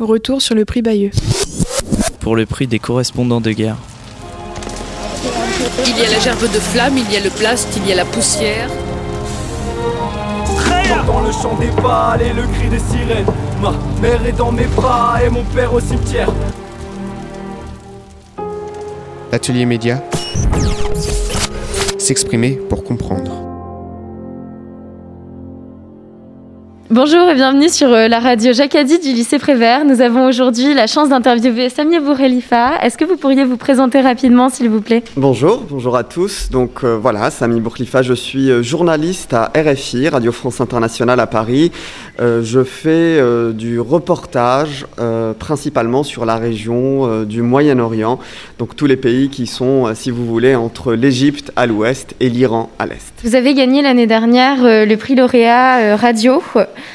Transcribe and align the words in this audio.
Retour 0.00 0.40
sur 0.40 0.54
le 0.54 0.64
prix 0.64 0.80
Bayeux. 0.80 1.10
Pour 2.20 2.36
le 2.36 2.46
prix 2.46 2.68
des 2.68 2.78
correspondants 2.78 3.40
de 3.40 3.50
guerre. 3.50 3.76
Il 5.86 5.98
y 5.98 6.06
a 6.06 6.10
la 6.10 6.20
gerbe 6.20 6.42
de 6.42 6.60
flamme, 6.60 6.96
il 6.96 7.12
y 7.12 7.16
a 7.16 7.20
le 7.20 7.30
plast, 7.30 7.68
il 7.76 7.88
y 7.88 7.92
a 7.92 7.96
la 7.96 8.04
poussière. 8.04 8.68
J'entends 10.86 11.22
le 11.22 11.32
chant 11.32 11.56
des 11.58 11.82
balles 11.82 12.22
et 12.22 12.32
le 12.32 12.42
cri 12.42 12.68
des 12.68 12.78
sirènes. 12.78 13.26
Ma 13.60 13.74
mère 14.00 14.24
est 14.24 14.36
dans 14.36 14.52
mes 14.52 14.66
bras 14.66 15.18
et 15.24 15.30
mon 15.30 15.42
père 15.42 15.74
au 15.74 15.80
cimetière. 15.80 16.30
Atelier 19.32 19.66
média. 19.66 20.00
S'exprimer 21.98 22.52
pour 22.52 22.84
comprendre. 22.84 23.47
Bonjour 26.90 27.28
et 27.28 27.34
bienvenue 27.34 27.68
sur 27.68 27.92
euh, 27.92 28.08
la 28.08 28.18
radio 28.18 28.54
Jacadi 28.54 28.98
du 28.98 29.12
lycée 29.12 29.38
Prévert. 29.38 29.84
Nous 29.84 30.00
avons 30.00 30.26
aujourd'hui 30.26 30.72
la 30.72 30.86
chance 30.86 31.10
d'interviewer 31.10 31.68
Samia 31.68 32.00
Bourrelifa. 32.00 32.78
Est-ce 32.82 32.96
que 32.96 33.04
vous 33.04 33.18
pourriez 33.18 33.44
vous 33.44 33.58
présenter 33.58 34.00
rapidement, 34.00 34.48
s'il 34.48 34.70
vous 34.70 34.80
plaît? 34.80 35.02
Bonjour, 35.14 35.66
bonjour 35.68 35.98
à 35.98 36.02
tous. 36.02 36.48
Donc 36.50 36.84
euh, 36.84 36.96
voilà, 36.96 37.30
Sami 37.30 37.60
Bourkhlifa, 37.60 38.00
je 38.00 38.14
suis 38.14 38.50
euh, 38.50 38.62
journaliste 38.62 39.34
à 39.34 39.52
RFI, 39.54 40.08
Radio 40.08 40.32
France 40.32 40.62
Internationale 40.62 41.20
à 41.20 41.26
Paris. 41.26 41.72
Euh, 42.20 42.42
je 42.42 42.64
fais 42.64 42.88
euh, 42.88 43.52
du 43.52 43.80
reportage 43.80 44.86
principalement 45.38 46.02
sur 46.04 46.24
la 46.24 46.36
région 46.36 47.24
du 47.24 47.42
Moyen-Orient, 47.42 48.18
donc 48.58 48.76
tous 48.76 48.86
les 48.86 48.96
pays 48.96 49.28
qui 49.28 49.46
sont, 49.46 49.94
si 49.94 50.10
vous 50.10 50.24
voulez, 50.24 50.54
entre 50.54 50.94
l'Égypte 50.94 51.52
à 51.56 51.66
l'ouest 51.66 52.14
et 52.20 52.28
l'Iran 52.30 52.70
à 52.78 52.86
l'est. 52.86 53.12
Vous 53.24 53.34
avez 53.34 53.54
gagné 53.54 53.82
l'année 53.82 54.06
dernière 54.06 54.56
le 54.62 54.96
prix 54.96 55.14
lauréat 55.14 55.96
radio 55.96 56.42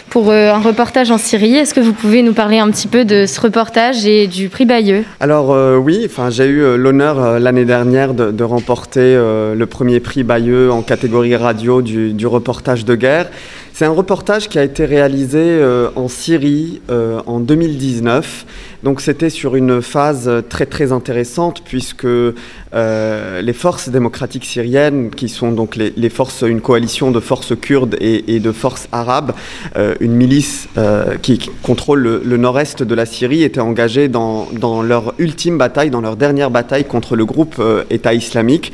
pour 0.10 0.32
un 0.32 0.60
reportage 0.60 1.12
en 1.12 1.18
Syrie. 1.18 1.56
Est-ce 1.56 1.74
que 1.74 1.80
vous 1.80 1.94
pouvez 1.94 2.22
nous 2.22 2.34
parler 2.34 2.60
un 2.60 2.70
petit 2.70 2.88
peu 2.88 3.06
de 3.06 3.26
ce 3.26 3.40
reportage 3.42 4.06
et 4.06 4.28
du 4.28 4.50
prix 4.50 4.66
Bayeux? 4.66 5.04
Alors 5.20 5.56
oui, 5.82 6.04
enfin 6.06 6.30
j'ai 6.30 6.46
eu 6.46 6.78
l'honneur 6.78 7.40
l'année 7.40 7.66
dernière 7.66 8.14
de, 8.14 8.44
remporter 8.44 9.16
le 9.16 9.66
premier 9.66 10.00
prix 10.00 10.24
Bayeux 10.24 10.72
en 10.72 10.82
catégorie 10.82 11.36
radio 11.36 11.82
du, 11.82 12.28
reportage 12.28 12.86
de 12.86 12.96
guerre. 12.96 13.28
C'est 13.74 13.86
un 13.86 13.92
reportage 13.92 14.50
qui 14.50 14.60
a 14.60 14.64
été 14.64 14.86
réalisé 14.86 15.40
euh, 15.40 15.90
en 15.96 16.08
Syrie 16.08 16.82
euh, 16.92 17.22
en 17.26 17.40
2019. 17.40 18.46
Donc 18.84 19.00
c'était 19.00 19.30
sur 19.30 19.56
une 19.56 19.82
phase 19.82 20.30
très 20.50 20.66
très 20.66 20.92
intéressante 20.92 21.62
puisque 21.64 22.06
euh, 22.06 23.42
les 23.42 23.54
forces 23.54 23.88
démocratiques 23.88 24.44
syriennes, 24.44 25.10
qui 25.10 25.30
sont 25.30 25.54
donc 25.54 25.78
les, 25.78 26.10
forces, 26.10 26.44
une 26.46 26.60
coalition 26.60 27.10
de 27.12 27.22
forces 27.22 27.54
kurdes 27.56 27.96
et, 28.02 28.40
de 28.42 28.52
forces 28.52 28.90
arabes, 28.92 29.32
euh, 29.78 29.96
une 30.02 30.14
milice 30.14 30.68
euh, 30.78 31.16
qui, 31.22 31.40
contrôle 31.62 32.22
le, 32.24 32.38
nord-est 32.38 32.84
de 32.84 32.96
la 32.96 33.06
Syrie, 33.06 33.44
étaient 33.44 33.62
engagées 33.62 34.10
dans, 34.10 34.48
dans, 34.52 34.82
leur 34.82 35.14
ultime 35.18 35.58
bataille, 35.58 35.90
dans 35.90 36.02
leur 36.02 36.18
dernière 36.18 36.52
bataille 36.52 36.84
contre 36.84 37.16
le 37.16 37.26
groupe 37.26 37.62
État 37.90 38.14
islamique. 38.14 38.74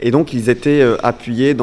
Et 0.00 0.10
donc 0.10 0.32
ils 0.32 0.48
étaient 0.48 0.80
euh, 0.80 0.96
appuyés 1.02 1.56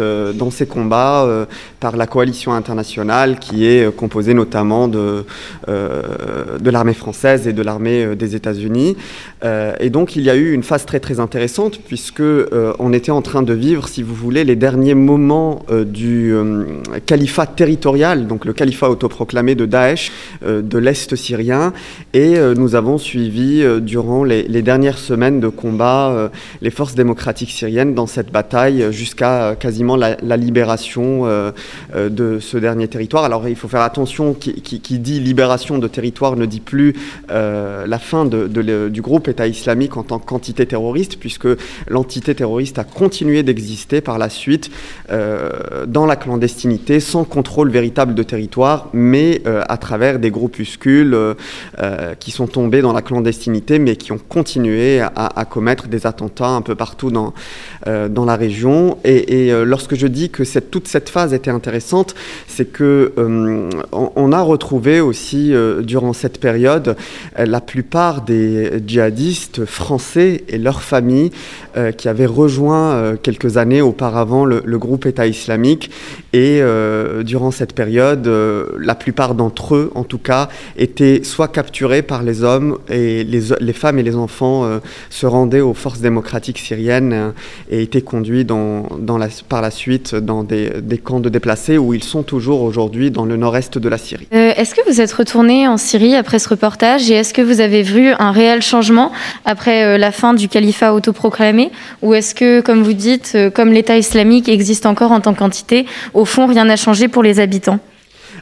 euh, 0.00 0.32
dans 0.32 0.50
ces 0.50 0.66
combats 0.66 1.24
euh, 1.24 1.46
par 1.80 1.96
la 1.96 2.06
coalition 2.06 2.52
internationale 2.52 3.38
qui 3.38 3.66
est 3.66 3.94
composée 3.94 4.34
notamment 4.34 4.88
de, 4.88 5.24
de 5.68 6.70
l'armée 6.70 6.94
française 6.94 7.46
et 7.46 7.52
de 7.52 7.62
l'armée 7.62 8.16
des 8.16 8.34
États-Unis. 8.34 8.96
et 9.44 9.90
donc 9.90 10.16
il 10.16 10.22
y 10.22 10.30
a 10.30 10.34
eu 10.34 10.52
une 10.52 10.62
phase 10.62 10.84
très 10.84 10.98
très 10.98 11.20
intéressante 11.20 11.78
puisque 11.86 12.22
on 12.78 12.92
était 12.92 13.12
en 13.12 13.22
train 13.22 13.42
de 13.42 13.52
vivre, 13.52 13.86
si 13.88 14.02
vous 14.02 14.14
voulez, 14.14 14.44
les 14.44 14.56
derniers 14.56 14.94
moments 14.94 15.64
du 15.86 16.34
califat 17.06 17.46
territorial, 17.46 18.26
donc 18.26 18.44
le 18.44 18.52
califat 18.52 18.90
autoproclamé 18.90 19.54
de 19.54 19.66
Daesh 19.66 20.10
de 20.44 20.78
l'Est 20.78 21.14
syrien. 21.14 21.72
Et 22.12 22.36
nous 22.56 22.74
avons 22.74 22.98
suivi 22.98 23.64
durant 23.80 24.24
les, 24.24 24.42
les, 24.42 24.62
dernières 24.62 24.98
semaines 24.98 25.38
de 25.38 25.48
combat 25.48 26.30
les 26.60 26.70
forces 26.70 26.94
démocratiques 26.94 27.50
syriennes 27.50 27.77
dans 27.86 28.06
cette 28.06 28.32
bataille 28.32 28.86
jusqu'à 28.90 29.54
quasiment 29.58 29.96
la, 29.96 30.16
libération 30.36 31.22
euh, 31.26 31.52
de 31.94 32.38
ce 32.40 32.56
dernier 32.56 32.88
territoire. 32.88 33.24
Alors 33.24 33.48
il 33.48 33.56
faut 33.56 33.68
faire 33.68 33.82
attention, 33.82 34.34
qui, 34.34 34.98
dit 34.98 35.20
libération 35.20 35.78
de 35.78 35.88
territoire 35.88 36.36
ne 36.36 36.46
dit 36.46 36.60
plus 36.60 36.94
euh, 37.30 37.86
la 37.86 37.98
fin 37.98 38.24
du 38.24 39.02
groupe 39.02 39.28
État 39.28 39.46
islamique 39.46 39.96
en 39.96 40.02
tant 40.02 40.18
qu'entité 40.18 40.66
terroriste, 40.66 41.18
puisque 41.18 41.48
l'entité 41.86 42.34
terroriste 42.34 42.78
a 42.78 42.84
continué 42.84 43.42
d'exister 43.42 44.00
par 44.00 44.18
la 44.18 44.28
suite 44.28 44.70
euh, 45.10 45.86
dans 45.86 46.06
la 46.06 46.16
clandestinité, 46.16 47.00
sans 47.00 47.24
contrôle 47.24 47.70
véritable 47.70 48.14
de 48.14 48.22
territoire, 48.22 48.88
mais 48.92 49.42
euh, 49.46 49.62
à 49.68 49.76
travers 49.76 50.18
des 50.18 50.30
groupuscules 50.30 51.14
euh, 51.14 51.34
qui 52.18 52.30
sont 52.30 52.46
tombés 52.46 52.82
dans 52.82 52.92
la 52.92 53.02
clandestinité, 53.02 53.78
mais 53.78 53.96
qui 53.96 54.12
ont 54.12 54.18
continué 54.18 55.00
à, 55.00 55.44
commettre 55.44 55.88
des 55.88 56.06
attentats 56.06 56.48
un 56.48 56.62
peu 56.62 56.74
partout 56.74 57.10
dans, 57.10 57.28
euh, 57.28 57.30
dans 57.86 58.24
la 58.24 58.36
région. 58.36 58.98
Et, 59.04 59.52
euh, 59.52 59.64
lorsque 59.64 59.94
je 59.94 60.06
dis 60.06 60.30
que 60.30 60.42
toute 60.60 60.88
cette 60.88 61.08
phase 61.08 61.32
était 61.34 61.50
intéressante, 61.50 62.14
c'est 62.46 62.66
que 62.66 63.12
euh, 63.18 63.70
on, 63.92 64.32
a 64.32 64.40
retrouvé 64.40 65.00
aussi 65.00 65.54
euh, 65.54 65.82
durant 65.82 66.12
cette 66.12 66.40
période 66.40 66.96
euh, 67.38 67.46
la 67.46 67.60
plupart 67.60 68.22
des 68.22 68.82
djihadistes 68.86 69.64
français 69.64 70.44
et 70.48 70.58
leurs 70.58 70.82
familles 70.82 71.30
euh, 71.76 71.92
qui 71.92 72.08
avaient 72.08 72.26
rejoint 72.26 73.16
quelques 73.22 73.56
années 73.56 73.80
auparavant 73.82 74.44
le, 74.44 74.78
groupe 74.78 75.06
État 75.06 75.26
islamique. 75.26 75.90
Et 76.32 76.60
durant 77.24 77.50
cette 77.50 77.74
période, 77.74 78.30
la 78.78 78.94
plupart 78.94 79.34
d'entre 79.34 79.74
eux, 79.74 79.90
en 79.94 80.04
tout 80.04 80.18
cas, 80.18 80.48
étaient 80.76 81.22
soit 81.24 81.48
capturés 81.48 82.02
par 82.02 82.22
les 82.22 82.42
hommes 82.44 82.78
et 82.88 83.24
les 83.24 83.72
femmes 83.72 83.98
et 83.98 84.02
les 84.02 84.14
enfants 84.14 84.80
se 85.10 85.26
rendaient 85.26 85.60
aux 85.60 85.74
forces 85.74 86.00
démocratiques 86.00 86.58
syriennes 86.58 87.32
et 87.70 87.82
été 87.82 88.02
conduits 88.02 88.46
par 89.48 89.62
la 89.62 89.70
suite 89.70 90.14
dans 90.14 90.42
des, 90.42 90.70
des, 90.80 90.98
camps 90.98 91.20
de 91.20 91.28
déplacés 91.28 91.78
où 91.78 91.94
ils 91.94 92.04
sont 92.04 92.22
toujours 92.22 92.62
aujourd'hui 92.62 93.10
dans 93.10 93.24
le 93.24 93.36
nord-est 93.36 93.78
de 93.78 93.88
la 93.88 93.98
Syrie. 93.98 94.26
Euh, 94.32 94.52
est-ce 94.56 94.74
que 94.74 94.80
vous 94.88 95.00
êtes 95.00 95.12
retourné 95.12 95.68
en 95.68 95.76
Syrie 95.76 96.14
après 96.14 96.38
ce 96.38 96.48
reportage 96.48 97.10
et 97.10 97.14
est-ce 97.14 97.34
que 97.34 97.42
vous 97.42 97.60
avez 97.60 97.82
vu 97.82 98.12
un 98.18 98.32
réel 98.32 98.62
changement 98.62 99.12
après 99.44 99.84
euh, 99.84 99.98
la 99.98 100.12
fin 100.12 100.34
du 100.34 100.48
califat 100.48 100.94
autoproclamé 100.94 101.70
ou 102.02 102.14
est-ce 102.14 102.34
que, 102.34 102.60
comme 102.60 102.82
vous 102.82 102.92
dites, 102.92 103.32
euh, 103.34 103.50
comme 103.50 103.72
l'État 103.72 103.98
islamique 103.98 104.48
existe 104.48 104.86
encore 104.86 105.12
en 105.12 105.20
tant 105.20 105.34
qu'entité, 105.34 105.86
au 106.14 106.24
fond 106.24 106.46
rien 106.46 106.64
n'a 106.64 106.76
changé 106.76 107.08
pour 107.08 107.22
les 107.22 107.40
habitants? 107.40 107.80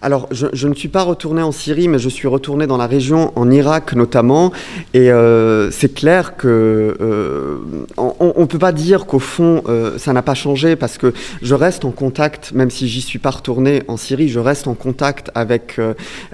Alors, 0.03 0.29
je, 0.31 0.67
ne 0.67 0.75
suis 0.75 0.89
pas 0.89 1.03
retourné 1.03 1.43
en 1.43 1.53
Syrie, 1.53 1.89
mais 1.89 1.99
je 1.99 2.09
suis 2.09 2.29
retourné 2.29 2.67
dans 2.67 2.77
la 2.77 2.87
région, 2.87 3.33
en 3.37 3.51
Irak 3.51 3.95
notamment, 3.95 4.53
et 4.95 5.11
euh, 5.11 5.71
c'est 5.71 5.93
clair 5.95 6.37
que 6.37 6.97
euh, 7.01 7.59
on 7.97 8.41
ne 8.41 8.47
peut 8.47 8.59
pas 8.59 8.73
dire 8.73 9.07
qu'au 9.07 9.19
fond 9.19 9.63
euh, 9.69 9.99
ça 9.99 10.13
n'a 10.13 10.23
pas 10.23 10.35
changé 10.35 10.77
parce 10.77 10.99
que 10.99 11.13
je 11.43 11.55
reste 11.55 11.85
en 11.85 11.91
contact, 11.91 12.53
même 12.53 12.71
si 12.71 12.89
j'y 12.89 13.01
suis 13.01 13.19
pas 13.19 13.31
retourné 13.31 13.83
en 13.89 13.97
Syrie, 13.97 14.29
je 14.29 14.39
reste 14.39 14.69
en 14.69 14.75
contact 14.75 15.31
avec 15.35 15.81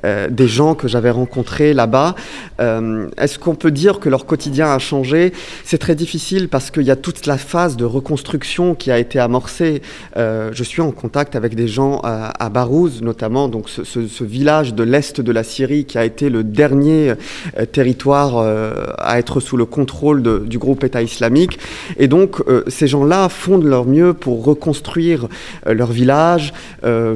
des 0.02 0.48
gens 0.48 0.74
que 0.74 0.88
j'avais 0.88 1.10
rencontrés 1.10 1.74
là-bas. 1.74 2.14
Est-ce 2.58 3.38
qu'on 3.38 3.54
peut 3.54 3.70
dire 3.70 4.00
que 4.00 4.08
leur 4.08 4.26
quotidien 4.26 4.72
a 4.72 4.78
changé? 4.78 5.32
C'est 5.64 5.78
très 5.78 5.94
difficile 5.94 6.48
parce 6.48 6.70
qu'il 6.70 6.82
y 6.82 6.90
a 6.90 6.96
toute 6.96 7.26
la 7.26 7.38
phase 7.38 7.76
de 7.76 7.84
reconstruction 7.84 8.74
qui 8.74 8.90
a 8.90 8.98
été 8.98 9.18
amorcée. 9.18 9.82
je 10.16 10.62
suis 10.62 10.82
en 10.82 10.90
contact 10.90 11.36
avec 11.36 11.54
des 11.54 11.68
gens 11.68 12.00
à 12.02 12.48
Barouz 12.48 13.02
notamment 13.02 13.48
donc 13.52 13.68
ce, 13.68 14.24
village 14.24 14.74
de 14.74 14.82
l'est 14.82 15.20
de 15.20 15.30
la 15.30 15.44
Syrie 15.44 15.84
qui 15.84 15.98
a 15.98 16.04
été 16.04 16.30
le 16.30 16.42
dernier 16.42 17.12
euh, 17.58 17.66
territoire 17.70 18.38
euh, 18.38 18.72
à 18.98 19.18
être 19.18 19.38
sous 19.38 19.56
le 19.56 19.66
contrôle 19.66 20.48
du 20.48 20.58
groupe 20.58 20.82
État 20.82 21.02
islamique. 21.02 21.58
Et 21.98 22.08
donc 22.08 22.40
euh, 22.48 22.64
ces 22.66 22.88
gens-là 22.88 23.28
font 23.28 23.58
de 23.58 23.68
leur 23.68 23.84
mieux 23.84 24.14
pour 24.14 24.44
reconstruire 24.44 25.28
leur 25.66 25.92
village, 25.92 26.52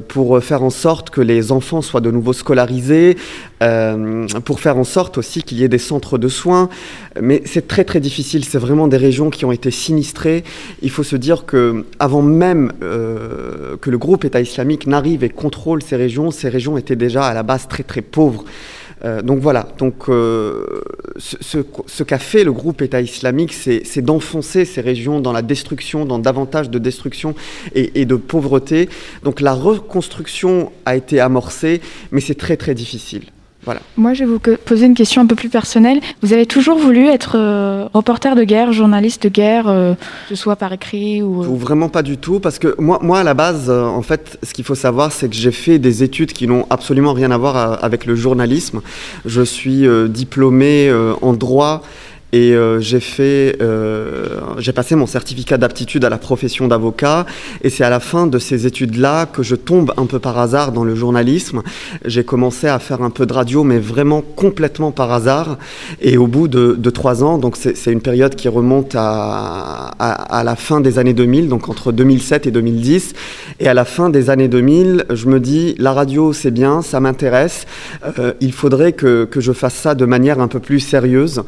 pour 0.09 0.43
faire 0.43 0.63
en 0.63 0.71
sorte 0.71 1.11
que 1.11 1.23
les 1.23 1.51
enfants 1.51 1.81
soient 1.81 2.03
de 2.03 2.11
nouveau 2.11 2.35
scolarisés, 2.35 3.17
euh, 3.63 4.27
pour 4.45 4.61
faire 4.61 4.77
en 4.77 4.85
sorte 4.85 5.19
aussi 5.19 5.43
qu'il 5.43 5.59
y 5.59 5.65
ait 5.65 5.69
des 5.69 5.79
centres 5.79 6.19
de 6.19 6.29
soins. 6.29 6.69
Mais 7.21 7.43
c'est 7.45 7.69
très 7.69 7.85
très 7.85 8.01
difficile, 8.01 8.45
c'est 8.45 8.59
vraiment 8.59 8.89
des 8.89 8.97
régions 8.97 9.31
qui 9.31 9.45
ont 9.45 9.53
été 9.53 9.71
sinistrées. 9.71 10.45
Il 10.83 10.91
faut 10.91 11.05
se 11.05 11.17
dire 11.17 11.47
que 11.47 11.85
avant 11.99 12.23
même 12.23 12.73
euh, 12.83 13.77
que 13.81 13.91
le 13.91 13.99
groupe 13.99 14.25
État 14.25 14.41
islamique 14.41 14.87
n'arrive 14.87 15.25
et 15.25 15.31
contrôle 15.31 15.83
ces 15.83 15.97
régions, 15.97 16.31
ces 16.31 16.49
régions 16.49 16.77
étaient 16.77 16.97
déjà 16.97 17.25
à 17.25 17.35
la 17.35 17.43
base 17.43 17.69
très 17.69 17.83
très 17.83 18.03
pauvres. 18.03 18.45
Euh, 19.05 19.21
donc 19.21 19.41
voilà, 19.41 19.69
donc, 19.79 20.09
euh, 20.09 20.65
ce, 21.19 21.37
ce, 21.87 22.03
qu'a 22.03 22.19
fait 22.19 22.45
le 22.45 22.53
groupe 22.53 22.81
État 22.81 23.01
islamique, 23.01 23.53
c'est 23.53 24.01
d'enfoncer 24.01 24.65
ces 24.65 24.81
régions 24.81 25.21
dans 25.21 25.33
la 25.33 25.43
destruction, 25.43 26.07
dans 26.07 26.19
davantage 26.19 26.71
de 26.71 26.79
destruction 26.79 27.35
et, 27.75 28.01
et, 28.01 28.07
de 28.07 28.17
pauvreté. 28.17 28.89
Donc 29.23 29.41
la 29.41 29.53
reconstruction 29.53 30.73
a 30.87 30.97
été 30.97 31.21
amorcée, 31.21 31.81
mais 32.11 32.21
c'est 32.21 32.35
très 32.35 32.57
très 32.57 32.75
difficile. 32.75 33.25
Voilà. 33.67 33.81
Moi, 33.97 34.15
je 34.15 34.25
vais 34.25 34.31
vous 34.31 34.39
poser 34.39 34.87
une 34.87 34.95
question 34.95 35.21
un 35.21 35.27
peu 35.27 35.35
plus 35.35 35.49
personnelle. 35.49 36.01
Vous 36.23 36.33
avez 36.33 36.47
toujours 36.47 36.79
voulu 36.79 37.09
être 37.09 37.37
euh, 37.37 37.89
reporter 37.93 38.37
de 38.37 38.45
guerre, 38.45 38.73
journaliste 38.73 39.25
de 39.25 39.29
guerre, 39.29 39.67
euh, 39.67 39.95
que 39.95 40.01
ce 40.29 40.37
soit 40.37 40.55
par 40.55 40.73
écrit 40.73 41.21
ou... 41.21 41.41
ou... 41.41 41.57
Vraiment 41.57 41.89
pas 41.89 42.05
du 42.05 42.17
tout, 42.17 42.39
parce 42.39 42.61
que 42.61 42.77
moi, 42.79 43.01
moi 43.03 43.19
à 43.19 43.25
la 43.25 43.35
base, 43.35 43.69
euh, 43.69 43.83
en 43.83 44.03
fait, 44.03 44.39
ce 44.45 44.55
qu'il 44.55 44.65
faut 44.65 44.77
savoir, 44.77 45.11
c'est 45.11 45.29
que 45.29 45.35
j'ai 45.35 45.51
fait 45.51 45.81
des 45.81 46.05
études 46.05 46.33
qui 46.33 46.47
n'ont 46.47 46.65
absolument 46.71 47.13
rien 47.13 47.33
à 47.33 47.37
voir 47.37 47.85
avec 47.85 48.07
le 48.07 48.15
journalisme. 48.15 48.83
Je 49.25 49.43
suis 49.43 49.85
diplômé 50.09 50.93
en 51.21 51.33
droit 51.33 51.83
et 52.37 52.55
euh, 52.55 52.81
j'ai 52.81 53.01
fait, 53.01 53.57
euh, 53.63 54.27
j'ai 54.59 54.75
passé 54.75 54.95
mon 54.95 55.07
certificat 55.07 55.57
d'aptitude 55.57 56.05
à 56.05 56.11
la 56.11 56.19
profession 56.19 56.69
d'avocat. 56.69 57.25
Et 57.65 57.71
c'est 57.71 57.83
à 57.83 57.89
la 57.89 57.99
fin 57.99 58.27
de 58.27 58.39
ces 58.39 58.67
études-là 58.67 59.25
que 59.25 59.43
je 59.43 59.55
tombe 59.55 59.95
un 59.97 60.05
peu 60.05 60.19
par 60.19 60.39
hasard 60.39 60.73
dans 60.73 60.85
le 60.85 60.95
journalisme. 60.95 61.63
J'ai 62.05 62.25
commencé 62.25 62.67
à 62.69 62.79
faire 62.79 63.01
un 63.01 63.09
peu 63.09 63.25
de 63.25 63.33
radio, 63.33 63.65
mais 63.65 63.79
vraiment 63.79 64.21
complètement 64.21 64.91
par 64.91 65.13
hasard. 65.13 65.57
Et 66.03 66.19
au 66.19 66.27
bout 66.27 66.47
de, 66.47 66.91
trois 66.91 67.25
ans, 67.25 67.39
donc 67.39 67.57
c'est 67.57 67.91
une 67.91 68.03
période 68.03 68.35
qui 68.35 68.49
remonte 68.49 68.95
à, 68.95 70.43
la 70.45 70.57
fin 70.57 70.83
des 70.83 70.99
années 70.99 71.15
2000, 71.15 71.49
donc 71.49 71.71
entre 71.71 71.91
2007 71.91 72.49
et 72.49 72.51
2010. 72.51 73.15
Et 73.61 73.67
à 73.67 73.73
la 73.73 73.87
fin 73.87 74.11
des 74.11 74.29
années 74.29 74.49
2000, 74.49 75.07
je 75.09 75.27
me 75.27 75.41
dis, 75.41 75.75
la 75.79 75.95
radio, 75.95 76.35
c'est 76.35 76.51
bien, 76.51 76.83
ça 76.83 77.01
m'intéresse. 77.01 77.65
Euh, 78.19 78.35
il 78.43 78.53
faudrait 78.53 78.93
que, 78.93 79.25
que 79.25 79.41
je 79.41 79.53
fasse 79.53 79.75
ça 79.75 79.95
de 79.95 80.05
manière 80.05 80.39
un 80.39 80.49
peu 80.49 80.61
plus 80.61 80.81
sérieuse. 80.81 81.43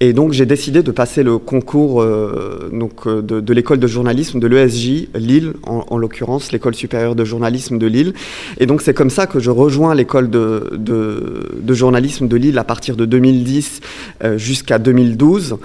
Et 0.00 0.12
donc, 0.12 0.31
j'ai 0.32 0.46
décidé 0.46 0.82
de 0.82 0.90
passer 0.90 1.22
le 1.22 1.38
concours 1.38 2.02
euh, 2.02 2.70
donc, 2.72 3.06
euh, 3.06 3.22
de, 3.22 3.52
l'école 3.52 3.78
de 3.78 3.86
journalisme 3.86 4.40
de 4.40 4.46
l'ESJ, 4.46 5.08
Lille, 5.14 5.52
en, 5.64 5.84
en 5.88 5.98
l'occurrence, 5.98 6.52
l'école 6.52 6.74
supérieure 6.74 7.14
de 7.14 7.24
journalisme 7.24 7.78
de 7.78 7.86
Lille. 7.86 8.14
Et 8.58 8.66
donc 8.66 8.82
c'est 8.82 8.94
comme 8.94 9.10
ça 9.10 9.26
que 9.26 9.40
je 9.40 9.50
rejoins 9.50 9.94
l'école 9.94 10.30
de, 10.30 10.70
de, 10.72 11.74
journalisme 11.74 12.28
de 12.28 12.36
Lille 12.36 12.58
à 12.58 12.64
partir 12.64 12.96
de 12.96 13.04
2010 13.04 13.80
euh, 14.24 14.38
jusqu'à 14.38 14.78
2012. 14.78 15.56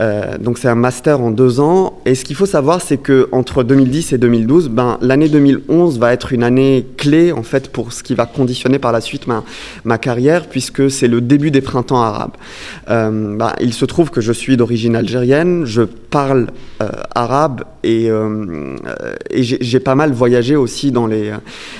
Euh, 0.00 0.38
donc 0.38 0.58
c'est 0.58 0.68
un 0.68 0.74
master 0.74 1.20
en 1.20 1.30
deux 1.30 1.60
ans. 1.60 1.98
Et 2.06 2.14
ce 2.14 2.24
qu'il 2.24 2.36
faut 2.36 2.46
savoir, 2.46 2.80
c'est 2.80 2.98
que 2.98 3.28
entre 3.32 3.64
2010 3.64 4.12
et 4.12 4.18
2012, 4.18 4.68
ben, 4.68 4.98
l'année 5.00 5.28
2011 5.28 5.98
va 5.98 6.12
être 6.12 6.32
une 6.32 6.42
année 6.42 6.86
clé 6.96 7.32
en 7.32 7.42
fait 7.42 7.70
pour 7.70 7.92
ce 7.92 8.02
qui 8.02 8.14
va 8.14 8.26
conditionner 8.26 8.78
par 8.78 8.92
la 8.92 9.00
suite 9.00 9.26
ma, 9.26 9.44
ma 9.84 9.98
carrière, 9.98 10.46
puisque 10.46 10.90
c'est 10.90 11.08
le 11.08 11.20
début 11.20 11.50
des 11.50 11.60
printemps 11.60 12.00
arabes. 12.00 12.36
Ben, 12.86 13.52
il 13.60 13.72
se 13.72 13.84
trouve 13.84 14.07
que 14.10 14.20
je 14.20 14.32
suis 14.32 14.56
d'origine 14.56 14.96
algérienne, 14.96 15.64
je 15.64 15.82
parle 15.82 16.48
euh, 16.82 16.88
arabe 17.14 17.64
et, 17.82 18.10
euh, 18.10 18.76
et 19.30 19.42
j'ai 19.42 19.80
pas 19.80 19.94
mal 19.94 20.12
voyagé 20.12 20.56
aussi 20.56 20.90
dans 20.90 21.06
les, 21.06 21.32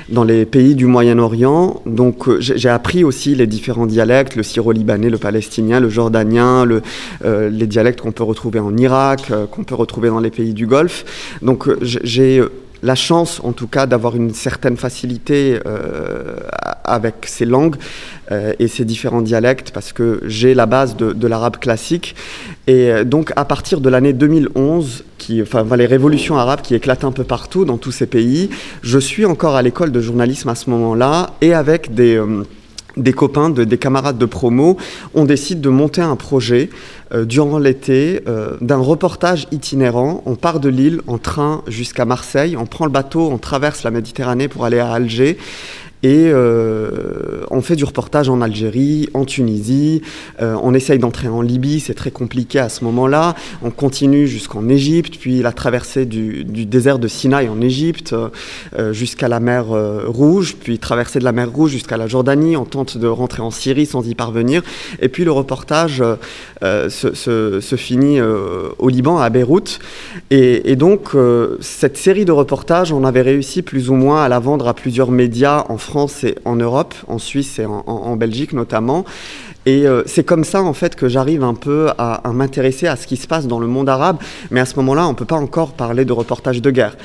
dans 0.09 0.25
les 0.25 0.45
pays 0.45 0.75
du 0.75 0.87
Moyen-Orient. 0.87 1.83
Donc 1.87 2.29
euh, 2.29 2.39
j'ai 2.41 2.69
appris 2.69 3.05
aussi 3.05 3.35
les 3.35 3.47
différents 3.47 3.87
dialectes, 3.87 4.37
le 4.37 4.43
syro-libanais, 4.43 5.11
le 5.11 5.19
palestinien, 5.19 5.81
le 5.81 5.89
jordanien, 5.89 6.65
le, 6.65 6.83
euh, 7.25 7.49
les 7.51 7.67
dialectes 7.67 8.01
qu'on 8.01 8.13
peut 8.13 8.25
retrouver 8.25 8.61
en 8.61 8.77
Irak, 8.77 9.31
euh, 9.31 9.47
qu'on 9.47 9.65
peut 9.65 9.75
retrouver 9.75 10.09
dans 10.09 10.21
les 10.21 10.31
pays 10.31 10.55
du 10.55 10.67
Golfe. 10.67 11.05
Donc 11.43 11.69
j'ai 11.83 12.43
la 12.83 12.95
chance, 12.95 13.41
en 13.43 13.53
tout 13.53 13.67
cas, 13.67 13.87
d'avoir 13.87 14.17
une 14.17 14.33
certaine 14.33 14.77
facilité 14.77 15.59
euh, 15.67 16.37
avec 16.85 17.27
ces 17.27 17.45
langues 17.45 17.77
euh, 18.31 18.53
et 18.59 18.69
ces 18.69 18.85
différents 18.85 19.23
dialectes, 19.23 19.71
parce 19.73 19.93
que 19.93 20.21
j'ai 20.27 20.55
la 20.55 20.67
base 20.67 20.97
de, 20.97 21.27
l'arabe 21.27 21.57
classique. 21.59 22.15
Et 22.67 22.91
euh, 22.91 23.05
donc, 23.05 23.33
à 23.37 23.45
partir 23.45 23.81
de 23.81 23.89
l'année 23.89 24.13
2011, 24.13 25.05
qui, 25.19 25.43
enfin, 25.43 25.65
les 25.77 25.87
révolutions 25.87 26.39
arabes 26.39 26.61
qui 26.63 26.75
éclatent 26.75 27.05
un 27.05 27.13
peu 27.13 27.25
partout 27.25 27.65
dans 27.65 27.79
tous 27.79 27.93
ces 27.93 28.07
pays, 28.07 28.51
je 28.83 28.99
suis 28.99 29.25
encore 29.25 29.57
à 29.57 29.63
l'école 29.63 29.93
de 29.93 30.01
journalisme 30.01 30.49
à 30.49 30.55
ce 30.55 30.71
moment-là, 30.71 31.35
et 31.41 31.55
avec 31.55 31.95
des... 31.95 32.21
des 32.99 33.13
copains, 33.13 33.51
de, 33.51 33.65
des 33.65 33.79
camarades 33.79 34.19
de 34.19 34.27
promo, 34.27 34.77
on 35.15 35.25
décide 35.25 35.61
de 35.61 35.69
monter 35.69 36.01
un 36.01 36.17
projet 36.17 36.71
euh, 37.13 37.25
durant 37.25 37.59
l'été 37.59 38.21
euh, 38.29 38.57
d'un 38.61 38.79
reportage 38.79 39.47
itinérant. 39.51 40.23
On 40.27 40.35
part 40.35 40.61
de 40.61 40.69
Lille 40.69 41.01
en 41.07 41.19
train 41.19 41.63
jusqu'à 41.67 42.05
Marseille, 42.05 42.57
on 42.57 42.67
prend 42.67 42.85
le 42.85 42.91
bateau, 42.91 43.29
on 43.33 43.39
traverse 43.39 43.83
la 43.83 43.91
Méditerranée 43.91 44.49
pour 44.49 44.65
aller 44.65 44.79
à 44.79 44.93
Alger. 44.93 45.39
Et 46.03 46.31
euh, 46.33 47.45
on 47.51 47.61
fait 47.61 47.75
du 47.75 47.85
reportage 47.85 48.29
en 48.29 48.41
Algérie, 48.41 49.09
en 49.15 49.25
Tunisie, 49.25 50.03
euh, 50.41 50.57
on 50.63 50.73
essaye 50.73 50.99
d'entrer 50.99 51.27
en 51.27 51.43
Libye, 51.43 51.81
c'est 51.81 51.95
très 51.95 52.13
compliqué 52.13 52.61
à 52.61 52.69
ce 52.69 52.85
moment-là. 52.85 53.35
On 53.63 53.71
continue 53.71 54.29
jusqu'en 54.29 54.69
Égypte, 54.69 55.17
puis 55.21 55.43
la 55.43 55.51
traversée 55.51 56.07
du, 56.07 56.45
désert 56.45 57.01
de 57.01 57.09
Sinaï 57.09 57.49
en 57.49 57.61
Égypte 57.61 58.15
euh, 58.79 58.93
jusqu'à 58.93 59.27
la 59.27 59.41
mer 59.41 59.67
Rouge, 60.07 60.57
puis 60.61 60.79
traversée 60.79 61.19
de 61.19 61.25
la 61.25 61.33
mer 61.33 61.51
Rouge 61.51 61.73
jusqu'à 61.73 61.97
la 61.97 62.07
Jordanie. 62.07 62.57
On 62.57 62.65
tente 62.65 62.97
de 62.97 63.09
rentrer 63.09 63.43
en 63.43 63.51
Syrie 63.51 63.87
sans 63.87 64.07
y 64.07 64.15
parvenir. 64.15 64.63
Et 65.01 65.09
puis 65.09 65.25
le 65.25 65.33
reportage 65.33 66.03
se, 66.63 67.77
finit 67.77 68.21
au 68.21 68.89
Liban, 68.89 69.19
à 69.19 69.31
Beyrouth. 69.31 69.81
Et, 70.31 70.71
et 70.71 70.77
donc 70.77 71.11
cette 71.61 71.97
série 71.97 72.25
de 72.25 72.33
reportages, 72.33 72.93
on 72.93 73.05
avait 73.05 73.23
réussi 73.23 73.63
plus 73.63 73.91
ou 73.91 73.95
moins 73.95 74.23
à 74.23 74.29
la 74.29 74.39
vendre 74.39 74.69
à 74.69 74.75
plusieurs 74.75 75.11
médias 75.11 75.65
en 75.69 75.79
France 75.79 75.88
et 76.25 76.37
en 76.45 76.57
Europe, 76.57 76.95
en 77.09 77.19
Suisse 77.19 77.59
et 77.59 77.67
en 77.67 78.17
Belgique 78.17 78.53
notamment. 78.53 79.05
Et 79.69 79.87
euh, 79.87 80.03
c'est 80.07 80.25
comme 80.25 80.45
ça 80.45 80.63
en 80.63 80.73
fait 80.73 80.97
que 80.97 81.09
j'arrive 81.09 81.43
un 81.43 81.53
peu 81.53 81.91
à, 81.99 82.15
à 82.15 82.33
m'intéresser 82.33 82.87
à 82.87 82.97
ce 82.97 83.07
qui 83.07 83.19
se 83.19 83.27
passe 83.27 83.47
dans 83.47 83.59
le 83.59 83.67
monde 83.67 83.89
arabe. 83.89 84.17
Mais 84.51 84.61
à 84.61 84.65
ce 84.65 84.77
moment-là, 84.77 85.07
on 85.07 85.11
ne 85.11 85.15
peut 85.15 85.27
pas 85.27 85.37
encore 85.37 85.73
parler 85.73 86.07
de 86.07 86.13
reportage 86.13 86.63
de 86.63 86.71
guerre. 86.71 86.97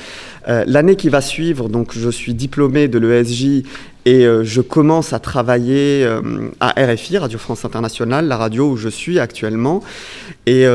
Euh, 0.48 0.64
L'année 0.66 0.96
qui 0.96 1.08
va 1.08 1.20
suivre, 1.20 1.68
donc 1.68 1.92
je 1.96 2.10
suis 2.10 2.34
diplômé 2.34 2.88
de 2.88 2.98
l'ESJ 2.98 3.62
et 4.06 4.26
euh, 4.26 4.44
je 4.44 4.60
commence 4.60 5.14
à 5.14 5.18
travailler 5.18 6.04
euh, 6.04 6.20
à 6.60 6.74
RFI, 6.76 7.16
Radio 7.16 7.38
France 7.38 7.64
Internationale, 7.64 8.28
la 8.28 8.36
radio 8.36 8.72
où 8.72 8.76
je 8.76 8.90
suis 8.90 9.18
actuellement. 9.18 9.82
Et 10.46 10.66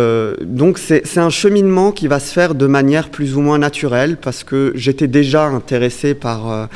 donc 0.41 0.79
c'est 0.79 1.19
un 1.19 1.29
cheminement 1.29 1.91
qui 1.91 2.07
va 2.07 2.19
se 2.19 2.33
faire 2.33 2.55
de 2.55 2.65
manière 2.65 3.09
plus 3.09 3.37
ou 3.37 3.41
moins 3.41 3.59
naturelle 3.59 4.17
parce 4.17 4.43
que 4.43 4.71
j'étais 4.73 5.05
déjà 5.05 5.45
intéressé 5.45 6.15
par, 6.15 6.69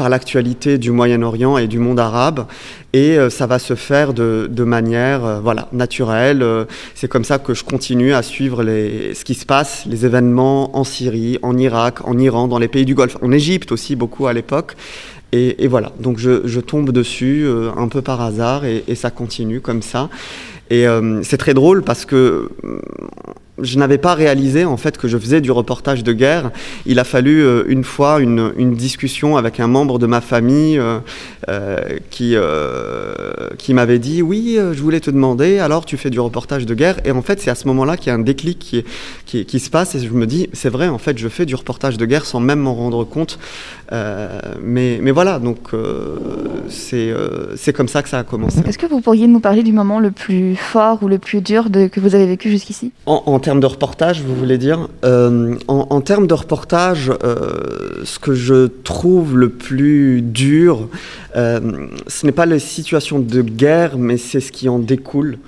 l'actualité 0.00 0.76
du 0.76 0.90
Moyen-Orient 0.90 1.58
et 1.58 1.68
du 1.68 1.78
monde 1.78 2.00
arabe. 2.00 2.46
Et 2.92 3.16
ça 3.30 3.46
va 3.46 3.60
se 3.60 3.76
faire 3.76 4.12
de, 4.12 4.64
manière 4.64 5.40
voilà, 5.40 5.68
naturelle. 5.70 6.44
c'est 6.96 7.06
comme 7.06 7.22
ça 7.22 7.38
que 7.38 7.54
je 7.54 7.62
continue 7.62 8.14
à 8.14 8.22
suivre 8.22 8.64
ce 8.64 9.24
qui 9.24 9.34
se 9.34 9.46
passe, 9.46 9.84
les 9.86 10.04
événements 10.04 10.76
en 10.76 10.82
Syrie, 10.82 11.38
en 11.42 11.56
Irak, 11.56 12.04
en 12.04 12.18
Iran, 12.18 12.39
dans 12.48 12.58
les 12.58 12.68
pays 12.68 12.84
du 12.84 12.94
Golfe, 12.94 13.16
en 13.22 13.32
Égypte 13.32 13.72
aussi 13.72 13.96
beaucoup 13.96 14.26
à 14.26 14.32
l'époque. 14.32 14.76
Et, 15.32 15.68
voilà, 15.68 15.92
donc 16.00 16.18
je, 16.18 16.58
tombe 16.58 16.90
dessus 16.90 17.44
euh, 17.44 17.70
un 17.76 17.86
peu 17.86 18.02
par 18.02 18.20
hasard 18.20 18.64
et, 18.64 18.82
et, 18.88 18.96
ça 18.96 19.12
continue 19.12 19.60
comme 19.60 19.80
ça. 19.80 20.08
Et 20.70 20.88
euh, 20.88 21.22
c'est 21.22 21.36
très 21.36 21.54
drôle 21.54 21.82
parce 21.82 22.04
que 22.04 22.48
je 23.62 23.78
n'avais 23.78 23.98
pas 23.98 24.14
réalisé 24.14 24.64
en 24.64 24.76
fait 24.76 24.98
que 24.98 25.08
je 25.08 25.18
faisais 25.18 25.40
du 25.40 25.50
reportage 25.50 26.04
de 26.04 26.12
guerre. 26.12 26.50
Il 26.86 26.98
a 26.98 27.04
fallu 27.04 27.42
euh, 27.42 27.64
une 27.68 27.84
fois 27.84 28.20
une, 28.20 28.52
une, 28.56 28.74
discussion 28.74 29.36
avec 29.36 29.60
un 29.60 29.66
membre 29.66 29.98
de 29.98 30.06
ma 30.06 30.20
famille 30.20 30.78
euh, 30.78 30.98
euh, 31.48 31.78
qui, 32.10 32.36
qui 33.58 33.74
m'avait 33.74 33.98
dit 33.98 34.22
oui, 34.22 34.58
je 34.58 34.82
voulais 34.82 35.00
te 35.00 35.10
demander, 35.10 35.58
alors 35.58 35.84
tu 35.84 35.96
fais 35.96 36.10
du 36.10 36.20
reportage 36.20 36.66
de 36.66 36.74
guerre. 36.74 36.96
Et 37.04 37.10
en 37.10 37.22
fait, 37.22 37.40
c'est 37.40 37.50
à 37.50 37.54
ce 37.54 37.66
moment-là 37.68 37.96
qu'il 37.96 38.08
y 38.08 38.10
a 38.10 38.14
un 38.14 38.20
déclic 38.20 38.58
qui, 38.58 38.84
qui, 39.26 39.44
qui, 39.44 39.60
se 39.60 39.70
passe 39.70 39.94
et 39.94 40.00
je 40.00 40.10
me 40.10 40.26
dis 40.26 40.48
c'est 40.52 40.70
vrai, 40.70 40.88
en 40.88 40.98
fait, 40.98 41.18
je 41.18 41.28
fais 41.28 41.46
du 41.46 41.54
reportage 41.54 41.96
de 41.96 42.06
guerre 42.06 42.24
sans 42.26 42.40
même 42.40 42.60
m'en 42.60 42.74
rendre 42.74 43.04
compte. 43.04 43.38
mais, 43.90 44.98
mais 45.02 45.10
voilà, 45.10 45.38
donc 45.38 45.70
c'est 46.68 47.12
c'est 47.56 47.72
comme 47.72 47.88
ça 47.88 48.02
que 48.02 48.08
ça 48.08 48.18
a 48.18 48.24
commencé. 48.24 48.60
Est-ce 48.66 48.78
que 48.78 48.86
vous 48.86 49.00
pourriez 49.00 49.26
nous 49.26 49.40
parler 49.40 49.62
du 49.62 49.72
moment 49.72 50.00
le 50.00 50.10
plus 50.10 50.56
fort 50.56 51.02
ou 51.02 51.08
le 51.08 51.18
plus 51.18 51.40
dur 51.40 51.70
de, 51.70 51.86
que 51.86 52.00
vous 52.00 52.14
avez 52.14 52.26
vécu 52.26 52.50
jusqu'ici? 52.50 52.92
En, 53.06 53.22
en 53.26 53.38
termes 53.50 53.58
de 53.58 53.66
reportage, 53.66 54.22
vous 54.22 54.36
voulez 54.36 54.58
dire 54.58 54.88
euh, 55.04 55.56
en, 55.66 56.00
termes 56.00 56.28
de 56.28 56.34
reportage, 56.34 57.10
euh, 57.24 58.04
ce 58.04 58.20
que 58.20 58.32
je 58.32 58.68
trouve 58.68 59.36
le 59.36 59.48
plus 59.48 60.22
dur, 60.22 60.88
euh, 61.34 61.88
ce 62.06 62.26
n'est 62.26 62.32
pas 62.32 62.46
les 62.46 62.60
situations 62.60 63.18
de 63.18 63.42
guerre, 63.42 63.98
mais 63.98 64.18
c'est 64.18 64.38
ce 64.38 64.52
qui 64.52 64.68
en 64.68 64.78
découle. 64.78 65.38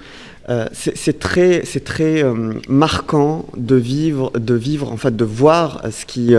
C'est 0.73 1.21
très, 1.21 1.63
c'est 1.65 1.85
très 1.85 2.25
marquant 2.69 3.47
de 3.57 3.77
vivre, 3.77 4.33
de 4.37 4.55
vivre, 4.55 4.91
en 4.91 4.97
fait, 4.97 5.15
de 5.15 5.25
voir 5.25 5.83
ce 5.93 6.05
qui, 6.05 6.35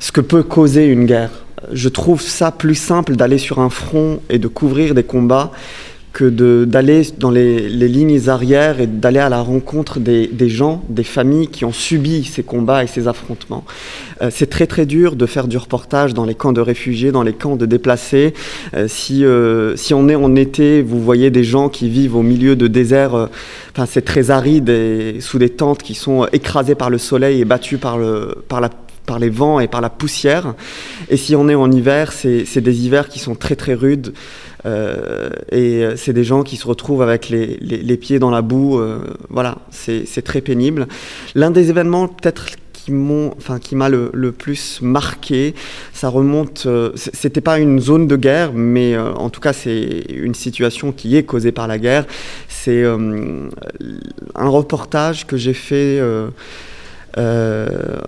ce 0.00 0.12
que 0.12 0.20
peut 0.20 0.42
causer 0.42 0.86
une 0.86 1.06
guerre. 1.06 1.30
Je 1.72 1.88
trouve 1.88 2.20
ça 2.20 2.50
plus 2.50 2.74
simple 2.74 3.14
d'aller 3.14 3.38
sur 3.38 3.60
un 3.60 3.70
front 3.70 4.20
et 4.28 4.40
de 4.40 4.48
couvrir 4.48 4.94
des 4.94 5.04
combats 5.04 5.52
que 6.12 6.64
d'aller 6.64 7.02
dans 7.18 7.30
les, 7.30 7.68
les, 7.68 7.88
lignes 7.88 8.28
arrières 8.28 8.80
et 8.80 8.86
d'aller 8.86 9.20
à 9.20 9.28
la 9.28 9.40
rencontre 9.40 10.00
des, 10.00 10.26
des, 10.26 10.48
gens, 10.48 10.82
des 10.88 11.04
familles 11.04 11.48
qui 11.48 11.64
ont 11.64 11.72
subi 11.72 12.24
ces 12.24 12.42
combats 12.42 12.82
et 12.82 12.88
ces 12.88 13.06
affrontements. 13.06 13.64
Euh, 14.20 14.28
c'est 14.32 14.50
très 14.50 14.66
très 14.66 14.86
dur 14.86 15.14
de 15.14 15.26
faire 15.26 15.46
du 15.46 15.56
reportage 15.56 16.12
dans 16.12 16.24
les 16.24 16.34
camps 16.34 16.52
de 16.52 16.60
réfugiés, 16.60 17.12
dans 17.12 17.22
les 17.22 17.32
camps 17.32 17.56
de 17.56 17.64
déplacés. 17.64 18.34
Euh, 18.74 18.88
si, 18.88 19.24
euh, 19.24 19.76
si 19.76 19.94
on 19.94 20.08
est 20.08 20.16
en 20.16 20.34
été, 20.34 20.82
vous 20.82 21.00
voyez 21.00 21.30
des 21.30 21.44
gens 21.44 21.68
qui 21.68 21.88
vivent 21.88 22.16
au 22.16 22.22
milieu 22.22 22.56
de 22.56 22.66
déserts, 22.66 23.14
euh, 23.14 23.26
enfin 23.72 23.86
c'est 23.86 24.04
très 24.04 24.30
aride 24.30 24.68
et 24.68 25.18
sous 25.20 25.38
des 25.38 25.50
tentes 25.50 25.82
qui 25.82 25.94
sont 25.94 26.26
écrasées 26.32 26.74
par 26.74 26.90
le 26.90 26.98
soleil 26.98 27.40
et 27.40 27.44
battues 27.44 27.78
par, 27.78 27.98
le, 27.98 28.34
par 28.48 28.60
la 28.60 28.70
par 29.06 29.18
les 29.18 29.28
vents 29.28 29.58
et 29.58 29.66
par 29.66 29.80
la 29.80 29.90
poussière. 29.90 30.54
Et 31.08 31.16
si 31.16 31.34
on 31.34 31.48
est 31.48 31.56
en 31.56 31.72
hiver, 31.72 32.12
c'est 32.12 32.60
des 32.60 32.84
hivers 32.84 33.08
qui 33.08 33.18
sont 33.18 33.34
très 33.34 33.56
très 33.56 33.74
rudes. 33.74 34.12
Et 34.64 35.84
c'est 35.96 36.12
des 36.12 36.24
gens 36.24 36.42
qui 36.42 36.56
se 36.56 36.66
retrouvent 36.66 37.02
avec 37.02 37.28
les, 37.28 37.56
les, 37.60 37.96
pieds 37.96 38.18
dans 38.18 38.30
la 38.30 38.42
boue. 38.42 38.80
voilà, 39.28 39.58
c'est 39.70 40.22
très 40.22 40.40
pénible. 40.40 40.86
L'un 41.34 41.50
des 41.50 41.70
événements 41.70 42.08
peut-être 42.08 42.46
qui 42.84 42.92
m'ont, 42.92 43.34
enfin 43.36 43.58
qui 43.58 43.76
m'a 43.76 43.88
le, 43.88 44.32
plus 44.32 44.80
marqué. 44.82 45.54
Ça 45.92 46.08
remonte, 46.08 46.64
euh, 46.66 46.92
c'était 46.94 47.40
pas 47.40 47.58
une 47.58 47.80
zone 47.80 48.06
de 48.06 48.16
guerre, 48.16 48.52
mais 48.54 48.94
euh, 48.94 49.12
en 49.14 49.30
tout 49.30 49.40
cas 49.40 49.52
c'est 49.52 50.04
une 50.08 50.34
situation 50.34 50.92
qui 50.92 51.16
est 51.16 51.24
causée 51.24 51.52
par 51.52 51.66
la 51.66 51.78
guerre. 51.78 52.06
C'est 52.48 52.82
euh, 52.82 53.48
un 54.34 54.48
reportage 54.48 55.26
que 55.26 55.36
j'ai 55.36 55.54
fait. 55.54 56.00
En 57.16 58.00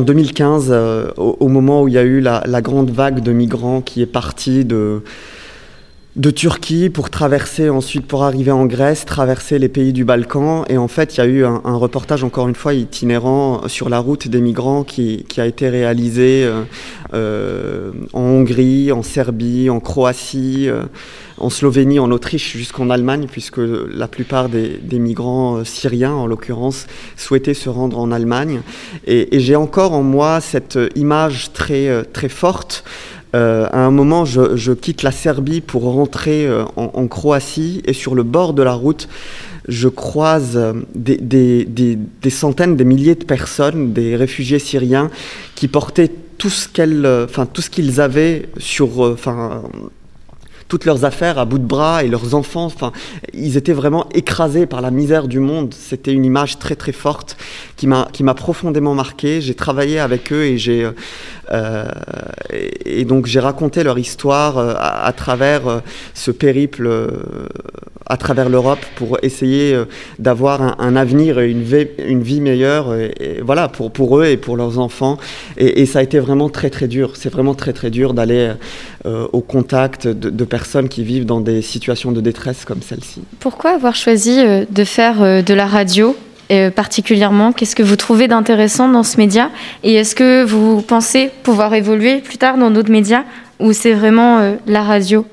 2015, 0.00 0.74
au, 1.16 1.48
moment 1.48 1.82
où 1.82 1.88
il 1.88 1.94
y 1.94 1.98
a 1.98 2.02
eu 2.02 2.20
la, 2.20 2.42
la, 2.46 2.60
grande 2.62 2.90
vague 2.90 3.20
de 3.20 3.32
migrants 3.32 3.80
qui 3.80 4.02
est 4.02 4.06
partie 4.06 4.64
de, 4.64 5.02
de 6.16 6.30
Turquie 6.30 6.90
pour 6.90 7.08
traverser 7.08 7.70
ensuite 7.70 8.04
pour 8.06 8.24
arriver 8.24 8.50
en 8.50 8.66
Grèce, 8.66 9.04
traverser 9.04 9.60
les 9.60 9.68
pays 9.68 9.92
du 9.92 10.04
Balkan. 10.04 10.64
Et 10.68 10.76
en 10.76 10.88
fait, 10.88 11.16
il 11.16 11.18
y 11.18 11.20
a 11.20 11.26
eu 11.26 11.44
un, 11.44 11.60
reportage 11.76 12.24
encore 12.24 12.48
une 12.48 12.56
fois 12.56 12.74
itinérant 12.74 13.68
sur 13.68 13.88
la 13.88 14.00
route 14.00 14.26
des 14.26 14.40
migrants 14.40 14.82
qui, 14.82 15.24
a 15.36 15.46
été 15.46 15.68
réalisé 15.68 16.44
euh, 16.44 16.62
euh, 17.14 17.92
en 18.12 18.22
Hongrie, 18.22 18.90
en 18.90 19.04
Serbie, 19.04 19.70
en 19.70 19.78
Croatie, 19.78 20.68
euh, 20.68 20.82
en 21.38 21.48
Slovénie, 21.48 22.00
en 22.00 22.10
Autriche, 22.10 22.56
jusqu'en 22.56 22.90
Allemagne, 22.90 23.26
puisque 23.30 23.60
la 23.60 24.08
plupart 24.08 24.48
des, 24.48 24.80
migrants 24.98 25.64
syriens, 25.64 26.12
en 26.12 26.26
l'occurrence, 26.26 26.86
souhaitaient 27.16 27.54
se 27.54 27.68
rendre 27.68 27.98
en 27.98 28.10
Allemagne. 28.10 28.62
Et, 29.06 29.36
et 29.36 29.40
j'ai 29.40 29.56
encore 29.56 29.92
en 29.92 30.02
moi 30.02 30.40
cette 30.40 30.78
image 30.96 31.52
très, 31.52 32.04
très 32.12 32.28
forte 32.28 32.84
euh, 33.34 33.68
à 33.70 33.78
un 33.78 33.90
moment, 33.90 34.24
je, 34.24 34.72
quitte 34.72 35.02
la 35.02 35.12
Serbie 35.12 35.60
pour 35.60 35.82
rentrer 35.82 36.46
euh, 36.46 36.64
en, 36.76 37.06
Croatie 37.06 37.82
et 37.86 37.92
sur 37.92 38.14
le 38.14 38.22
bord 38.22 38.54
de 38.54 38.62
la 38.62 38.72
route, 38.72 39.08
je 39.68 39.88
croise 39.88 40.56
euh, 40.56 40.72
des, 40.94 42.30
centaines, 42.30 42.76
des 42.76 42.84
milliers 42.84 43.14
de 43.14 43.24
personnes, 43.24 43.92
des 43.92 44.16
réfugiés 44.16 44.58
syriens 44.58 45.10
qui 45.54 45.68
portaient 45.68 46.10
tout 46.38 46.50
ce 46.50 46.68
qu'ils 46.68 48.00
avaient 48.00 48.48
sur, 48.56 49.00
enfin, 49.00 49.62
toutes 50.68 50.86
leurs 50.86 51.04
affaires 51.04 51.38
à 51.38 51.44
bout 51.44 51.58
de 51.58 51.66
bras 51.66 52.02
et 52.02 52.08
leurs 52.08 52.34
enfants. 52.34 52.64
Enfin, 52.64 52.92
ils 53.34 53.58
étaient 53.58 53.74
vraiment 53.74 54.08
écrasés 54.14 54.64
par 54.64 54.80
la 54.80 54.90
misère 54.90 55.28
du 55.28 55.38
monde. 55.38 55.74
C'était 55.76 56.12
une 56.12 56.24
image 56.24 56.58
très 56.58 56.76
très 56.76 56.92
forte 56.92 57.36
qui 57.76 57.86
m'a 57.86 58.08
qui 58.12 58.22
m'a 58.22 58.34
profondément 58.34 58.94
marqué. 58.94 59.42
J'ai 59.42 59.54
travaillé 59.54 59.98
avec 59.98 60.32
eux 60.32 60.44
et 60.44 60.56
j'ai 60.56 60.88
euh, 61.52 61.84
et, 62.84 63.04
donc 63.04 63.26
j'ai 63.26 63.40
raconté 63.40 63.82
leur 63.82 63.98
histoire 63.98 64.58
euh, 64.58 64.74
à, 64.78 65.12
travers 65.12 65.66
euh, 65.66 65.80
ce 66.14 66.30
périple 66.30 66.88
à 68.06 68.16
travers 68.16 68.48
l'Europe 68.48 68.80
pour 68.96 69.18
essayer 69.22 69.76
d'avoir 70.18 70.80
un, 70.80 70.96
avenir 70.96 71.38
et 71.38 71.50
une 71.50 72.22
vie, 72.22 72.40
meilleure 72.40 72.92
voilà 73.42 73.68
pour, 73.68 73.92
pour 73.92 74.18
eux 74.18 74.26
et 74.26 74.36
pour 74.36 74.56
leurs 74.56 74.78
enfants. 74.78 75.16
Et, 75.56 75.86
ça 75.86 76.00
a 76.00 76.02
été 76.02 76.18
vraiment 76.18 76.48
très 76.48 76.70
très 76.70 76.88
dur. 76.88 77.12
C'est 77.14 77.30
vraiment 77.30 77.54
très 77.54 77.72
très 77.72 77.90
dur 77.90 78.12
d'aller 78.12 78.52
au 79.04 79.40
contact 79.40 80.08
de, 80.08 80.44
personnes 80.44 80.88
qui 80.88 81.04
vivent 81.04 81.26
dans 81.26 81.40
des 81.40 81.62
situations 81.62 82.10
de 82.10 82.20
détresse 82.20 82.64
comme 82.64 82.82
celle-ci. 82.82 83.22
Pourquoi 83.38 83.70
avoir 83.70 83.94
choisi 83.94 84.42
de 84.68 84.84
faire 84.84 85.44
de 85.44 85.54
la 85.54 85.66
radio? 85.66 86.16
Euh, 86.50 86.70
particulièrement 86.70 87.52
Qu'est-ce 87.52 87.76
que 87.76 87.82
vous 87.82 87.96
trouvez 87.96 88.26
d'intéressant 88.26 88.88
dans 88.88 89.04
ce 89.04 89.18
média 89.18 89.50
Et 89.84 89.94
est-ce 89.94 90.14
que 90.16 90.44
vous 90.44 90.82
pensez 90.82 91.30
pouvoir 91.44 91.74
évoluer 91.74 92.18
plus 92.18 92.38
tard 92.38 92.58
dans 92.58 92.70
d'autres 92.70 92.90
médias 92.90 93.22
ou 93.60 93.72
c'est 93.72 93.92
vraiment 93.92 94.38
euh, 94.38 94.54
la 94.66 94.82
radio? 94.82 95.24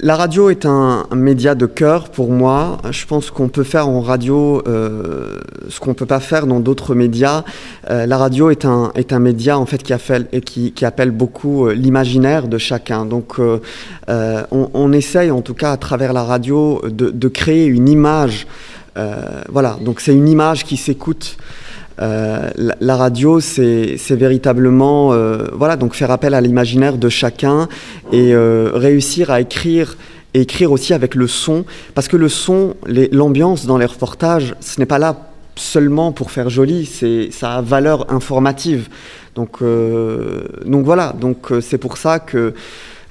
La 0.00 0.16
radio 0.16 0.50
est 0.50 0.64
un, 0.66 1.06
média 1.14 1.54
de 1.54 1.66
cœur 1.66 2.08
pour 2.08 2.32
moi. 2.32 2.78
Je 2.90 3.06
pense 3.06 3.30
qu'on 3.30 3.48
peut 3.48 3.64
faire 3.64 3.88
en 3.88 4.00
radio 4.00 4.62
euh, 4.66 5.38
ce 5.68 5.78
qu'on 5.78 5.90
ne 5.90 5.94
peut 5.94 6.06
pas 6.06 6.20
faire 6.20 6.46
dans 6.46 6.58
d'autres 6.58 6.94
médias. 6.94 7.44
la 7.88 8.16
radio 8.16 8.50
est 8.50 8.64
un, 8.64 8.90
est 8.94 9.12
un 9.12 9.20
média 9.20 9.58
en 9.58 9.66
fait 9.66 9.82
qui 9.82 9.92
appelle, 9.92 10.26
qui, 10.44 10.72
qui 10.72 10.84
appelle 10.84 11.12
beaucoup 11.12 11.68
l'imaginaire 11.68 12.48
de 12.48 12.58
chacun. 12.58 13.04
Donc 13.04 13.38
on, 13.38 13.60
on, 14.50 14.92
essaye 14.92 15.30
en 15.30 15.40
tout 15.40 15.54
cas 15.54 15.72
à 15.72 15.76
travers 15.76 16.12
la 16.12 16.24
radio 16.24 16.82
de, 16.84 17.10
de 17.10 17.28
créer 17.28 17.66
une 17.66 17.88
image 17.88 18.46
voilà, 19.48 19.78
donc 19.80 20.00
c'est 20.00 20.12
une 20.12 20.28
image 20.28 20.64
qui 20.64 20.76
s'écoute. 20.76 21.36
Euh, 22.00 22.50
la, 22.56 22.96
radio, 22.96 23.40
c'est 23.40 23.96
véritablement 24.10 25.14
euh, 25.14 25.46
voilà, 25.54 25.76
donc 25.76 25.94
faire 25.94 26.10
appel 26.10 26.34
à 26.34 26.40
l'imaginaire 26.40 26.98
de 26.98 27.08
chacun 27.08 27.68
et 28.12 28.34
réussir 28.36 29.30
à 29.30 29.40
écrire 29.40 29.96
et 30.34 30.42
écrire 30.42 30.72
aussi 30.72 30.92
avec 30.92 31.14
le 31.14 31.26
son, 31.26 31.64
parce 31.94 32.08
que 32.08 32.16
le 32.16 32.28
son, 32.28 32.74
l'ambiance 32.86 33.64
dans 33.64 33.78
les 33.78 33.86
reportages, 33.86 34.54
ce 34.60 34.78
n'est 34.78 34.86
pas 34.86 34.98
là 34.98 35.16
seulement 35.54 36.12
pour 36.12 36.30
faire 36.30 36.50
joli, 36.50 36.84
c'est 36.84 37.30
ça 37.30 37.54
a 37.54 37.62
valeur 37.62 38.12
informative. 38.12 38.88
Donc, 39.34 39.62
donc 39.62 40.84
voilà, 40.84 41.14
donc 41.18 41.52
c'est 41.62 41.78
pour 41.78 41.96
ça 41.96 42.18
que 42.18 42.52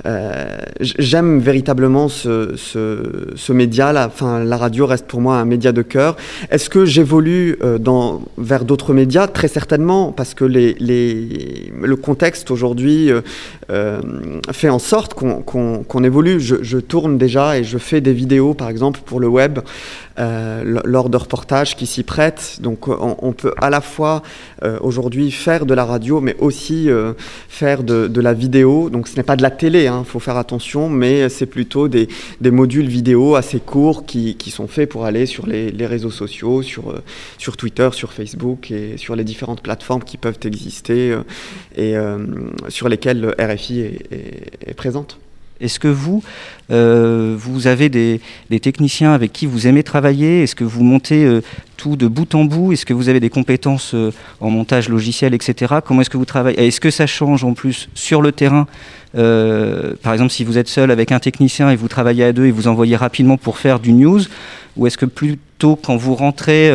euh, 0.05 0.57
j'aime 0.79 1.39
véritablement 1.39 2.09
ce, 2.09 2.55
ce, 2.55 3.53
média. 3.53 3.91
La, 3.91 4.07
enfin, 4.07 4.43
la 4.43 4.57
radio 4.57 4.85
reste 4.85 5.07
pour 5.07 5.21
moi 5.21 5.37
un 5.37 5.45
média 5.45 5.71
de 5.71 5.81
cœur. 5.81 6.15
Est-ce 6.51 6.69
que 6.69 6.85
j'évolue 6.85 7.57
euh, 7.63 7.79
vers 8.37 8.65
d'autres 8.65 8.93
médias? 8.93 9.27
Très 9.27 9.47
certainement, 9.47 10.11
parce 10.11 10.33
que 10.33 10.45
les, 10.45 10.75
les, 10.79 11.71
le 11.81 11.95
contexte 11.95 12.51
aujourd'hui 12.51 13.11
euh, 13.71 14.01
fait 14.51 14.69
en 14.69 14.79
sorte 14.79 15.13
qu'on 15.13 16.03
évolue. 16.03 16.39
Je, 16.39 16.55
je, 16.61 16.77
tourne 16.77 17.17
déjà 17.17 17.57
et 17.57 17.63
je 17.63 17.77
fais 17.77 18.01
des 18.01 18.13
vidéos, 18.13 18.53
par 18.53 18.69
exemple, 18.69 18.99
pour 19.05 19.19
le 19.19 19.27
web. 19.27 19.59
Euh, 20.17 20.79
lors 20.85 21.09
de 21.09 21.17
reportages 21.17 21.75
qui 21.75 21.85
s'y 21.85 22.03
prêtent. 22.03 22.59
Donc 22.61 22.87
on, 22.87 23.33
peut 23.33 23.53
à 23.57 23.69
la 23.69 23.81
fois 23.81 24.23
euh, 24.63 24.79
aujourd'hui 24.79 25.29
faire 25.29 25.65
de 25.65 25.73
la 25.73 25.83
radio, 25.83 26.21
mais 26.21 26.37
aussi 26.39 26.89
euh, 26.89 27.11
faire 27.49 27.83
de, 27.83 28.21
la 28.21 28.33
vidéo. 28.33 28.89
Donc 28.89 29.09
ce 29.09 29.17
n'est 29.17 29.23
pas 29.23 29.35
de 29.35 29.41
la 29.41 29.51
télé, 29.51 29.83
il 29.83 29.87
hein, 29.87 30.05
faut 30.05 30.21
faire 30.21 30.37
attention, 30.37 30.89
mais 30.89 31.27
c'est 31.27 31.45
plutôt 31.45 31.89
des, 31.89 32.07
modules 32.41 32.87
vidéo 32.87 33.35
assez 33.35 33.59
courts 33.59 34.05
qui, 34.05 34.37
sont 34.49 34.67
faits 34.67 34.89
pour 34.89 35.03
aller 35.03 35.25
sur 35.25 35.47
les, 35.47 35.85
réseaux 35.85 36.11
sociaux, 36.11 36.61
sur, 36.61 36.95
sur 37.37 37.57
Twitter, 37.57 37.89
sur 37.91 38.13
Facebook 38.13 38.71
et 38.71 38.95
sur 38.95 39.17
les 39.17 39.25
différentes 39.25 39.61
plateformes 39.61 40.03
qui 40.03 40.15
peuvent 40.15 40.39
exister 40.45 41.17
et 41.75 41.95
sur 42.69 42.87
lesquelles 42.87 43.35
RFI 43.37 43.81
est 43.81 44.73
présente. 44.77 45.19
Est-ce 45.61 45.79
que 45.79 45.87
vous, 45.87 46.21
euh, 46.69 47.37
avez 47.65 47.89
des, 47.89 48.19
techniciens 48.61 49.13
avec 49.13 49.31
qui 49.31 49.45
vous 49.45 49.67
aimez 49.67 49.83
travailler? 49.83 50.43
Est-ce 50.43 50.55
que 50.55 50.65
vous 50.65 50.83
montez 50.83 51.23
euh, 51.23 51.41
tout 51.77 51.95
de 51.95 52.07
bout 52.07 52.35
en 52.35 52.43
bout? 52.43 52.73
Est-ce 52.73 52.85
que 52.85 52.93
vous 52.93 53.07
avez 53.07 53.21
des 53.21 53.29
compétences 53.29 53.93
euh, 53.93 54.11
en 54.41 54.49
montage 54.49 54.89
logiciel, 54.89 55.33
etc. 55.33 55.75
Comment 55.85 56.01
est-ce 56.01 56.09
que 56.09 56.17
vous 56.17 56.25
travaillez? 56.25 56.67
Est-ce 56.67 56.81
que 56.81 56.91
ça 56.91 57.07
change 57.07 57.45
en 57.45 57.53
plus 57.53 57.89
sur 57.93 58.21
le 58.21 58.31
terrain? 58.31 58.67
Par 59.13 60.11
exemple, 60.11 60.31
si 60.31 60.43
vous 60.43 60.57
êtes 60.57 60.67
seul 60.67 60.91
avec 60.91 61.13
un 61.13 61.19
technicien 61.19 61.69
et 61.69 61.77
vous 61.77 61.87
travaillez 61.87 62.25
à 62.25 62.33
deux 62.33 62.47
et 62.47 62.51
vous 62.51 62.67
envoyez 62.67 62.97
rapidement 62.97 63.37
pour 63.37 63.59
faire 63.59 63.79
du 63.79 63.93
news 63.93 64.19
Ou 64.75 64.87
est-ce 64.87 64.97
que 64.97 65.05
plutôt 65.05 65.77
quand 65.77 65.95
vous 65.95 66.15
rentrez 66.15 66.69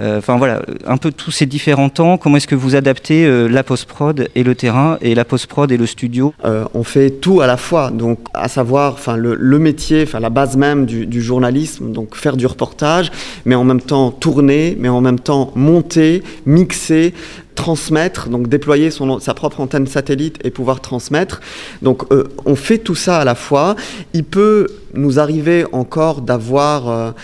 enfin 0.00 0.38
voilà, 0.38 0.62
un 0.86 0.96
peu 0.96 1.12
tous 1.12 1.30
ces 1.30 1.46
différents 1.46 1.88
temps. 1.88 2.16
Comment 2.18 2.36
est-ce 2.36 2.46
que 2.46 2.54
vous 2.54 2.76
adaptez 2.76 3.24
euh, 3.24 3.48
la 3.48 3.62
post-prod 3.62 4.28
et 4.34 4.42
le 4.42 4.54
terrain 4.54 4.98
et 5.00 5.14
la 5.14 5.24
post-prod 5.24 5.70
et 5.70 5.76
le 5.76 5.86
studio? 5.86 6.34
Euh, 6.44 6.64
On 6.74 6.82
fait 6.82 7.10
tout 7.10 7.40
à 7.40 7.46
la 7.46 7.56
fois, 7.56 7.90
donc 7.90 8.18
à 8.34 8.48
savoir 8.48 8.94
enfin 8.94 9.16
le, 9.16 9.58
métier, 9.58 10.02
enfin 10.02 10.20
la 10.20 10.30
base 10.30 10.56
même 10.56 10.86
du, 10.86 11.22
journalisme, 11.22 11.92
donc 11.92 12.16
faire 12.16 12.36
du 12.36 12.46
reportage, 12.46 13.10
mais 13.44 13.54
en 13.54 13.64
même 13.64 13.80
temps 13.80 14.10
tourner, 14.10 14.76
mais 14.78 14.88
en 14.88 15.00
même 15.00 15.20
temps 15.20 15.52
monter, 15.54 16.22
mixer, 16.46 17.14
transmettre, 17.54 18.28
donc 18.28 18.48
déployer 18.48 18.90
sa 19.20 19.34
propre 19.34 19.60
antenne 19.60 19.86
satellite 19.86 20.38
et 20.42 20.50
pouvoir 20.50 20.80
transmettre. 20.80 21.40
Donc 21.82 22.04
on 22.44 22.56
fait 22.56 22.78
tout 22.78 22.94
ça 22.94 23.18
à 23.18 23.24
la 23.24 23.34
fois. 23.34 23.76
Il 24.14 24.24
peut 24.24 24.66
nous 24.94 25.18
arriver 25.18 25.64
encore 25.72 26.22
d'avoir 26.22 27.14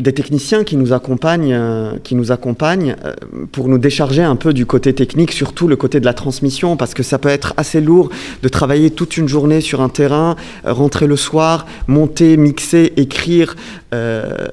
des 0.00 0.12
techniciens 0.12 0.64
qui 0.64 0.76
nous 0.76 0.92
accompagnent, 0.92 1.52
euh, 1.52 1.92
qui 2.02 2.14
nous 2.14 2.32
accompagnent 2.32 2.96
euh, 3.04 3.14
pour 3.52 3.68
nous 3.68 3.78
décharger 3.78 4.22
un 4.22 4.36
peu 4.36 4.52
du 4.52 4.66
côté 4.66 4.92
technique, 4.92 5.32
surtout 5.32 5.68
le 5.68 5.76
côté 5.76 6.00
de 6.00 6.04
la 6.04 6.14
transmission, 6.14 6.76
parce 6.76 6.92
que 6.92 7.02
ça 7.02 7.18
peut 7.18 7.28
être 7.28 7.54
assez 7.56 7.80
lourd 7.80 8.10
de 8.42 8.48
travailler 8.48 8.90
toute 8.90 9.16
une 9.16 9.28
journée 9.28 9.60
sur 9.60 9.80
un 9.80 9.88
terrain, 9.88 10.36
euh, 10.64 10.72
rentrer 10.72 11.06
le 11.06 11.16
soir, 11.16 11.66
monter, 11.86 12.36
mixer, 12.36 12.92
écrire, 12.96 13.56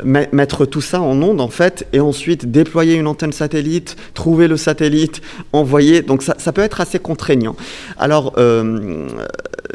mettre 0.06 0.66
tout 0.66 0.80
ça 0.80 1.02
en 1.02 1.22
onde 1.22 1.42
en 1.42 1.50
fait, 1.50 1.86
et 1.92 2.00
ensuite 2.00 2.50
déployer 2.50 2.94
une 2.94 3.08
antenne 3.08 3.34
satellite, 3.34 3.98
trouver 4.14 4.48
le 4.48 4.56
satellite, 4.56 5.22
envoyer. 5.52 6.02
Donc 6.02 6.24
ça, 6.24 6.36
ça 6.38 6.54
peut 6.54 6.62
être 6.62 6.80
assez 6.80 6.98
contraignant. 6.98 7.58
Alors 7.98 8.34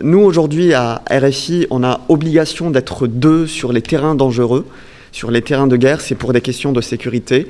nous 0.03 0.19
aujourd'hui 0.21 0.73
à 0.73 1.03
RFI, 1.11 1.67
on 1.69 1.85
a 1.85 2.00
obligation 2.09 2.71
d'être 2.71 3.07
deux 3.07 3.47
sur 3.47 3.73
les 3.73 3.83
terrains 3.83 4.15
dangereux. 4.15 4.65
Sur 5.12 5.31
les 5.31 5.43
terrains 5.43 5.67
de 5.67 5.77
guerre, 5.77 6.00
c'est 6.00 6.15
pour 6.15 6.33
des 6.33 6.41
questions 6.41 6.73
de 6.73 6.81
sécurité. 6.81 7.47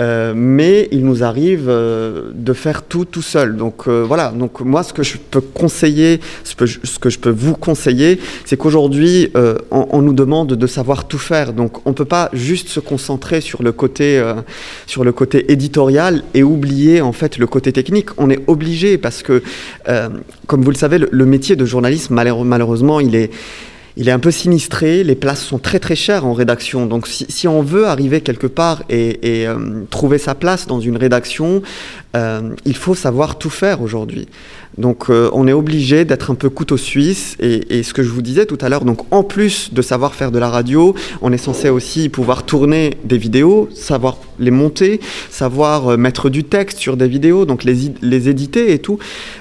Euh, 0.00 0.32
mais 0.34 0.88
il 0.92 1.04
nous 1.04 1.22
arrive 1.22 1.66
euh, 1.68 2.30
de 2.34 2.52
faire 2.54 2.82
tout 2.82 3.04
tout 3.04 3.22
seul. 3.22 3.56
Donc 3.56 3.86
euh, 3.86 4.02
voilà, 4.06 4.30
donc 4.30 4.60
moi 4.60 4.82
ce 4.82 4.92
que 4.92 5.02
je 5.02 5.18
peux 5.18 5.42
conseiller, 5.42 6.20
ce 6.44 6.54
que 6.54 7.10
je, 7.10 7.18
peux 7.18 7.30
vous 7.30 7.54
conseiller, 7.54 8.18
c'est 8.46 8.56
qu'aujourd'hui 8.56 9.30
on, 9.70 10.02
nous 10.02 10.14
demande 10.14 10.54
de 10.54 10.66
savoir 10.66 11.06
tout 11.06 11.18
faire. 11.18 11.52
Donc 11.52 11.86
on 11.86 11.92
peut 11.92 12.06
pas 12.06 12.30
juste 12.32 12.68
se 12.68 12.80
concentrer 12.80 13.40
sur 13.40 13.62
le 13.62 13.72
côté 13.72 14.22
sur 14.86 15.04
le 15.04 15.12
côté 15.12 15.52
éditorial 15.52 16.22
et 16.34 16.42
oublier 16.42 17.02
en 17.02 17.12
fait 17.12 17.36
le 17.36 17.46
côté 17.46 17.72
technique. 17.72 18.10
On 18.16 18.30
est 18.30 18.42
obligé 18.46 18.96
parce 18.96 19.22
que 19.22 19.42
comme 20.46 20.62
vous 20.62 20.70
le 20.70 20.76
savez, 20.76 20.98
le 20.98 21.26
métier 21.26 21.56
de 21.56 21.64
journaliste 21.64 22.10
malheureusement 22.10 23.00
il 23.00 23.14
est 23.14 23.30
il 24.00 24.08
est 24.08 24.12
un 24.12 24.18
peu 24.18 24.30
sinistré, 24.30 25.04
les 25.04 25.14
places 25.14 25.44
sont 25.44 25.58
très 25.58 25.78
très 25.78 25.94
chères 25.94 26.24
en 26.24 26.32
rédaction. 26.32 26.86
Donc 26.86 27.06
si, 27.06 27.26
si 27.28 27.46
on 27.46 27.60
veut 27.60 27.86
arriver 27.86 28.22
quelque 28.22 28.46
part 28.46 28.82
et, 28.88 29.42
et 29.42 29.46
euh, 29.46 29.84
trouver 29.90 30.16
sa 30.16 30.34
place 30.34 30.66
dans 30.66 30.80
une 30.80 30.96
rédaction, 30.96 31.60
euh, 32.16 32.54
il 32.64 32.76
faut 32.76 32.94
savoir 32.94 33.36
tout 33.36 33.50
faire 33.50 33.82
aujourd'hui. 33.82 34.26
Donc 34.78 35.10
euh, 35.10 35.28
on 35.34 35.46
est 35.46 35.52
obligé 35.52 36.06
d'être 36.06 36.30
un 36.30 36.34
peu 36.34 36.48
couteau 36.48 36.78
suisse 36.78 37.36
et, 37.40 37.78
et, 37.78 37.82
ce 37.82 37.92
que 37.92 38.02
je 38.02 38.08
vous 38.08 38.22
disais 38.22 38.46
tout 38.46 38.56
à 38.62 38.70
l'heure, 38.70 38.86
donc 38.86 39.00
en 39.12 39.22
plus 39.22 39.74
de 39.74 39.82
savoir 39.82 40.14
faire 40.14 40.30
de 40.30 40.38
la 40.38 40.48
radio, 40.48 40.94
on 41.20 41.30
est 41.30 41.38
censé 41.38 41.68
aussi 41.68 42.08
pouvoir 42.08 42.44
tourner 42.44 42.96
des 43.04 43.18
vidéos, 43.18 43.68
savoir 43.74 44.16
les 44.38 44.50
monter, 44.50 45.00
savoir 45.28 45.88
euh, 45.88 45.96
mettre 45.98 46.30
du 46.30 46.42
texte 46.44 46.78
sur 46.78 46.96
des 46.96 47.06
vidéos, 47.06 47.44
donc 47.44 47.64
les, 47.64 47.92
les 48.00 48.28
éditer 48.30 48.72
et 48.72 48.78
tout. 48.78 48.98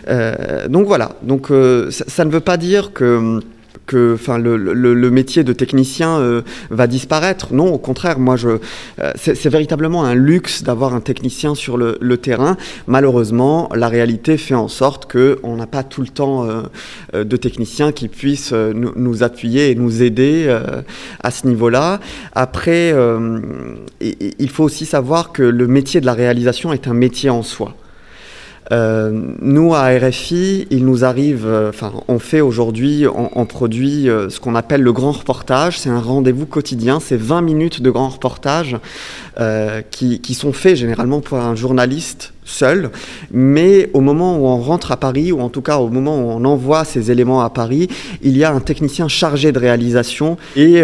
Euh, 0.09 0.67
donc 0.67 0.85
voilà, 0.85 1.15
donc 1.21 1.47
ça, 1.91 2.03
ça, 2.07 2.25
ne 2.25 2.31
veut 2.31 2.41
pas 2.41 2.57
dire 2.57 2.91
que 2.91 3.39
que 3.89 4.13
enfin, 4.13 4.37
le, 4.37 5.09
métier 5.09 5.43
de 5.43 5.51
technicien 5.51 6.19
euh, 6.19 6.43
va 6.69 6.85
disparaître. 6.85 7.53
Non, 7.53 7.73
au 7.73 7.79
contraire, 7.79 8.19
moi, 8.19 8.35
je, 8.35 8.49
euh, 8.99 9.11
c'est 9.15 9.49
véritablement 9.49 10.05
un 10.05 10.13
luxe 10.13 10.61
d'avoir 10.61 10.93
un 10.93 11.01
technicien 11.01 11.55
sur 11.55 11.75
le, 11.75 12.17
terrain. 12.17 12.55
Malheureusement, 12.85 13.67
la 13.73 13.87
réalité 13.87 14.37
fait 14.37 14.53
en 14.53 14.67
sorte 14.67 15.11
qu'on 15.11 15.55
n'a 15.55 15.65
pas 15.65 15.81
tout 15.83 16.01
le 16.01 16.09
temps 16.09 16.45
euh, 16.45 17.23
de 17.23 17.37
techniciens 17.37 17.91
qui 17.91 18.09
puissent 18.09 18.53
nous, 18.53 18.91
nous, 18.95 19.23
appuyer 19.23 19.71
et 19.71 19.75
nous 19.75 20.03
aider 20.03 20.55
à 21.23 21.31
ce 21.31 21.47
niveau-là. 21.47 21.99
Après, 22.33 22.93
il 23.99 24.49
faut 24.49 24.65
aussi 24.65 24.85
savoir 24.85 25.31
que 25.31 25.41
le 25.41 25.67
métier 25.67 25.99
de 25.99 26.05
la 26.05 26.13
réalisation 26.13 26.73
est 26.73 26.87
un 26.87 26.93
métier 26.93 27.31
en 27.31 27.41
soi. 27.41 27.73
Euh, 28.71 29.11
nous, 29.41 29.73
à 29.73 29.87
RFI, 29.97 30.67
il 30.69 30.85
nous 30.85 31.03
arrive, 31.03 31.47
enfin, 31.69 31.91
euh, 31.95 32.01
on 32.07 32.19
fait 32.19 32.41
aujourd'hui, 32.41 33.05
on, 33.07 33.45
produit 33.45 34.07
euh, 34.07 34.29
ce 34.29 34.39
qu'on 34.39 34.53
appelle 34.53 34.81
le 34.81 34.93
grand 34.93 35.11
reportage. 35.11 35.79
C'est 35.79 35.89
un 35.89 35.99
rendez-vous 35.99 36.45
quotidien, 36.45 36.99
c'est 36.99 37.17
20 37.17 37.41
minutes 37.41 37.81
de 37.81 37.89
grand 37.89 38.09
reportage 38.09 38.77
qui, 39.91 40.33
sont 40.33 40.53
faits 40.53 40.75
généralement 40.75 41.21
pour 41.21 41.37
un 41.37 41.55
journaliste 41.55 42.33
seul, 42.43 42.91
mais 43.31 43.89
au 43.93 44.01
moment 44.01 44.37
où 44.37 44.47
on 44.47 44.57
rentre 44.57 44.91
à 44.91 44.97
Paris, 44.97 45.31
ou 45.31 45.39
en 45.39 45.49
tout 45.49 45.61
cas 45.61 45.77
au 45.77 45.89
moment 45.89 46.17
où 46.17 46.29
on 46.31 46.43
envoie 46.45 46.83
ces 46.83 47.11
éléments 47.11 47.41
à 47.41 47.49
Paris, 47.49 47.87
il 48.21 48.37
y 48.37 48.43
a 48.43 48.51
un 48.51 48.59
technicien 48.59 49.07
chargé 49.07 49.51
de 49.51 49.59
réalisation. 49.59 50.37
Et 50.55 50.83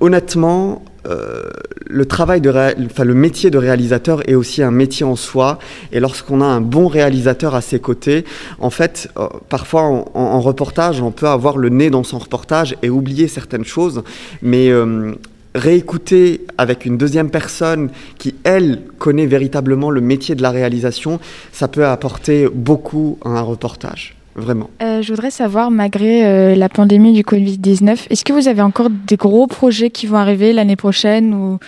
honnêtement, 0.00 0.82
euh, 1.06 1.50
le 1.88 2.04
travail 2.06 2.40
de 2.40 2.50
enfin, 2.50 3.04
le 3.04 3.14
métier 3.14 3.50
de 3.50 3.58
réalisateur 3.58 4.28
est 4.28 4.34
aussi 4.34 4.62
un 4.62 4.70
métier 4.70 5.04
en 5.04 5.16
soi 5.16 5.58
et 5.92 6.00
lorsqu'on 6.00 6.40
a 6.40 6.46
un 6.46 6.60
bon 6.60 6.88
réalisateur 6.88 7.54
à 7.54 7.60
ses 7.60 7.78
côtés 7.78 8.24
en 8.58 8.70
fait 8.70 9.08
euh, 9.16 9.28
parfois 9.48 9.82
en, 9.82 10.40
reportage 10.40 11.00
on 11.00 11.12
peut 11.12 11.28
avoir 11.28 11.58
le 11.58 11.68
nez 11.68 11.90
dans 11.90 12.02
son 12.02 12.18
reportage 12.18 12.76
et 12.82 12.90
oublier 12.90 13.28
certaines 13.28 13.64
choses 13.64 14.02
mais 14.42 14.70
euh, 14.70 15.14
réécouter 15.54 16.46
avec 16.58 16.84
une 16.84 16.98
deuxième 16.98 17.30
personne 17.30 17.90
qui, 18.18 18.34
elle, 18.44 18.82
connaît 18.98 19.26
véritablement 19.26 19.90
le 19.90 20.00
métier 20.00 20.34
de 20.34 20.42
la 20.42 20.50
réalisation, 20.50 21.18
ça 21.50 21.66
peut 21.66 21.86
apporter 21.86 22.46
beaucoup 22.52 23.18
à 23.24 23.30
un 23.30 23.40
reportage. 23.40 24.15
Vraiment. 24.36 24.68
Euh, 24.82 25.00
je 25.00 25.12
voudrais 25.12 25.30
savoir, 25.30 25.70
malgré 25.70 26.26
euh, 26.26 26.54
la 26.54 26.68
pandémie 26.68 27.14
du 27.14 27.22
Covid-19, 27.22 28.06
est-ce 28.10 28.22
que 28.22 28.34
vous 28.34 28.48
avez 28.48 28.60
encore 28.60 28.90
des 28.90 29.16
gros 29.16 29.46
projets 29.46 29.90
qui 29.90 30.06
vont 30.06 30.18
arriver 30.18 30.52
l'année 30.52 30.76
prochaine 30.76 31.34
ou 31.34 31.58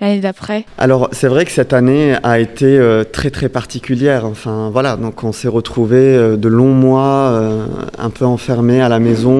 l'année 0.00 0.20
d'après. 0.20 0.64
Alors 0.78 1.08
c'est 1.12 1.28
vrai 1.28 1.44
que 1.44 1.50
cette 1.50 1.72
année 1.72 2.16
a 2.22 2.38
été 2.38 2.66
euh, 2.66 3.04
très 3.04 3.30
très 3.30 3.48
particulière. 3.48 4.24
Enfin 4.24 4.70
voilà, 4.72 4.96
donc 4.96 5.24
on 5.24 5.32
s'est 5.32 5.48
retrouvé 5.48 5.98
euh, 5.98 6.36
de 6.36 6.48
longs 6.48 6.74
mois 6.74 7.30
euh, 7.32 7.66
un 7.98 8.10
peu 8.10 8.24
enfermés 8.24 8.80
à 8.80 8.88
la 8.88 8.98
maison 8.98 9.38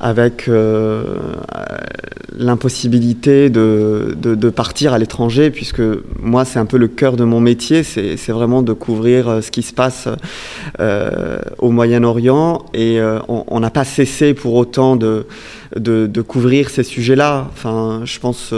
avec 0.00 0.50
l'impossibilité 2.36 3.50
de, 3.50 4.16
de, 4.20 4.34
de, 4.34 4.50
partir 4.50 4.92
à 4.92 4.98
l'étranger, 4.98 5.50
puisque 5.50 5.82
moi 6.20 6.44
c'est 6.44 6.58
un 6.58 6.66
peu 6.66 6.76
le 6.76 6.88
cœur 6.88 7.16
de 7.16 7.24
mon 7.24 7.40
métier, 7.40 7.84
c'est 7.84 8.32
vraiment 8.32 8.62
de 8.62 8.72
couvrir 8.72 9.38
ce 9.42 9.50
qui 9.50 9.62
se 9.62 9.72
passe 9.72 10.08
au 11.58 11.70
Moyen-Orient, 11.70 12.64
et 12.74 13.00
on 13.28 13.60
n'a 13.60 13.70
pas 13.70 13.84
cessé 13.84 14.34
pour 14.34 14.54
autant 14.54 14.96
de, 14.96 15.26
de, 15.76 16.22
couvrir 16.22 16.70
ces 16.70 16.82
sujets-là. 16.82 17.48
Enfin, 17.52 18.02
je 18.04 18.18
pense 18.18 18.54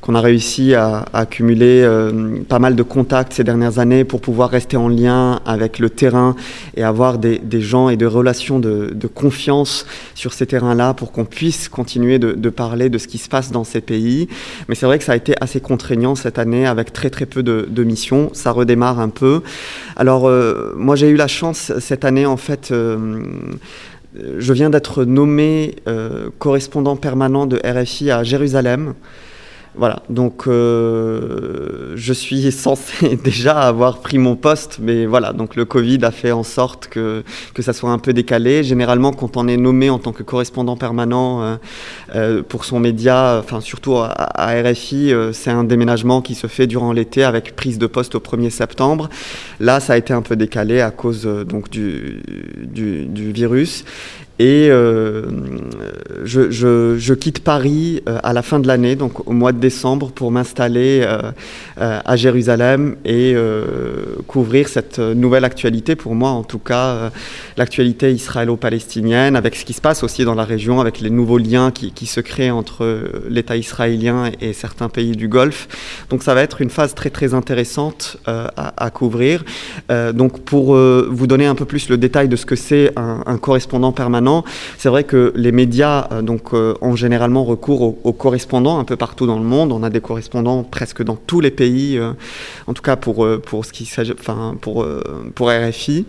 qu'on 0.00 0.14
a 0.14 0.20
réussi 0.20 0.74
à, 0.74 1.04
accumuler 1.12 1.82
euh, 1.82 2.38
pas 2.48 2.58
mal 2.58 2.76
de 2.76 2.82
contacts 2.82 3.32
ces 3.32 3.44
dernières 3.44 3.78
années 3.78 4.04
pour 4.04 4.20
pouvoir 4.20 4.50
rester 4.50 4.76
en 4.76 4.88
lien 4.88 5.40
avec 5.44 5.78
le 5.78 5.90
terrain 5.90 6.36
et 6.76 6.84
avoir 6.84 7.18
des, 7.18 7.40
gens 7.60 7.88
et 7.88 7.96
des 7.96 8.06
relations 8.06 8.58
de, 8.58 8.94
confiance 9.14 9.86
sur 10.14 10.32
ces 10.32 10.46
terrains-là 10.46 10.94
pour 10.94 11.12
qu'on 11.12 11.24
puisse 11.24 11.68
continuer 11.68 12.18
de, 12.18 12.50
parler 12.50 12.88
de 12.88 12.98
ce 12.98 13.08
qui 13.08 13.18
se 13.18 13.28
passe 13.28 13.50
dans 13.50 13.64
ces 13.64 13.80
pays. 13.80 14.28
Mais 14.68 14.74
c'est 14.74 14.86
vrai 14.86 14.98
que 14.98 15.04
ça 15.04 15.12
a 15.12 15.16
été 15.16 15.34
assez 15.40 15.60
contraignant 15.60 16.14
cette 16.14 16.38
année 16.38 16.66
avec 16.66 16.92
très 16.92 17.10
très 17.10 17.26
peu 17.26 17.42
de, 17.42 17.84
missions. 17.84 18.30
Ça 18.32 18.50
redémarre 18.52 19.00
un 19.00 19.08
peu. 19.08 19.42
Alors 19.96 20.28
euh, 20.28 20.72
moi 20.76 20.96
j'ai 20.96 21.08
eu 21.08 21.16
la 21.16 21.28
chance 21.28 21.72
cette 21.78 22.04
année 22.04 22.26
en 22.26 22.36
fait. 22.36 22.70
Euh, 22.70 23.22
je 24.38 24.52
viens 24.52 24.70
d'être 24.70 25.04
nommé 25.04 25.76
euh, 25.86 26.30
correspondant 26.38 26.96
permanent 26.96 27.46
de 27.46 27.60
RFI 27.64 28.10
à 28.10 28.24
Jérusalem. 28.24 28.94
Voilà, 29.78 30.02
donc 30.08 30.46
euh, 30.46 31.92
je 31.96 32.12
suis 32.12 32.50
censé 32.66 33.16
déjà 33.16 33.60
avoir 33.60 33.98
pris 33.98 34.18
mon 34.18 34.34
poste, 34.34 34.78
mais 34.80 35.04
voilà, 35.04 35.32
donc 35.32 35.54
le 35.54 35.64
Covid 35.64 35.98
a 36.02 36.10
fait 36.10 36.32
en 36.32 36.42
sorte 36.42 36.88
que, 36.88 37.22
que 37.52 37.62
ça 37.62 37.72
soit 37.72 37.90
un 37.90 37.98
peu 37.98 38.12
décalé. 38.12 38.64
Généralement, 38.64 39.12
quand 39.12 39.36
on 39.36 39.46
est 39.48 39.56
nommé 39.56 39.90
en 39.90 39.98
tant 39.98 40.12
que 40.12 40.22
correspondant 40.22 40.76
permanent 40.76 41.42
euh, 41.42 41.56
euh, 42.14 42.42
pour 42.42 42.64
son 42.64 42.80
média, 42.80 43.38
enfin 43.38 43.60
surtout 43.60 43.96
à, 43.96 44.62
RFI, 44.62 45.12
euh, 45.12 45.32
c'est 45.32 45.50
un 45.50 45.64
déménagement 45.64 46.22
qui 46.22 46.34
se 46.34 46.46
fait 46.46 46.66
durant 46.66 46.92
l'été 46.92 47.24
avec 47.24 47.56
prise 47.56 47.78
de 47.78 47.86
poste 47.86 48.14
au 48.14 48.20
1er 48.20 48.50
septembre. 48.50 49.08
Là, 49.60 49.80
ça 49.80 49.94
a 49.94 49.96
été 49.96 50.12
un 50.12 50.22
peu 50.22 50.36
décalé 50.36 50.80
à 50.80 50.90
cause 50.90 51.26
euh, 51.26 51.44
donc 51.44 51.68
du, 51.68 52.22
du, 52.62 53.06
du 53.06 53.32
virus. 53.32 53.84
Et 54.38 54.68
euh, 54.70 55.22
je, 56.24 57.14
quitte 57.14 57.40
Paris 57.40 58.02
euh, 58.06 58.18
à 58.22 58.34
la 58.34 58.42
fin 58.42 58.58
de 58.58 58.66
l'année, 58.66 58.94
donc 58.94 59.26
au 59.26 59.32
mois 59.32 59.52
de 59.52 59.58
décembre, 59.58 60.10
pour 60.10 60.30
m'installer 60.30 61.00
euh, 61.02 61.32
à 61.76 62.16
Jérusalem 62.16 62.96
et 63.04 63.34
couvrir 64.26 64.68
cette 64.68 64.98
nouvelle 64.98 65.44
actualité, 65.44 65.96
pour 65.96 66.14
moi 66.14 66.30
en 66.30 66.42
tout 66.42 66.58
cas, 66.58 67.10
l'actualité 67.56 68.12
israélo-palestinienne, 68.12 69.36
avec 69.36 69.56
ce 69.56 69.64
qui 69.64 69.72
se 69.72 69.80
passe 69.80 70.02
aussi 70.02 70.24
dans 70.24 70.34
la 70.34 70.44
région, 70.44 70.80
avec 70.80 71.00
les 71.00 71.10
nouveaux 71.10 71.38
liens 71.38 71.70
qui, 71.70 72.06
se 72.06 72.20
créent 72.20 72.50
entre 72.50 73.10
l'État 73.28 73.56
israélien 73.56 74.30
et, 74.40 74.52
certains 74.52 74.88
pays 74.88 75.16
du 75.16 75.28
Golfe. 75.28 75.68
Donc 76.10 76.22
ça 76.22 76.34
va 76.34 76.42
être 76.42 76.60
une 76.60 76.70
phase 76.70 76.94
très 76.94 77.10
très 77.10 77.34
intéressante 77.34 78.18
à, 78.26 78.90
couvrir. 78.90 79.44
donc 80.14 80.40
pour 80.40 80.76
vous 80.76 81.26
donner 81.26 81.46
un 81.46 81.54
peu 81.54 81.64
plus 81.64 81.88
le 81.88 81.96
détail 81.98 82.28
de 82.28 82.36
ce 82.36 82.46
que 82.46 82.56
c'est 82.56 82.92
un 82.96 83.38
correspondant 83.38 83.92
permanent, 83.92 84.25
c'est 84.78 84.88
vrai 84.88 85.04
que 85.04 85.32
les 85.36 85.52
médias 85.52 86.08
euh, 86.12 86.22
donc, 86.22 86.52
euh, 86.52 86.74
ont 86.80 86.96
généralement 86.96 87.44
recours 87.44 87.82
aux, 88.04 88.12
correspondants 88.12 88.78
un 88.78 88.84
peu 88.84 88.96
partout 88.96 89.26
dans 89.26 89.38
le 89.38 89.44
monde. 89.44 89.72
On 89.72 89.82
a 89.82 89.90
des 89.90 90.00
correspondants 90.00 90.62
presque 90.62 91.02
dans 91.02 91.16
tous 91.16 91.40
les 91.40 91.50
pays, 91.50 91.98
euh, 91.98 92.12
en 92.66 92.74
tout 92.74 92.82
cas 92.82 92.96
pour, 92.96 93.26
pour, 93.40 93.64
ce 93.64 93.72
qui 93.72 93.88
enfin, 94.18 94.56
pour, 94.60 94.86
pour 95.34 95.50
RFI. 95.50 96.06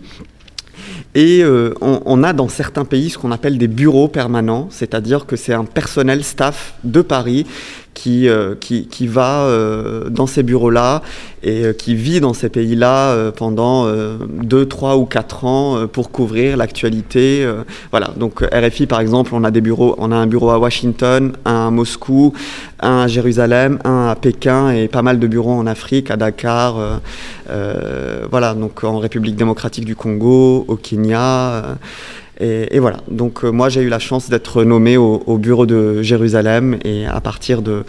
Et 1.14 1.42
on, 1.80 2.02
on, 2.04 2.22
a 2.22 2.32
dans 2.32 2.48
certains 2.48 2.84
pays 2.84 3.10
ce 3.10 3.18
qu'on 3.18 3.32
appelle 3.32 3.58
des 3.58 3.66
bureaux 3.66 4.08
permanents, 4.08 4.68
c'est-à-dire 4.70 5.26
que 5.26 5.34
c'est 5.34 5.52
un 5.52 5.64
personnel 5.64 6.22
staff 6.22 6.74
de 6.84 7.02
Paris 7.02 7.46
qui, 7.94 8.28
euh, 8.28 8.54
qui, 8.58 8.86
qui, 8.86 9.06
va 9.06 9.42
euh, 9.42 10.08
dans 10.08 10.26
ces 10.26 10.42
bureaux-là 10.42 11.02
et 11.42 11.64
euh, 11.64 11.72
qui 11.72 11.94
vit 11.94 12.20
dans 12.20 12.32
ces 12.32 12.48
pays-là 12.48 13.32
pendant 13.32 13.86
2, 13.88 14.66
3 14.66 14.96
ou 14.96 15.04
4 15.04 15.44
ans 15.44 15.86
pour 15.86 16.10
couvrir 16.10 16.56
l'actualité. 16.56 17.46
voilà, 17.90 18.10
donc 18.16 18.40
RFI 18.40 18.86
par 18.86 19.00
exemple, 19.00 19.32
on 19.34 19.44
a, 19.44 19.50
des 19.50 19.60
bureaux, 19.60 19.94
on 19.98 20.12
a 20.12 20.16
un 20.16 20.26
bureau 20.26 20.50
à 20.50 20.58
Washington, 20.58 21.32
un 21.44 21.68
à 21.68 21.70
Moscou, 21.70 22.32
un 22.80 23.00
à 23.02 23.06
Jérusalem, 23.08 23.78
un 23.84 24.08
à 24.08 24.14
Pékin 24.14 24.70
et 24.70 24.88
pas 24.88 25.02
mal 25.02 25.18
de 25.18 25.26
bureaux 25.26 25.52
en 25.52 25.66
Afrique, 25.66 26.10
à 26.10 26.16
Dakar, 26.16 27.00
voilà, 28.30 28.54
donc 28.54 28.84
en 28.84 28.98
République 28.98 29.36
démocratique 29.36 29.84
du 29.84 29.96
Congo, 29.96 30.64
au 30.68 30.76
Kenya. 30.76 31.76
Et, 32.40 32.78
voilà, 32.78 32.98
donc 33.10 33.42
moi 33.42 33.68
j'ai 33.68 33.82
eu 33.82 33.88
la 33.88 33.98
chance 33.98 34.30
d'être 34.30 34.62
nommé 34.62 34.96
au, 34.96 35.38
bureau 35.38 35.66
de 35.66 36.02
Jérusalem 36.02 36.78
et 36.84 37.04
à 37.06 37.20
partir 37.20 37.62
de 37.62 37.84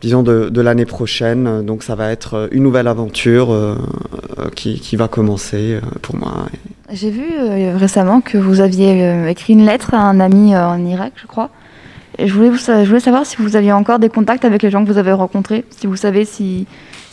disons 0.00 0.22
de, 0.22 0.60
l'année 0.60 0.84
prochaine. 0.84 1.64
Donc 1.66 1.82
ça 1.82 1.96
va 1.96 2.12
être 2.12 2.48
une 2.52 2.62
nouvelle 2.62 2.86
aventure 2.86 3.48
qui, 4.54 4.78
qui, 4.78 4.94
va 4.94 5.08
commencer 5.08 5.80
pour 6.02 6.14
moi. 6.14 6.46
J'ai 6.92 7.10
vu 7.10 7.24
récemment 7.74 8.20
que 8.20 8.38
vous 8.38 8.60
aviez 8.60 9.28
écrit 9.28 9.54
une 9.54 9.66
lettre 9.66 9.94
à 9.94 9.98
un 9.98 10.20
ami 10.20 10.56
en 10.56 10.84
Irak, 10.86 11.14
je 11.16 11.26
crois. 11.26 11.50
Et 12.18 12.28
je 12.28 12.34
voulais 12.34 13.00
savoir 13.00 13.26
si 13.26 13.36
vous 13.38 13.56
aviez 13.56 13.72
encore 13.72 13.98
des 13.98 14.08
contacts 14.08 14.44
avec 14.44 14.62
les 14.62 14.70
gens 14.70 14.84
que 14.84 14.90
vous 14.90 14.98
avez 14.98 15.12
rencontrés, 15.12 15.64
si 15.70 15.86
vous 15.86 15.96
savez 15.96 16.24
si, 16.24 16.66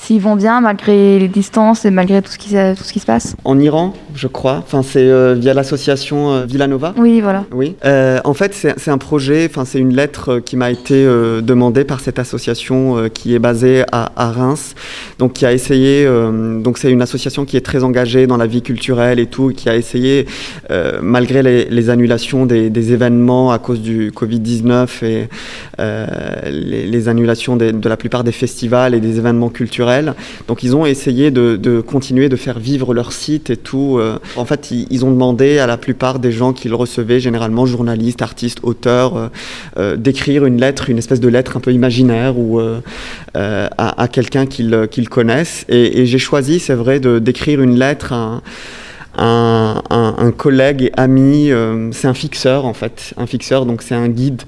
s'ils 0.03 0.21
vont 0.21 0.35
bien 0.35 0.59
malgré 0.59 1.17
les 1.19 1.27
distances 1.27 1.85
et 1.85 1.91
malgré 1.91 2.21
tout 2.21 2.31
ce 2.31 2.37
qui, 2.37 2.49
tout 2.49 2.83
ce 2.83 2.91
qui 2.91 2.99
se 2.99 3.05
passe 3.05 3.35
En 3.45 3.59
Iran, 3.59 3.93
je 4.15 4.27
crois. 4.27 4.57
Enfin, 4.57 4.81
c'est 4.83 4.99
euh, 4.99 5.33
via 5.33 5.53
l'association 5.53 6.33
euh, 6.33 6.45
Villanova. 6.45 6.93
Oui, 6.97 7.21
voilà. 7.21 7.45
Oui. 7.51 7.75
Euh, 7.85 8.19
en 8.25 8.33
fait, 8.33 8.53
c'est 8.53 8.91
un 8.91 8.97
projet, 8.97 9.47
enfin, 9.49 9.65
c'est 9.65 9.79
une 9.79 9.95
lettre 9.95 10.39
qui 10.39 10.57
m'a 10.57 10.71
été 10.71 11.05
demandée 11.41 11.85
par 11.85 11.99
cette 11.99 12.19
association 12.19 13.09
qui 13.13 13.33
est 13.33 13.39
basée 13.39 13.83
à, 13.91 14.31
Reims. 14.31 14.75
Donc, 15.19 15.33
qui 15.33 15.45
a 15.45 15.53
essayé. 15.53 16.05
donc, 16.05 16.77
c'est 16.77 16.91
une 16.91 17.01
association 17.01 17.45
qui 17.45 17.57
est 17.57 17.61
très 17.61 17.83
engagée 17.83 18.27
dans 18.27 18.37
la 18.37 18.47
vie 18.47 18.61
culturelle 18.61 19.19
et 19.19 19.27
tout, 19.27 19.53
qui 19.55 19.69
a 19.69 19.75
essayé, 19.75 20.25
malgré 21.01 21.43
les, 21.43 21.89
annulations 21.89 22.45
des, 22.45 22.93
événements 22.93 23.51
à 23.51 23.59
cause 23.59 23.81
du 23.81 24.11
Covid-19 24.11 25.05
et 25.05 25.27
les, 26.49 27.07
annulations 27.07 27.55
de 27.55 27.89
la 27.89 27.97
plupart 27.97 28.23
des 28.23 28.31
festivals 28.31 28.93
et 28.93 28.99
des 28.99 29.17
événements 29.17 29.49
culturels 29.49 29.92
donc 30.47 30.63
ils 30.63 30.75
ont 30.75 30.85
essayé 30.85 31.31
de, 31.31 31.81
continuer 31.81 32.29
de 32.29 32.35
faire 32.35 32.59
vivre 32.59 32.93
leur 32.93 33.11
site 33.11 33.49
et 33.49 33.57
tout. 33.57 33.97
Euh. 33.99 34.17
En 34.35 34.45
fait, 34.45 34.71
ils, 34.71 35.05
ont 35.05 35.11
demandé 35.11 35.59
à 35.59 35.67
la 35.67 35.77
plupart 35.77 36.19
des 36.19 36.31
gens 36.31 36.53
qu'ils 36.53 36.73
recevaient, 36.73 37.19
généralement 37.19 37.65
journalistes, 37.65 38.21
artistes, 38.21 38.59
auteurs, 38.63 39.17
euh, 39.17 39.27
euh, 39.77 39.95
d'écrire 39.95 40.45
une 40.45 40.59
lettre, 40.59 40.89
une 40.89 40.97
espèce 40.97 41.19
de 41.19 41.27
lettre 41.27 41.57
un 41.57 41.59
peu 41.59 41.71
imaginaire 41.71 42.37
ou 42.37 42.61
à, 43.33 44.07
quelqu'un 44.11 44.45
qu'ils 44.45 45.09
connaissent. 45.09 45.65
Et, 45.69 46.05
j'ai 46.05 46.19
choisi, 46.19 46.59
c'est 46.59 46.73
vrai, 46.73 46.99
d'écrire 46.99 47.61
une 47.61 47.77
lettre 47.77 48.13
à 48.13 48.41
collègue 50.37 50.83
et 50.83 50.91
ami, 50.97 51.51
c'est 51.91 52.07
un 52.07 52.13
fixeur 52.13 52.65
en 52.65 52.73
fait, 52.73 53.13
un 53.17 53.27
fixeur, 53.27 53.65
donc 53.65 53.81
c'est 53.81 53.95
un 53.95 54.09
guide 54.09 54.43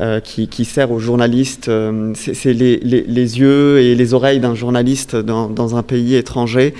euh, 0.00 0.20
qui, 0.20 0.64
sert 0.64 0.92
aux 0.92 1.00
journalistes. 1.00 1.68
Euh, 1.68 2.12
c'est 2.14 2.52
les, 2.52 2.78
yeux 2.78 3.80
et 3.80 3.96
les 3.96 4.14
oreilles 4.14 4.38
d'un 4.38 4.54
journaliste 4.54 5.16
dans, 5.16 5.76
un 5.76 5.82
pays 5.82 6.14
étranger. 6.14 6.72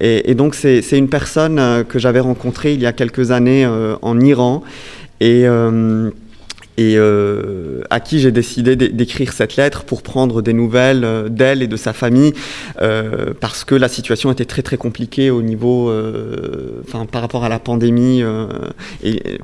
Et, 0.00 0.34
donc 0.34 0.54
c'est 0.54 0.80
une 0.92 1.10
personne 1.10 1.58
euh, 1.58 1.84
que 1.84 1.98
j'avais 1.98 2.20
rencontrée 2.20 2.72
il 2.72 2.80
y 2.80 2.86
a 2.86 2.94
quelques 2.94 3.32
années 3.32 3.66
en 4.00 4.18
Iran. 4.18 4.62
Et 5.20 5.44
et 6.76 6.94
euh, 6.96 7.82
à 7.90 8.00
qui 8.00 8.18
j'ai 8.18 8.32
décidé 8.32 8.74
d'écrire 8.74 9.32
cette 9.32 9.56
lettre 9.56 9.84
pour 9.84 10.02
prendre 10.02 10.42
des 10.42 10.52
nouvelles 10.52 11.04
euh, 11.04 11.28
d'elle 11.28 11.62
et 11.62 11.68
de 11.68 11.76
sa 11.76 11.92
famille 11.92 12.32
euh, 12.82 13.32
parce 13.38 13.64
que 13.64 13.74
la 13.74 13.88
situation 13.88 14.32
était 14.32 14.44
très 14.44 14.62
très 14.62 14.76
compliquée 14.76 15.30
au 15.30 15.42
niveau, 15.42 15.92
enfin 16.82 17.06
par 17.06 17.22
rapport 17.22 17.44
à 17.44 17.48
la 17.48 17.58
pandémie 17.58 18.22
et, 19.02 19.38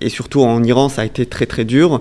et, 0.00 0.08
surtout 0.08 0.42
en 0.42 0.62
Iran 0.64 0.88
ça 0.88 1.02
a 1.02 1.04
été 1.04 1.26
très 1.26 1.46
très 1.46 1.64
dur. 1.64 2.00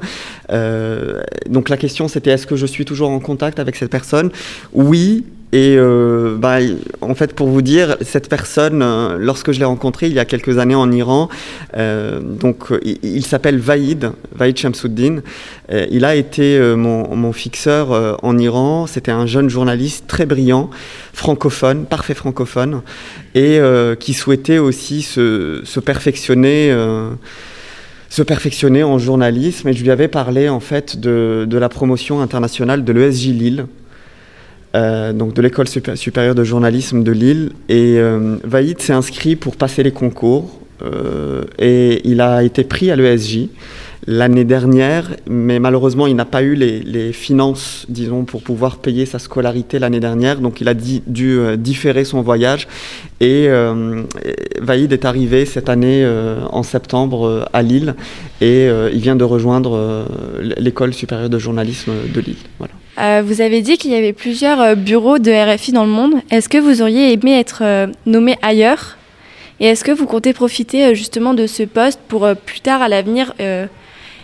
donc 1.49 1.69
la 1.69 1.77
question 1.77 2.07
c'était 2.07 2.31
est-ce 2.31 2.47
que 2.47 2.55
je 2.55 2.65
suis 2.65 2.85
toujours 2.85 3.09
en 3.09 3.19
contact 3.19 3.59
avec 3.59 3.75
cette 3.75 3.91
personne? 3.91 4.31
Oui, 4.73 5.23
et 5.51 5.75
euh, 5.77 6.35
bah, 6.37 6.57
en 7.01 7.15
fait, 7.15 7.33
pour 7.33 7.47
vous 7.47 7.61
dire, 7.61 7.97
cette 8.01 8.29
personne, 8.29 8.81
euh, 8.81 9.17
lorsque 9.19 9.51
je 9.51 9.59
l'ai 9.59 9.65
rencontré 9.65 10.07
il 10.07 10.13
y 10.13 10.19
a 10.19 10.25
quelques 10.25 10.57
années 10.57 10.75
en 10.75 10.91
Iran, 10.91 11.29
euh, 11.77 12.19
donc 12.19 12.73
il, 12.83 13.25
s'appelle 13.25 13.59
Vaïd, 13.59 14.11
Vaïd 14.35 14.57
Shamsuddin. 14.57 15.21
il 15.69 16.03
a 16.03 16.15
été 16.15 16.59
mon, 16.75 17.31
fixeur 17.31 18.19
en 18.23 18.37
Iran. 18.37 18.87
C'était 18.87 19.11
un 19.11 19.25
jeune 19.25 19.49
journaliste 19.49 20.05
très 20.07 20.25
brillant, 20.25 20.69
francophone, 21.13 21.85
parfait 21.85 22.15
francophone, 22.15 22.81
et 23.33 23.59
qui 23.99 24.13
souhaitait 24.13 24.57
aussi 24.57 25.01
se, 25.01 25.79
perfectionner 25.79 26.75
se 28.09 28.23
perfectionner 28.23 28.83
en 28.83 28.97
journalisme 28.97 29.67
et 29.67 29.73
je 29.73 29.83
lui 29.83 29.91
avais 29.91 30.07
parlé 30.07 30.47
en 30.47 30.61
fait 30.61 30.97
de, 30.97 31.45
de 31.49 31.57
la 31.57 31.67
promotion 31.67 32.21
internationale 32.21 32.85
de 32.85 32.93
l'ESJ 32.93 33.27
Lille 33.27 33.65
euh, 34.75 35.13
donc 35.13 35.33
de 35.33 35.41
l'école 35.41 35.67
supérieure 35.67 36.35
de 36.35 36.43
journalisme 36.43 37.03
de 37.03 37.11
Lille. 37.11 37.51
Et 37.69 37.95
euh, 37.97 38.37
Vaïd 38.43 38.81
s'est 38.81 38.93
inscrit 38.93 39.35
pour 39.37 39.55
passer 39.55 39.83
les 39.83 39.91
concours 39.91 40.59
euh, 40.83 41.43
et 41.57 42.01
il 42.03 42.19
a 42.19 42.43
été 42.43 42.65
pris 42.65 42.91
à 42.91 42.97
l'ESJ 42.97 43.47
l'année 44.07 44.43
dernière, 44.43 45.09
mais 45.27 45.57
malheureusement 45.57 46.05
il 46.05 46.15
n'a 46.15 46.25
pas 46.25 46.43
eu 46.43 46.53
les, 46.53 47.11
finances, 47.11 47.87
disons, 47.89 48.23
pour 48.23 48.43
pouvoir 48.43 48.77
payer 48.77 49.07
sa 49.07 49.17
scolarité 49.17 49.79
l'année 49.79 50.01
dernière, 50.01 50.41
donc 50.41 50.61
il 50.61 50.67
a 50.67 50.75
dû 50.75 51.01
différer 51.57 52.05
son 52.05 52.21
voyage. 52.21 52.67
Et 53.19 53.47
Vaïd 54.61 54.93
est 54.93 55.05
arrivé 55.05 55.47
cette 55.47 55.69
année 55.69 56.07
en 56.51 56.61
septembre 56.61 57.49
à 57.51 57.63
Lille 57.63 57.95
et 58.41 58.69
il 58.93 58.99
vient 58.99 59.15
de 59.15 59.23
rejoindre 59.23 60.05
l'école 60.39 60.93
supérieure 60.93 61.31
de 61.31 61.39
journalisme 61.39 61.93
de 62.13 62.21
Lille. 62.21 62.35
Voilà. 62.59 62.75
Euh, 62.97 63.21
vous 63.25 63.41
avez 63.41 63.61
dit 63.61 63.77
qu'il 63.77 63.91
y 63.91 63.95
avait 63.95 64.13
plusieurs 64.13 64.61
euh, 64.61 64.75
bureaux 64.75 65.19
de 65.19 65.31
RFI 65.31 65.73
dans 65.73 65.83
le 65.83 65.91
monde. 65.91 66.13
Est-ce 66.31 66.47
que 66.47 66.57
vous 66.57 66.81
auriez 66.81 67.11
aimé 67.11 67.37
être 67.37 67.59
euh, 67.61 67.87
nommé 68.05 68.37
ailleurs? 68.41 68.97
Et 69.59 69.67
est-ce 69.67 69.83
que 69.83 69.91
vous 69.91 70.05
comptez 70.05 70.33
profiter 70.33 70.95
justement 70.95 71.33
de 71.33 71.47
ce 71.47 71.63
poste 71.63 71.99
pour 72.07 72.27
plus 72.45 72.59
tard 72.59 72.81
à 72.81 72.89
l'avenir 72.89 73.33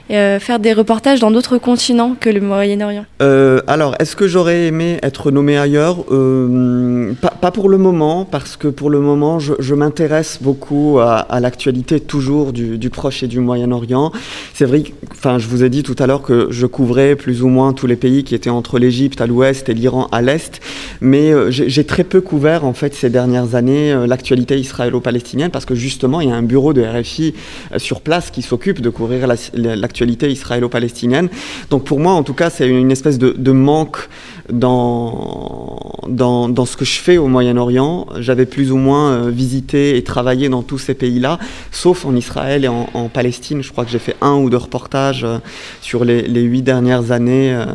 euh, 0.09 0.39
faire 0.39 0.59
des 0.59 0.73
reportages 0.73 1.19
dans 1.19 1.31
d'autres 1.31 1.57
continents 1.57 2.15
que 2.19 2.29
le 2.29 2.41
Moyen-Orient 2.41 3.05
euh, 3.21 3.61
Alors, 3.67 3.95
est-ce 3.99 4.15
que 4.15 4.27
j'aurais 4.27 4.67
aimé 4.67 4.97
être 5.03 5.31
nommé 5.31 5.57
ailleurs? 5.57 6.03
Euh, 6.11 7.13
pas, 7.39 7.51
pour 7.51 7.69
le 7.69 7.77
moment, 7.77 8.25
parce 8.25 8.57
que 8.57 8.67
pour 8.67 8.89
le 8.89 8.99
moment, 8.99 9.39
je, 9.39 9.73
m'intéresse 9.73 10.39
beaucoup 10.41 10.99
à, 10.99 11.39
l'actualité 11.39 11.99
toujours 11.99 12.51
du, 12.51 12.89
Proche 12.89 13.23
et 13.23 13.27
du 13.27 13.39
Moyen-Orient. 13.39 14.11
C'est 14.53 14.65
vrai, 14.65 14.83
enfin, 15.11 15.39
je 15.39 15.47
vous 15.47 15.63
ai 15.63 15.69
dit 15.69 15.81
tout 15.81 15.95
à 15.97 16.07
l'heure 16.07 16.21
que 16.21 16.47
je 16.49 16.65
couvrais 16.65 17.15
plus 17.15 17.41
ou 17.41 17.47
moins 17.47 17.71
tous 17.71 17.87
les 17.87 17.95
pays 17.95 18.25
qui 18.25 18.35
étaient 18.35 18.49
entre 18.49 18.79
l'Égypte 18.79 19.21
à 19.21 19.27
l'ouest 19.27 19.69
et 19.69 19.73
l'Iran 19.73 20.07
à 20.11 20.21
l'est, 20.21 20.59
mais 20.99 21.31
j'ai 21.49 21.85
très 21.85 22.03
peu 22.03 22.19
couvert 22.19 22.65
en 22.65 22.73
fait 22.73 22.93
ces 22.93 23.09
dernières 23.09 23.55
années 23.55 24.05
l'actualité 24.07 24.59
israélo-palestinienne, 24.59 25.51
parce 25.51 25.65
que 25.65 25.73
justement, 25.73 26.19
il 26.19 26.27
y 26.27 26.31
a 26.31 26.35
un 26.35 26.43
bureau 26.43 26.73
de 26.73 26.83
RFI 26.83 27.33
sur 27.77 28.01
place 28.01 28.29
qui 28.29 28.41
s'occupe 28.41 28.81
de 28.81 28.89
couvrir 28.89 29.25
l'actualité 29.25 29.90
israélo-palestinienne. 29.99 31.29
Donc 31.69 31.83
pour 31.83 31.99
moi, 31.99 32.13
en 32.13 32.23
tout 32.23 32.33
cas, 32.33 32.49
c'est 32.49 32.67
une 32.67 32.91
espèce 32.91 33.17
de, 33.17 33.51
manque 33.51 34.09
dans, 34.51 35.91
dans, 36.07 36.65
ce 36.65 36.77
que 36.77 36.85
je 36.85 36.99
fais 36.99 37.17
au 37.17 37.27
Moyen-Orient. 37.27 38.07
J'avais 38.19 38.45
plus 38.45 38.71
ou 38.71 38.77
moins 38.77 39.11
euh, 39.11 39.29
visité 39.29 39.97
et 39.97 40.03
travaillé 40.03 40.49
dans 40.49 40.61
tous 40.61 40.77
ces 40.77 40.93
pays-là, 40.93 41.39
sauf 41.71 42.05
en 42.05 42.15
Israël 42.15 42.65
et 42.65 42.67
en, 42.67 43.09
Palestine. 43.13 43.61
Je 43.61 43.71
crois 43.71 43.85
que 43.85 43.91
j'ai 43.91 43.99
fait 43.99 44.15
un 44.21 44.35
ou 44.35 44.49
deux 44.49 44.57
reportages 44.57 45.23
euh, 45.23 45.37
sur 45.81 46.05
les, 46.05 46.41
huit 46.41 46.61
dernières 46.61 47.11
années 47.11 47.53
euh, 47.53 47.65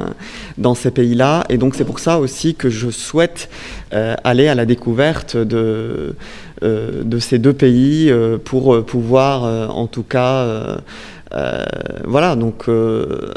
dans 0.59 0.74
ces 0.74 0.90
pays-là. 0.90 1.44
Et 1.48 1.59
donc 1.59 1.74
c'est 1.74 1.85
pour 1.85 1.98
ça 1.98 2.18
aussi 2.18 2.55
que 2.55 2.70
je 2.70 2.90
souhaite 2.90 3.48
aller 4.24 4.48
à 4.48 4.55
la 4.55 4.66
découverte 4.66 5.37
de, 5.37 6.14
de 6.61 7.18
ces 7.18 7.38
deux 7.38 7.52
pays 7.52 8.12
pour 8.44 8.85
pouvoir 8.85 9.70
en 9.74 9.87
tout 9.87 10.02
cas 10.02 10.79
voilà, 11.32 12.36
donc 12.36 12.68
euh, 12.68 13.32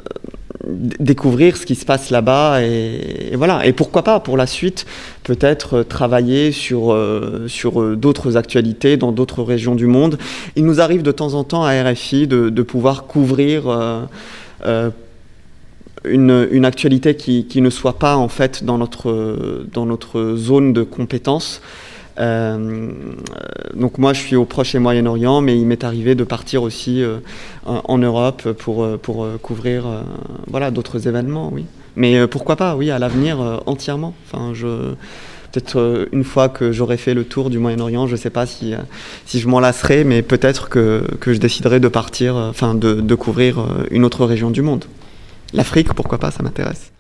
découvrir 0.99 1.58
ce 1.58 1.65
qui 1.65 1.75
se 1.75 1.86
passe 1.86 2.10
là-bas 2.10 2.62
et, 2.62 3.34
voilà. 3.36 3.65
Et 3.65 3.73
pourquoi 3.73 4.04
pas 4.04 4.19
pour 4.19 4.38
la 4.38 4.47
suite 4.47 4.86
peut-être 5.23 5.84
travailler 5.84 6.52
sur, 6.52 6.93
euh, 6.93 7.45
sur 7.47 7.95
d'autres 7.97 8.38
actualités 8.38 8.97
dans 8.97 9.12
d'autres 9.12 9.43
régions 9.43 9.75
du 9.75 9.88
monde. 9.88 10.17
Il 10.56 10.65
nous 10.65 10.82
arrive 10.82 11.02
de 11.02 11.12
temps 11.12 11.34
en 11.34 11.43
temps 11.43 11.63
à 11.63 11.84
RFI 11.84 12.28
de, 12.28 12.62
pouvoir 12.62 13.06
couvrir 13.06 14.08
une, 16.06 16.47
une, 16.52 16.65
actualité 16.65 17.15
qui, 17.15 17.45
qui, 17.45 17.62
ne 17.62 17.69
soit 17.69 17.97
pas 17.97 18.15
en 18.15 18.28
fait 18.28 18.63
dans 18.63 18.78
notre, 18.78 19.65
dans 19.73 19.86
notre 19.86 20.36
zone 20.36 20.73
de 20.73 20.84
compétence. 20.84 21.62
Euh, 22.19 22.91
donc 23.73 23.97
moi, 23.97 24.13
je 24.13 24.19
suis 24.19 24.36
au 24.36 24.45
Proche 24.45 24.75
et 24.75 24.79
Moyen-Orient, 24.79 25.41
mais 25.41 25.58
il 25.58 25.65
m'est 25.65 25.84
arrivé 25.84 26.15
de 26.15 26.23
partir 26.23 26.63
aussi 26.63 27.01
euh, 27.01 27.19
en 27.65 27.97
Europe 27.97 28.51
pour, 28.53 28.84
euh, 28.84 28.97
pour 28.97 29.27
couvrir 29.41 29.86
voilà, 30.47 30.71
d'autres 30.71 31.08
événements, 31.08 31.49
oui. 31.53 31.65
Mais 31.95 32.27
pourquoi 32.27 32.55
pas, 32.55 32.75
oui, 32.75 32.91
à 32.91 32.99
l'avenir, 32.99 33.62
entièrement. 33.65 34.13
Enfin, 34.25 34.53
peut-être 35.51 36.08
une 36.12 36.23
fois 36.23 36.47
que 36.47 36.71
j'aurai 36.71 36.97
fait 36.97 37.13
le 37.13 37.25
tour 37.25 37.49
du 37.49 37.60
Moyen-Orient, 37.60 38.08
je 38.08 38.13
ne 38.13 38.17
sais 38.17 38.29
pas 38.29 38.45
si, 38.45 38.73
si 39.25 39.39
je 39.39 39.47
m'en 39.47 39.60
lasserai, 39.60 40.03
mais 40.05 40.21
peut-être 40.21 40.69
que, 40.69 41.03
que, 41.19 41.34
je 41.34 41.39
déciderai 41.39 41.79
de 41.79 41.88
partir, 41.88 42.36
enfin 42.36 42.73
de, 42.73 43.15
couvrir 43.15 43.65
une 43.91 44.05
autre 44.05 44.25
région 44.25 44.49
du 44.49 44.62
monde. 44.62 44.86
L'Afrique, 45.51 45.93
pourquoi 45.93 46.19
pas, 46.19 46.32
ça 46.32 46.41
m'intéresse. 46.41 46.91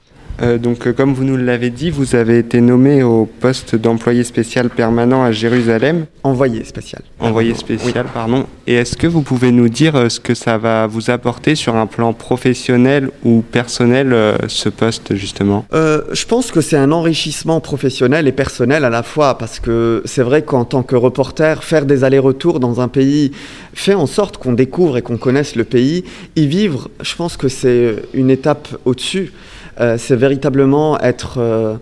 Euh, 0.41 0.57
donc, 0.57 0.87
euh, 0.87 0.93
comme 0.93 1.13
vous 1.13 1.23
nous 1.23 1.37
l'avez 1.37 1.69
dit, 1.69 1.89
vous 1.89 2.15
avez 2.15 2.39
été 2.39 2.61
nommé 2.61 3.03
au 3.03 3.25
poste 3.25 3.75
d'employé 3.75 4.23
spécial 4.23 4.69
permanent 4.69 5.23
à 5.23 5.31
Jérusalem. 5.31 6.05
Envoyé 6.23 6.63
spécial. 6.63 7.01
Envoyé 7.19 7.53
spécial, 7.55 8.05
pardon. 8.13 8.45
Et 8.65 8.75
est-ce 8.75 8.95
que 8.95 9.07
vous 9.07 9.21
pouvez 9.21 9.51
nous 9.51 9.69
dire 9.69 9.95
euh, 9.95 10.09
ce 10.09 10.19
que 10.19 10.33
ça 10.33 10.57
va 10.57 10.87
vous 10.87 11.09
apporter 11.09 11.55
sur 11.55 11.75
un 11.75 11.87
plan 11.87 12.13
professionnel 12.13 13.09
ou 13.23 13.41
personnel, 13.41 14.15
ce 14.47 14.69
poste, 14.69 15.15
justement? 15.15 15.65
Euh, 15.73 16.03
je 16.11 16.25
pense 16.25 16.51
que 16.51 16.61
c'est 16.61 16.77
un 16.77 16.91
enrichissement 16.91 17.59
professionnel 17.59 18.27
et 18.27 18.31
personnel 18.31 18.85
à 18.85 18.89
la 18.89 19.03
fois, 19.03 19.37
parce 19.37 19.59
que 19.59 20.01
c'est 20.05 20.23
vrai 20.23 20.43
qu'en 20.43 20.65
tant 20.65 20.83
que 20.83 20.95
reporter, 20.95 21.63
faire 21.63 21.85
des 21.85 22.03
allers-retours 22.03 22.59
dans 22.59 22.81
un 22.81 22.87
pays 22.87 23.31
fait 23.73 23.93
en 23.93 24.07
sorte 24.07 24.37
qu'on 24.37 24.53
découvre 24.53 24.97
et 24.97 25.01
qu'on 25.01 25.17
connaisse 25.17 25.55
le 25.55 25.63
pays. 25.63 26.03
Y 26.35 26.47
vivre, 26.47 26.89
je 27.01 27.15
pense 27.15 27.37
que 27.37 27.49
c'est 27.49 27.95
une 28.13 28.29
étape 28.29 28.67
au-dessus. 28.85 29.31
Euh, 29.79 29.97
c'est 29.97 30.15
véritablement 30.15 30.99
être 30.99 31.35
euh, 31.37 31.75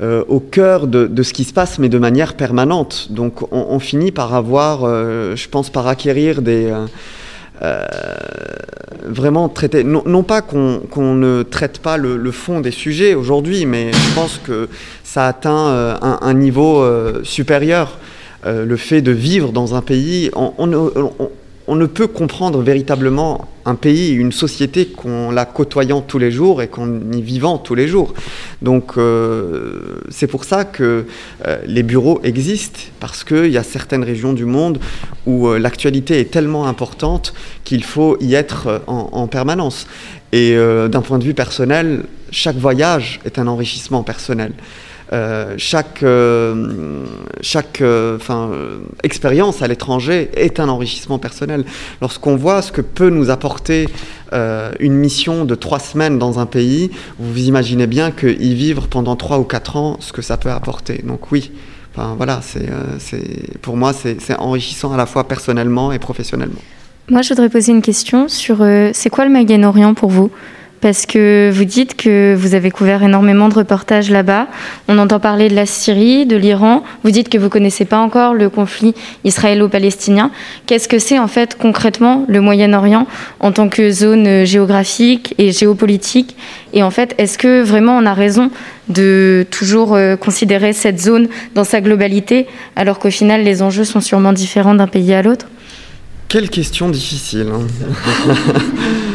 euh, 0.00 0.24
au 0.28 0.40
cœur 0.40 0.86
de, 0.86 1.22
ce 1.22 1.32
qui 1.32 1.44
se 1.44 1.52
passe, 1.52 1.78
mais 1.78 1.88
de 1.88 1.98
manière 1.98 2.34
permanente. 2.34 3.08
Donc 3.10 3.52
on, 3.52 3.78
finit 3.78 4.12
par 4.12 4.34
avoir, 4.34 4.80
je 4.80 5.48
pense, 5.48 5.68
par 5.70 5.86
acquérir 5.88 6.42
des... 6.42 6.72
vraiment 9.04 9.48
traiter, 9.48 9.84
non, 9.84 10.22
pas 10.22 10.40
qu'on 10.40 10.80
qu'on 10.90 11.14
ne 11.14 11.42
traite 11.42 11.80
pas 11.80 11.98
le, 11.98 12.30
fond 12.30 12.60
des 12.60 12.70
sujets 12.70 13.14
aujourd'hui, 13.14 13.66
mais 13.66 13.92
je 13.92 14.14
pense 14.14 14.40
que 14.42 14.68
ça 15.04 15.26
atteint 15.26 15.98
un, 16.00 16.34
niveau 16.34 16.82
supérieur. 17.22 17.98
Le 18.46 18.76
fait 18.76 19.02
de 19.02 19.12
vivre 19.12 19.52
dans 19.52 19.74
un 19.74 19.82
pays, 19.82 20.30
on- 21.70 21.76
ne 21.76 21.86
peut 21.86 22.06
comprendre 22.08 22.58
véritablement 22.60 23.48
un 23.64 23.74
pays, 23.74 24.10
une 24.24 24.32
société 24.32 24.86
qu'en 24.86 25.30
la 25.30 25.44
côtoyant 25.44 26.00
tous 26.00 26.18
les 26.18 26.30
jours 26.38 26.60
et 26.62 26.68
qu'en 26.68 26.88
y 27.12 27.22
vivant 27.22 27.56
tous 27.58 27.74
les 27.74 27.88
jours. 27.88 28.12
Donc 28.60 28.86
euh, 28.96 30.00
c'est 30.10 30.26
pour 30.26 30.44
ça 30.44 30.64
que 30.64 31.04
euh, 31.46 31.58
les 31.66 31.82
bureaux 31.82 32.20
existent, 32.24 32.80
parce 33.00 33.24
qu'il 33.24 33.50
y 33.50 33.58
a 33.58 33.62
certaines 33.62 34.04
régions 34.04 34.32
du 34.32 34.44
monde 34.46 34.78
où 35.26 35.48
euh, 35.48 35.58
l'actualité 35.58 36.20
est 36.20 36.30
tellement 36.30 36.66
importante 36.66 37.32
qu'il 37.64 37.84
faut 37.84 38.16
y 38.20 38.34
être 38.34 38.82
en, 38.86 39.08
en 39.12 39.26
permanence. 39.26 39.86
Et 40.32 40.54
d'un 40.88 41.02
point 41.02 41.18
de 41.18 41.24
vue 41.24 41.34
personnel, 41.34 42.04
chaque 42.30 42.54
voyage 42.56 43.18
est 43.24 43.36
un 43.40 43.48
enrichissement 43.48 44.04
personnel. 44.04 44.52
Euh, 45.12 45.54
chaque 45.56 46.04
euh, 46.04 47.04
chaque 47.40 47.80
euh, 47.80 48.18
expérience 49.02 49.60
à 49.60 49.66
l'étranger 49.66 50.30
est 50.34 50.60
un 50.60 50.68
enrichissement 50.68 51.18
personnel. 51.18 51.64
Lorsqu'on 52.00 52.36
voit 52.36 52.62
ce 52.62 52.70
que 52.70 52.80
peut 52.80 53.10
nous 53.10 53.30
apporter 53.30 53.88
une 54.78 54.94
mission 54.94 55.44
de 55.44 55.56
trois 55.56 55.80
semaines 55.80 56.20
dans 56.20 56.38
un 56.38 56.46
pays, 56.46 56.92
vous 57.18 57.32
vous 57.32 57.48
imaginez 57.48 57.88
bien 57.88 58.12
que 58.12 58.28
y 58.28 58.54
vivre 58.54 58.86
pendant 58.86 59.16
trois 59.16 59.40
ou 59.40 59.44
quatre 59.44 59.76
ans, 59.76 59.96
ce 59.98 60.12
que 60.12 60.22
ça 60.22 60.36
peut 60.36 60.52
apporter. 60.52 61.02
Donc 61.04 61.32
oui, 61.32 61.50
enfin, 61.92 62.14
voilà, 62.16 62.40
c'est 62.40 63.58
pour 63.60 63.76
moi 63.76 63.92
c'est 63.92 64.36
enrichissant 64.38 64.92
à 64.92 64.96
la 64.96 65.06
fois 65.06 65.26
personnellement 65.26 65.90
et 65.90 65.98
professionnellement. 65.98 66.60
Moi, 67.08 67.22
je 67.22 67.30
voudrais 67.30 67.48
poser 67.48 67.72
une 67.72 67.82
question 67.82 68.28
sur 68.28 68.64
c'est 68.92 69.10
quoi 69.10 69.24
le 69.24 69.32
Moyen-Orient 69.32 69.94
pour 69.94 70.10
vous? 70.10 70.30
Parce 70.80 71.04
que 71.04 71.50
vous 71.52 71.64
dites 71.66 71.94
que 71.94 72.34
vous 72.34 72.54
avez 72.54 72.70
couvert 72.70 73.02
énormément 73.02 73.48
de 73.50 73.54
reportages 73.54 74.10
là-bas. 74.10 74.46
On 74.88 74.96
entend 74.98 75.20
parler 75.20 75.48
de 75.50 75.54
la 75.54 75.66
Syrie, 75.66 76.24
de 76.24 76.36
l'Iran. 76.36 76.82
Vous 77.04 77.10
dites 77.10 77.28
que 77.28 77.36
vous 77.36 77.50
connaissez 77.50 77.84
pas 77.84 77.98
encore 77.98 78.32
le 78.32 78.48
conflit 78.48 78.94
israélo-palestinien. 79.24 80.30
Qu'est-ce 80.64 80.88
que 80.88 80.98
c'est 80.98 81.18
en 81.18 81.28
fait 81.28 81.58
concrètement 81.58 82.24
le 82.28 82.40
Moyen-Orient 82.40 83.06
en 83.40 83.52
tant 83.52 83.68
que 83.68 83.90
zone 83.90 84.46
géographique 84.46 85.34
et 85.36 85.52
géopolitique? 85.52 86.34
Et 86.72 86.82
en 86.82 86.90
fait, 86.90 87.14
est-ce 87.18 87.36
que 87.36 87.62
vraiment 87.62 87.98
on 87.98 88.06
a 88.06 88.14
raison 88.14 88.50
de 88.88 89.46
toujours 89.50 89.94
euh, 89.94 90.16
considérer 90.16 90.72
cette 90.72 90.98
zone 91.00 91.28
dans 91.54 91.64
sa 91.64 91.80
globalité 91.82 92.46
alors 92.74 92.98
qu'au 92.98 93.10
final 93.10 93.42
les 93.42 93.60
enjeux 93.60 93.84
sont 93.84 94.00
sûrement 94.00 94.32
différents 94.32 94.74
d'un 94.74 94.86
pays 94.86 95.12
à 95.12 95.20
l'autre? 95.20 95.46
Quelle 96.28 96.48
question 96.48 96.88
difficile. 96.88 97.48
hein. 97.52 97.66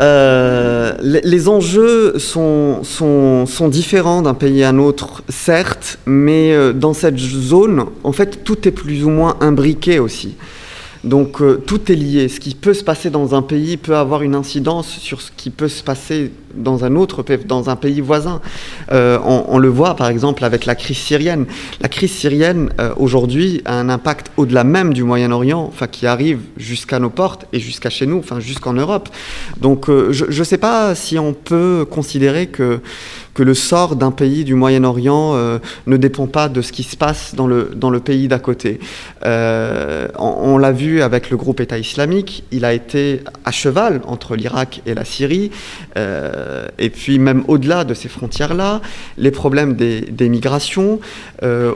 Euh, 0.00 0.92
les, 1.00 1.48
enjeux 1.48 2.18
sont, 2.18 2.80
sont, 2.82 3.46
sont 3.46 3.68
différents 3.68 4.20
d'un 4.20 4.34
pays 4.34 4.62
à 4.62 4.68
un 4.68 4.78
autre, 4.78 5.22
certes, 5.28 5.98
mais 6.04 6.52
euh, 6.52 6.72
dans 6.72 6.92
cette 6.92 7.18
zone, 7.18 7.86
en 8.04 8.12
fait, 8.12 8.44
tout 8.44 8.68
est 8.68 8.72
plus 8.72 9.04
ou 9.04 9.10
moins 9.10 9.36
imbriqué 9.40 9.98
aussi. 9.98 10.36
Donc 11.06 11.40
euh, 11.40 11.62
tout 11.64 11.90
est 11.90 11.94
lié. 11.94 12.28
Ce 12.28 12.40
qui 12.40 12.54
peut 12.54 12.74
se 12.74 12.82
passer 12.82 13.10
dans 13.10 13.36
un 13.36 13.42
pays 13.42 13.76
peut 13.76 13.96
avoir 13.96 14.22
une 14.22 14.34
incidence 14.34 14.88
sur 14.88 15.22
ce 15.22 15.30
qui 15.36 15.50
peut 15.50 15.68
se 15.68 15.84
passer 15.84 16.32
dans 16.54 16.84
un 16.84 16.96
autre, 16.96 17.24
dans 17.46 17.70
un 17.70 17.76
pays 17.76 18.00
voisin. 18.00 18.40
Euh, 18.90 19.18
on, 19.24 19.58
le 19.58 19.68
voit 19.68 19.94
par 19.94 20.08
exemple 20.08 20.44
avec 20.44 20.66
la 20.66 20.74
crise 20.74 20.98
syrienne. 20.98 21.46
La 21.80 21.88
crise 21.88 22.10
syrienne 22.10 22.70
euh, 22.80 22.92
aujourd'hui 22.96 23.62
a 23.66 23.78
un 23.78 23.88
impact 23.88 24.32
au-delà 24.36 24.64
même 24.64 24.92
du 24.92 25.04
Moyen-Orient, 25.04 25.60
enfin 25.60 25.86
qui 25.86 26.08
arrive 26.08 26.40
jusqu'à 26.56 26.98
nos 26.98 27.10
portes 27.10 27.46
et 27.52 27.60
jusqu'à 27.60 27.90
chez 27.90 28.06
nous, 28.06 28.18
enfin 28.18 28.40
jusqu'en 28.40 28.72
Europe. 28.72 29.08
Donc 29.60 29.86
je 29.88 30.24
ne 30.26 30.44
sais 30.44 30.58
pas 30.58 30.96
si 30.96 31.18
on 31.18 31.34
peut 31.34 31.86
considérer 31.88 32.48
que 32.48 32.80
que 33.36 33.42
le 33.42 33.52
sort 33.52 33.96
d'un 33.96 34.12
pays 34.12 34.44
du 34.44 34.54
Moyen-Orient 34.54 35.34
euh, 35.34 35.58
ne 35.86 35.98
dépend 35.98 36.26
pas 36.26 36.48
de 36.48 36.62
ce 36.62 36.72
qui 36.72 36.84
se 36.84 36.96
passe 36.96 37.34
dans 37.34 37.46
le, 37.46 37.70
dans 37.76 37.90
le 37.90 38.00
pays 38.00 38.28
d'à 38.28 38.38
côté. 38.38 38.80
Euh, 39.26 40.08
on 40.18 40.56
l'a 40.56 40.72
vu 40.72 41.02
avec 41.02 41.28
le 41.28 41.36
groupe 41.36 41.60
État 41.60 41.76
islamique, 41.76 42.44
il 42.50 42.64
a 42.64 42.72
été 42.72 43.20
à 43.44 43.50
cheval 43.50 44.00
entre 44.06 44.36
l'Irak 44.36 44.80
et 44.86 44.94
la 44.94 45.04
Syrie, 45.04 45.50
euh, 45.98 46.66
et 46.78 46.88
puis 46.88 47.18
même 47.18 47.44
au-delà 47.46 47.84
de 47.84 47.92
ces 47.92 48.08
frontières-là, 48.08 48.80
les 49.18 49.30
problèmes 49.30 49.76
des, 49.76 50.28
migrations. 50.30 50.98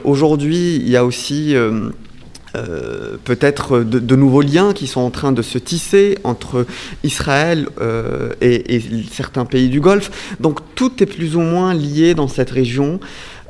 Aujourd'hui, 0.03 0.77
il 0.77 0.89
y 0.89 0.97
a 0.97 1.05
aussi... 1.05 1.55
euh, 2.55 3.17
peut-être 3.23 3.79
de, 3.79 3.99
de 3.99 4.15
nouveaux 4.15 4.41
liens 4.41 4.73
qui 4.73 4.87
sont 4.87 5.01
en 5.01 5.09
train 5.09 5.31
de 5.31 5.41
se 5.41 5.57
tisser 5.57 6.17
entre 6.23 6.65
Israël 7.03 7.67
euh, 7.79 8.33
et, 8.41 8.75
et 8.75 8.83
certains 9.11 9.45
pays 9.45 9.69
du 9.69 9.79
Golfe. 9.79 10.35
Donc 10.39 10.59
tout 10.75 11.01
est 11.01 11.05
plus 11.05 11.35
ou 11.35 11.41
moins 11.41 11.73
lié 11.73 12.13
dans 12.13 12.27
cette 12.27 12.51
région. 12.51 12.99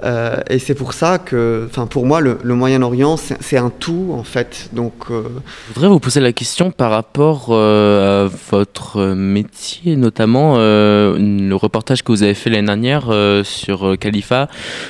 Euh, 0.04 0.38
et 0.50 0.60
c'est 0.60 0.74
pour 0.74 0.94
ça 0.94 1.20
que, 1.20 1.70
pour 1.90 2.06
moi, 2.06 2.22
le, 2.22 2.38
Moyen-Orient, 2.44 3.18
c'est 3.18 3.58
un 3.58 3.70
tout, 3.70 4.14
en 4.14 4.24
fait. 4.24 4.70
Donc, 4.74 4.94
euh, 5.10 5.24
Je 5.70 5.74
voudrais 5.74 5.90
vous 5.90 6.00
poser 6.00 6.20
la 6.20 6.34
question 6.34 6.72
par 6.72 6.92
rapport 6.92 7.48
euh, 7.50 8.28
à 8.28 8.32
votre 8.52 9.14
métier, 9.14 9.96
notamment 9.96 10.58
le 10.58 11.54
reportage 11.54 12.04
que 12.04 12.12
vous 12.12 12.24
avez 12.24 12.34
fait 12.34 12.50
l'année 12.50 12.68
dernière 12.68 13.12
sur 13.44 13.98
Khalifa 14.00 14.48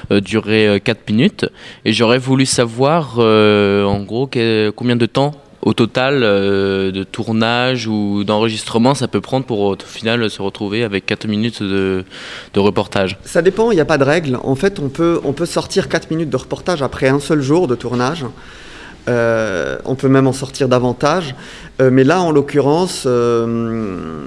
durait 0.09 0.81
4 0.83 1.09
minutes 1.09 1.45
et 1.85 1.93
j'aurais 1.93 2.17
voulu 2.17 2.45
savoir 2.45 3.19
en 3.19 4.03
gros 4.03 4.29
combien 4.75 4.95
de 4.95 5.05
temps 5.05 5.33
au 5.61 5.73
total 5.73 6.21
euh, 6.23 6.91
de 6.91 7.03
tournage 7.03 7.87
ou 7.87 8.23
d'enregistrement 8.23 8.95
ça 8.95 9.07
peut 9.07 9.21
prendre 9.21 9.45
pour 9.45 9.59
au 9.59 9.75
final 9.85 10.29
se 10.29 10.41
retrouver 10.41 10.83
avec 10.83 11.05
4 11.05 11.27
minutes 11.27 11.63
de, 11.63 12.03
reportage. 12.55 13.17
Ça 13.23 13.41
dépend, 13.41 13.71
il 13.71 13.75
n'y 13.75 13.81
a 13.81 13.85
pas 13.85 13.97
de 13.97 14.03
règle. 14.03 14.37
En 14.43 14.55
fait, 14.55 14.79
on 14.79 14.89
peut, 14.89 15.19
on 15.23 15.33
peut 15.33 15.45
sortir 15.45 15.89
4 15.89 16.11
minutes 16.11 16.29
de 16.29 16.37
reportage 16.37 16.81
après 16.81 17.07
un 17.07 17.19
seul 17.19 17.41
jour 17.41 17.67
de 17.67 17.75
tournage. 17.75 18.25
Euh, 19.09 19.79
on 19.85 19.95
peut 19.95 20.07
même 20.07 20.27
en 20.27 20.33
sortir 20.33 20.67
davantage. 20.67 21.35
Euh, 21.81 21.89
mais 21.91 22.03
là, 22.03 22.21
en 22.21 22.31
l'occurrence, 22.31 23.03
euh, 23.07 24.25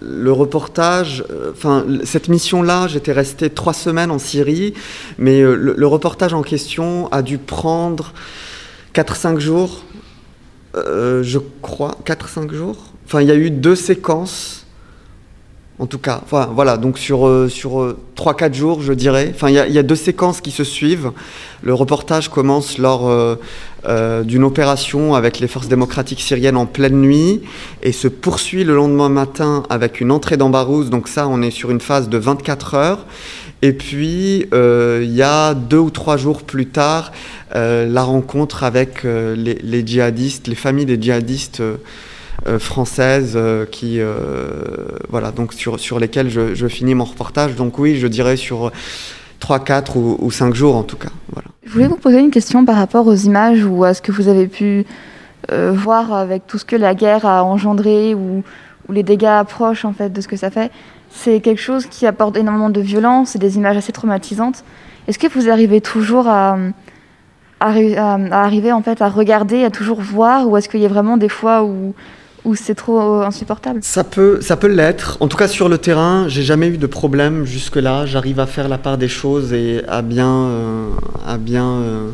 le 0.00 0.32
reportage, 0.32 1.24
euh, 1.30 1.50
enfin, 1.52 1.84
cette 2.04 2.28
mission-là, 2.28 2.86
j'étais 2.86 3.12
resté 3.12 3.50
trois 3.50 3.72
semaines 3.72 4.10
en 4.10 4.18
Syrie, 4.18 4.74
mais 5.18 5.40
euh, 5.40 5.54
le 5.54 5.86
reportage 5.86 6.34
en 6.34 6.42
question 6.42 7.08
a 7.10 7.22
dû 7.22 7.38
prendre 7.38 8.12
4-5 8.94 9.38
jours, 9.40 9.82
euh, 10.76 11.22
je 11.22 11.38
crois, 11.62 11.96
4-5 12.04 12.52
jours. 12.52 12.76
Enfin, 13.06 13.20
il 13.20 13.28
y 13.28 13.32
a 13.32 13.36
eu 13.36 13.50
deux 13.50 13.76
séquences 13.76 14.60
en 15.80 15.86
tout 15.86 15.98
cas, 15.98 16.20
voilà, 16.30 16.46
voilà 16.54 16.76
donc 16.76 16.98
sur, 16.98 17.26
euh, 17.26 17.48
sur 17.48 17.80
euh, 17.82 17.98
3-4 18.16 18.54
jours, 18.54 18.80
je 18.80 18.92
dirais. 18.92 19.32
Enfin, 19.34 19.50
il 19.50 19.54
y, 19.56 19.58
a- 19.78 19.82
deux 19.82 19.96
séquences 19.96 20.40
qui 20.40 20.52
se 20.52 20.62
suivent. 20.62 21.10
Le 21.64 21.74
reportage 21.74 22.28
commence 22.30 22.78
lors 22.78 23.08
euh, 23.08 23.34
euh, 23.86 24.22
d'une 24.22 24.44
opération 24.44 25.14
avec 25.16 25.40
les 25.40 25.48
forces 25.48 25.66
démocratiques 25.66 26.20
syriennes 26.20 26.56
en 26.56 26.66
pleine 26.66 27.00
nuit 27.00 27.42
et 27.82 27.90
se 27.90 28.06
poursuit 28.06 28.62
le 28.62 28.76
lendemain 28.76 29.08
matin 29.08 29.64
avec 29.68 30.00
une 30.00 30.12
entrée 30.12 30.36
dans 30.36 30.48
Barouz. 30.48 30.90
Donc 30.90 31.08
ça, 31.08 31.26
on 31.26 31.42
est 31.42 31.50
sur 31.50 31.72
une 31.72 31.80
phase 31.80 32.08
de 32.08 32.18
24 32.18 32.74
heures. 32.74 33.04
Et 33.62 33.72
puis, 33.72 34.46
euh, 34.52 35.00
il 35.02 35.14
y 35.14 35.22
a 35.22 35.54
deux 35.54 35.78
ou 35.78 35.90
trois 35.90 36.16
jours 36.16 36.42
plus 36.42 36.66
tard, 36.66 37.12
euh, 37.54 37.86
la 37.86 38.02
rencontre 38.02 38.62
avec 38.62 39.04
euh, 39.04 39.34
les, 39.34 39.86
djihadistes, 39.86 40.48
les 40.48 40.54
familles 40.54 40.86
des 40.86 41.00
djihadistes 41.00 41.62
françaises 42.58 43.38
qui, 43.70 44.00
voilà, 45.08 45.30
donc 45.30 45.54
sur, 45.54 45.80
sur 45.80 45.98
lesquelles 45.98 46.28
je, 46.28 46.68
finis 46.68 46.94
mon 46.94 47.04
reportage. 47.04 47.54
Donc 47.54 47.78
oui, 47.78 47.96
je 47.96 48.06
dirais 48.06 48.36
sur 48.36 48.70
3, 49.40 49.64
4 49.64 49.96
ou, 49.96 50.18
ou 50.20 50.30
5 50.30 50.54
jours 50.54 50.76
en 50.76 50.82
tout 50.82 50.96
cas. 50.96 51.08
Voilà. 51.32 51.48
Je 51.64 51.72
voulais 51.72 51.86
vous 51.86 51.96
poser 51.96 52.18
une 52.18 52.30
question 52.30 52.66
par 52.66 52.76
rapport 52.76 53.06
aux 53.06 53.14
images 53.14 53.64
ou 53.64 53.84
à 53.84 53.94
ce 53.94 54.02
que 54.02 54.12
vous 54.12 54.28
avez 54.28 54.46
pu 54.46 54.84
voir 55.48 56.12
avec 56.12 56.46
tout 56.46 56.58
ce 56.58 56.66
que 56.66 56.76
la 56.76 56.94
guerre 56.94 57.24
a 57.24 57.44
engendré 57.44 58.14
ou, 58.14 58.42
ou 58.88 58.92
les 58.92 59.02
dégâts 59.02 59.44
proches 59.48 59.86
en 59.86 59.94
fait 59.94 60.12
de 60.12 60.20
ce 60.20 60.28
que 60.28 60.36
ça 60.36 60.50
fait. 60.50 60.70
C'est 61.14 61.40
quelque 61.40 61.60
chose 61.60 61.86
qui 61.86 62.06
apporte 62.06 62.36
énormément 62.36 62.70
de 62.70 62.80
violence 62.80 63.36
et 63.36 63.38
des 63.38 63.56
images 63.56 63.76
assez 63.76 63.92
traumatisantes. 63.92 64.64
Est-ce 65.06 65.18
que 65.18 65.28
vous 65.28 65.48
arrivez 65.48 65.80
toujours 65.80 66.26
à, 66.28 66.58
arriver 67.60 68.72
en 68.72 68.82
fait 68.82 69.00
à 69.00 69.08
regarder, 69.08 69.64
à 69.64 69.70
toujours 69.70 70.00
voir, 70.00 70.48
ou 70.48 70.56
est-ce 70.56 70.68
qu'il 70.68 70.80
y 70.80 70.86
a 70.86 70.88
vraiment 70.88 71.16
des 71.16 71.28
fois 71.28 71.64
où, 71.64 71.94
c'est 72.54 72.74
trop 72.74 73.22
insupportable? 73.22 73.80
Ça 73.82 74.04
peut, 74.04 74.40
ça 74.42 74.56
peut 74.56 74.66
l'être. 74.66 75.16
En 75.20 75.28
tout 75.28 75.36
cas 75.36 75.48
sur 75.48 75.68
le 75.68 75.78
terrain, 75.78 76.28
j'ai 76.28 76.42
jamais 76.42 76.68
eu 76.68 76.76
de 76.76 76.86
problème 76.86 77.44
jusque-là. 77.46 78.04
J'arrive 78.04 78.38
à 78.40 78.46
faire 78.46 78.68
la 78.68 78.76
part 78.76 78.98
des 78.98 79.08
choses 79.08 79.52
et 79.54 79.82
à 79.88 80.02
bien, 80.02 80.30
euh, 80.30 80.88
à 81.26 81.38
bien 81.38 81.64
euh, 81.64 82.10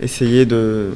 essayer 0.00 0.46
de 0.46 0.92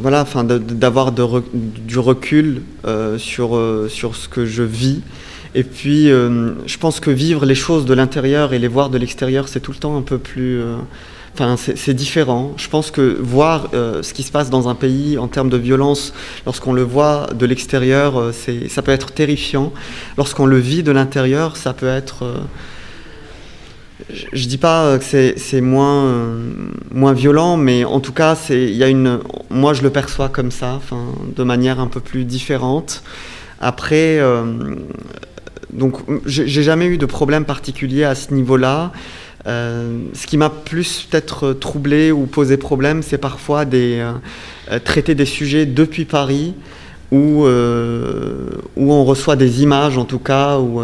voilà, 0.00 0.22
enfin, 0.22 0.44
d'avoir 0.44 1.12
du 1.12 1.98
recul 1.98 2.62
euh, 2.84 3.18
sur, 3.18 3.56
euh, 3.56 3.88
sur 3.88 4.14
ce 4.14 4.28
que 4.28 4.46
je 4.46 4.62
vis. 4.62 5.02
Et 5.54 5.64
puis, 5.64 6.10
euh, 6.10 6.52
je 6.66 6.78
pense 6.78 7.00
que 7.00 7.10
vivre 7.10 7.46
les 7.46 7.54
choses 7.54 7.84
de 7.84 7.94
l'intérieur 7.94 8.52
et 8.52 8.58
les 8.58 8.68
voir 8.68 8.90
de 8.90 8.98
l'extérieur, 8.98 9.48
c'est 9.48 9.60
tout 9.60 9.72
le 9.72 9.78
temps 9.78 9.96
un 9.96 10.02
peu 10.02 10.18
plus. 10.18 10.60
Enfin, 11.34 11.56
c'est 11.56 11.94
différent. 11.94 12.54
Je 12.56 12.68
pense 12.68 12.90
que 12.90 13.16
voir 13.20 13.68
ce 13.72 14.12
qui 14.12 14.24
se 14.24 14.32
passe 14.32 14.50
dans 14.50 14.68
un 14.68 14.74
pays 14.74 15.18
en 15.18 15.28
termes 15.28 15.50
de 15.50 15.56
violence, 15.56 16.12
lorsqu'on 16.46 16.72
le 16.72 16.82
voit 16.82 17.28
de 17.32 17.46
l'extérieur, 17.46 18.32
ça 18.68 18.82
peut 18.82 18.90
être 18.90 19.12
terrifiant. 19.12 19.72
Lorsqu'on 20.16 20.46
le 20.46 20.58
vit 20.58 20.82
de 20.82 20.90
l'intérieur, 20.90 21.56
ça 21.56 21.74
peut 21.74 21.86
être 21.86 22.24
je 24.32 24.46
dis 24.46 24.58
pas 24.58 24.98
que 24.98 25.04
c'est 25.36 25.60
moins, 25.60 26.34
moins 26.90 27.12
violent, 27.12 27.56
mais 27.56 27.84
en 27.84 28.00
tout 28.00 28.12
cas, 28.12 28.36
y 28.50 28.82
a 28.82 28.88
une, 28.88 29.20
moi 29.50 29.74
je 29.74 29.82
le 29.82 29.90
perçois 29.90 30.28
comme 30.28 30.50
ça, 30.50 30.80
de 31.36 31.42
manière 31.42 31.80
un 31.80 31.88
peu 31.88 32.00
plus 32.00 32.24
différente. 32.24 33.02
Après, 33.60 34.18
euh, 34.20 34.76
donc 35.72 35.96
j'ai 36.26 36.62
jamais 36.62 36.86
eu 36.86 36.98
de 36.98 37.06
problème 37.06 37.44
particulier 37.44 38.04
à 38.04 38.14
ce 38.14 38.32
niveau-là. 38.32 38.92
Euh, 39.46 40.00
ce 40.14 40.26
qui 40.26 40.36
m'a 40.36 40.50
plus 40.50 41.06
peut-être 41.08 41.52
troublé 41.52 42.10
ou 42.12 42.26
posé 42.26 42.56
problème, 42.56 43.02
c'est 43.02 43.18
parfois 43.18 43.64
des, 43.64 44.04
euh, 44.70 44.78
traiter 44.80 45.14
des 45.14 45.24
sujets 45.24 45.64
depuis 45.66 46.04
Paris 46.04 46.54
où, 47.10 47.46
où 47.46 48.92
on 48.92 49.04
reçoit 49.04 49.36
des 49.36 49.62
images 49.62 49.96
en 49.96 50.04
tout 50.04 50.18
cas, 50.18 50.58
où, 50.58 50.82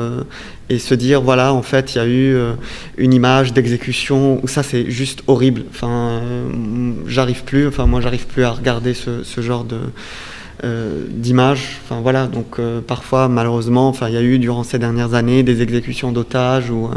et 0.71 0.79
se 0.79 0.95
dire 0.95 1.21
voilà 1.21 1.53
en 1.53 1.63
fait 1.63 1.95
il 1.95 1.99
y 1.99 2.01
a 2.01 2.07
eu 2.07 2.35
euh, 2.35 2.55
une 2.97 3.13
image 3.13 3.53
d'exécution 3.53 4.41
ça 4.47 4.63
c'est 4.63 4.91
juste 4.91 5.23
horrible 5.27 5.65
enfin 5.71 5.89
euh, 5.91 6.93
j'arrive 7.07 7.45
plus 7.45 7.69
enfin 7.69 7.87
moi 7.87 8.01
j'arrive 8.01 8.27
plus 8.27 8.45
à 8.45 8.51
regarder 8.51 8.95
ce 8.95 9.41
genre 9.41 9.65
de 9.65 9.79
euh, 10.63 11.05
d'images 11.09 11.81
enfin 11.85 12.01
voilà 12.01 12.27
donc 12.27 12.61
parfois 12.87 13.29
malheureusement 13.29 13.89
enfin 13.89 14.09
il 14.09 14.15
y 14.15 14.17
a 14.17 14.23
eu 14.23 14.39
durant 14.39 14.63
ces 14.63 14.79
dernières 14.79 15.15
années 15.15 15.43
des 15.43 15.63
exécutions 15.63 16.13
d'otages 16.13 16.71
ou 16.71 16.91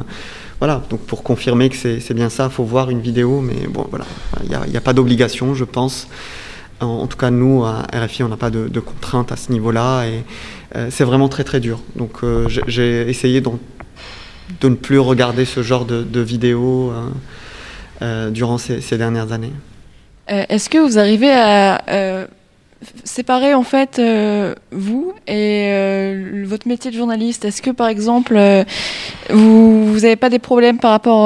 voilà 0.59 0.83
donc 0.89 0.99
pour 1.01 1.23
confirmer 1.23 1.69
que 1.69 1.75
c'est 1.75 2.13
bien 2.13 2.29
ça 2.29 2.49
faut 2.49 2.63
voir 2.63 2.89
une 2.89 3.01
vidéo 3.01 3.41
mais 3.41 3.67
bon 3.67 3.85
voilà 3.89 4.05
il 4.43 4.69
n'y 4.69 4.77
a, 4.77 4.81
pas 4.81 4.93
d'obligation 4.93 5.55
je 5.55 5.63
pense 5.63 6.07
en, 6.79 7.07
tout 7.07 7.17
cas 7.17 7.31
nous 7.31 7.63
à 7.63 7.87
RFI 7.93 8.23
on 8.23 8.29
n'a 8.29 8.37
pas 8.37 8.51
de, 8.51 8.67
de 8.67 8.79
contraintes 8.79 9.31
à 9.31 9.35
ce 9.35 9.51
niveau 9.51 9.71
là 9.71 10.05
et 10.05 10.23
euh, 10.75 10.87
c'est 10.91 11.03
vraiment 11.03 11.29
très 11.29 11.43
très 11.43 11.59
dur. 11.59 11.79
Donc 11.95 12.23
euh, 12.23 12.47
j'ai 12.67 13.09
essayé 13.09 13.41
de, 13.41 13.49
ne 14.63 14.75
plus 14.75 14.99
regarder 14.99 15.45
ce 15.45 15.63
genre 15.63 15.85
de, 15.85 16.19
vidéos 16.19 16.93
euh, 18.01 18.29
durant 18.29 18.57
ces, 18.57 18.81
ces, 18.81 18.97
dernières 18.97 19.31
années. 19.31 19.53
Est-ce 20.27 20.69
que 20.69 20.77
vous 20.77 20.99
arrivez 20.99 21.31
à 21.31 22.27
séparer 23.03 23.53
en 23.53 23.63
fait 23.63 23.97
euh, 23.97 24.53
vous 24.71 25.13
et 25.27 25.69
euh, 25.71 26.43
votre 26.45 26.67
métier 26.67 26.91
de 26.91 26.95
journaliste 26.95 27.45
Est-ce 27.45 27.61
que 27.61 27.71
par 27.71 27.87
exemple 27.87 28.35
euh, 28.37 28.63
vous 29.29 29.99
n'avez 30.01 30.15
pas 30.15 30.29
des 30.29 30.39
problèmes 30.39 30.77
par 30.77 30.91
rapport 30.91 31.25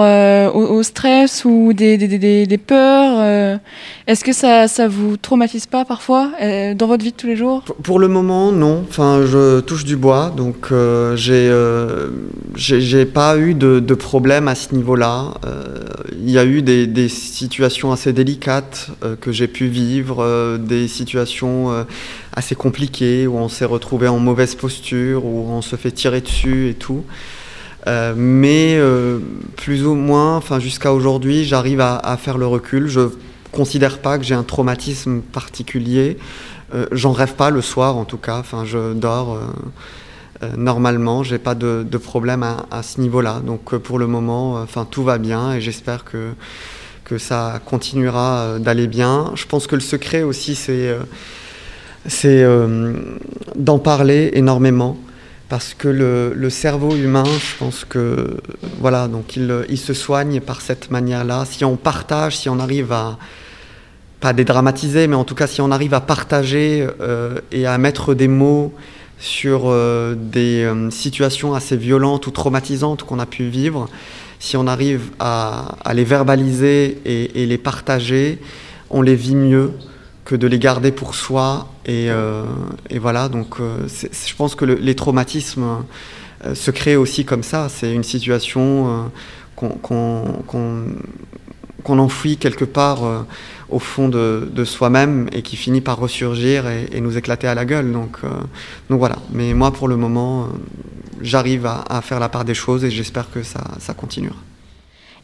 au, 0.55 0.83
stress 0.83 1.43
ou 1.45 1.73
des, 1.73 2.57
peurs 2.65 3.59
Est-ce 4.07 4.23
que 4.23 4.33
ça 4.33 4.67
ça 4.67 4.87
vous 4.87 5.17
traumatise 5.17 5.65
pas 5.65 5.85
parfois 5.85 6.31
dans 6.75 6.87
votre 6.87 7.03
vie 7.03 7.11
de 7.11 7.17
tous 7.17 7.27
les 7.27 7.35
jours? 7.35 7.63
Pour 7.83 7.99
le 7.99 8.07
moment 8.07 8.51
non. 8.51 8.83
Enfin 8.87 9.21
je 9.25 9.59
touche 9.59 9.85
du 9.85 9.97
bois 9.97 10.33
donc 10.35 10.69
j'ai 11.15 11.51
j'ai 12.55 13.05
pas 13.05 13.37
eu 13.37 13.53
de, 13.53 13.79
de 13.79 13.93
problème 13.93 14.47
à 14.47 14.55
ce 14.55 14.73
niveau-là. 14.73 15.33
Il 16.23 16.31
y 16.31 16.39
a 16.39 16.45
eu 16.45 16.61
des 16.61 17.09
situations 17.09 17.91
assez 17.91 18.13
délicates 18.13 18.89
que 19.19 19.31
j'ai 19.31 19.47
pu 19.47 19.67
vivre, 19.67 20.57
des 20.57 20.87
situations 20.87 21.40
euh, 21.47 21.83
assez 22.33 22.55
compliquées 22.55 23.27
où 23.27 23.37
on 23.37 23.49
s'est 23.49 23.65
retrouvé 23.65 24.07
en 24.07 24.19
mauvaise 24.19 24.55
posture, 24.55 25.25
où 25.25 25.47
on 25.49 25.61
se 25.61 25.75
fait 25.75 25.91
tirer 25.91 26.21
dessus 26.21 26.69
et 26.69 26.73
tout. 26.73 27.05
Euh, 27.87 28.13
mais 28.15 28.75
euh, 28.77 29.19
plus 29.55 29.85
ou 29.85 29.95
moins, 29.95 30.37
enfin 30.37 30.59
jusqu'à 30.59 30.93
aujourd'hui, 30.93 31.43
j'arrive 31.43 31.81
à, 31.81 32.17
faire 32.17 32.37
le 32.37 32.47
recul. 32.47 32.87
Je 32.87 33.09
considère 33.51 33.99
pas 33.99 34.17
que 34.17 34.23
j'ai 34.23 34.35
un 34.35 34.43
traumatisme 34.43 35.21
particulier. 35.21 36.17
J'en 36.93 37.11
rêve 37.11 37.33
pas 37.33 37.49
le 37.49 37.61
soir, 37.61 37.97
en 37.97 38.05
tout 38.05 38.17
cas. 38.17 38.37
Enfin, 38.37 38.63
je 38.63 38.93
dors 38.93 39.37
normalement. 40.55 41.21
J'ai 41.21 41.37
pas 41.37 41.53
de, 41.53 41.83
problème 41.97 42.43
à, 42.43 42.65
à 42.71 42.81
ce 42.81 43.01
niveau-là. 43.01 43.41
Donc 43.45 43.75
pour 43.75 43.99
le 43.99 44.07
moment, 44.07 44.53
enfin 44.53 44.87
tout 44.89 45.03
va 45.03 45.17
bien 45.17 45.53
et 45.53 45.59
j'espère 45.59 46.05
que 46.05 46.29
que 47.11 47.17
ça 47.17 47.59
continuera 47.65 48.57
d'aller 48.57 48.87
bien. 48.87 49.33
Je 49.35 49.45
pense 49.45 49.67
que 49.67 49.75
le 49.75 49.81
secret 49.81 50.23
aussi, 50.23 50.55
c'est 50.55 50.95
c'est 52.07 52.41
euh, 52.43 52.93
d'en 53.55 53.79
parler 53.79 54.31
énormément 54.33 54.97
parce 55.49 55.73
que 55.73 55.89
le, 55.89 56.49
cerveau 56.49 56.95
humain, 56.95 57.25
je 57.25 57.57
pense 57.59 57.83
que 57.83 58.37
voilà, 58.79 59.09
donc 59.09 59.35
il, 59.35 59.77
se 59.77 59.93
soigne 59.93 60.39
par 60.39 60.61
cette 60.61 60.89
manière-là. 60.91 61.43
Si 61.43 61.65
on 61.65 61.75
partage, 61.75 62.37
si 62.37 62.47
on 62.47 62.57
arrive 62.59 62.93
à 62.93 63.17
pas 64.21 64.31
dédramatiser, 64.31 65.07
mais 65.07 65.17
en 65.17 65.25
tout 65.25 65.35
cas 65.35 65.47
si 65.47 65.59
on 65.59 65.71
arrive 65.71 65.93
à 65.93 65.99
partager 65.99 66.87
euh, 67.01 67.39
et 67.51 67.65
à 67.65 67.77
mettre 67.77 68.13
des 68.13 68.29
mots 68.29 68.71
sur 69.19 69.63
euh, 69.65 70.15
des 70.15 70.71
situations 70.89 71.53
assez 71.53 71.75
violentes 71.75 72.27
ou 72.27 72.31
traumatisantes 72.31 73.03
qu'on 73.03 73.19
a 73.19 73.25
pu 73.25 73.49
vivre, 73.49 73.89
si 74.41 74.57
on 74.57 74.65
arrive 74.65 75.11
à, 75.19 75.77
les 75.93 76.03
verbaliser 76.03 76.97
et, 77.05 77.45
les 77.45 77.57
partager, 77.59 78.39
on 78.89 79.03
les 79.03 79.15
vit 79.15 79.35
mieux 79.35 79.71
que 80.25 80.35
de 80.35 80.47
les 80.47 80.57
garder 80.57 80.91
pour 80.91 81.13
soi. 81.13 81.69
Et, 81.85 82.07
euh, 82.09 82.45
voilà, 82.99 83.29
donc 83.29 83.59
euh, 83.59 83.87
je 83.87 84.35
pense 84.35 84.55
que 84.55 84.65
les 84.65 84.95
traumatismes 84.95 85.83
euh, 86.43 86.55
se 86.55 86.71
créent 86.71 86.95
aussi 86.95 87.23
comme 87.23 87.43
ça. 87.43 87.69
C'est 87.69 87.93
une 87.93 88.03
situation 88.03 89.11
qu'on 89.55 89.69
enfouit 91.85 92.37
quelque 92.37 92.65
part 92.65 93.27
au 93.69 93.77
fond 93.77 94.09
de, 94.09 94.63
soi-même 94.65 95.29
et 95.33 95.43
qui 95.43 95.55
finit 95.55 95.81
par 95.81 95.99
ressurgir 95.99 96.65
et, 96.67 96.99
nous 96.99 97.15
éclater 97.15 97.45
à 97.45 97.53
la 97.53 97.65
gueule. 97.65 97.91
Donc, 97.91 98.17
donc 98.89 98.97
voilà. 98.97 99.17
Mais 99.31 99.53
moi, 99.53 99.71
pour 99.71 99.87
le 99.87 99.97
moment, 99.97 100.47
j'arrive 101.21 101.65
à, 101.65 102.01
faire 102.01 102.19
la 102.19 102.29
part 102.29 102.45
des 102.45 102.53
choses 102.53 102.83
et 102.83 102.91
j'espère 102.91 103.31
que 103.31 103.43
ça, 103.43 103.61
ça 103.79 103.93
continuera. 103.93 104.35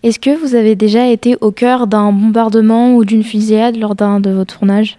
Est-ce 0.03 0.19
que 0.19 0.39
vous 0.39 0.55
avez 0.55 0.75
déjà 0.75 1.07
été 1.07 1.37
au 1.41 1.51
cœur 1.51 1.87
d'un 1.87 2.11
bombardement 2.11 2.95
ou 2.95 3.03
d'une 3.03 3.23
fusillade 3.23 3.75
lors 3.77 3.95
d'un 3.95 4.19
de 4.19 4.29
vos 4.29 4.45
tournages? 4.45 4.97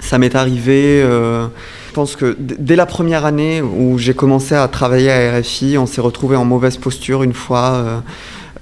Ça 0.00 0.18
m'est 0.18 0.34
arrivé, 0.34 1.02
euh, 1.02 1.46
je 1.88 1.92
pense 1.92 2.16
que 2.16 2.36
dès 2.38 2.74
la 2.74 2.86
première 2.86 3.26
année 3.26 3.62
où 3.62 3.98
j'ai 3.98 4.14
commencé 4.14 4.54
à 4.54 4.66
travailler 4.66 5.10
à 5.10 5.38
RFI, 5.38 5.76
on 5.78 5.86
s'est 5.86 6.00
retrouvé 6.00 6.36
en 6.36 6.44
mauvaise 6.44 6.78
posture 6.78 7.22
une 7.22 7.34
fois 7.34 7.72
euh, 7.72 8.00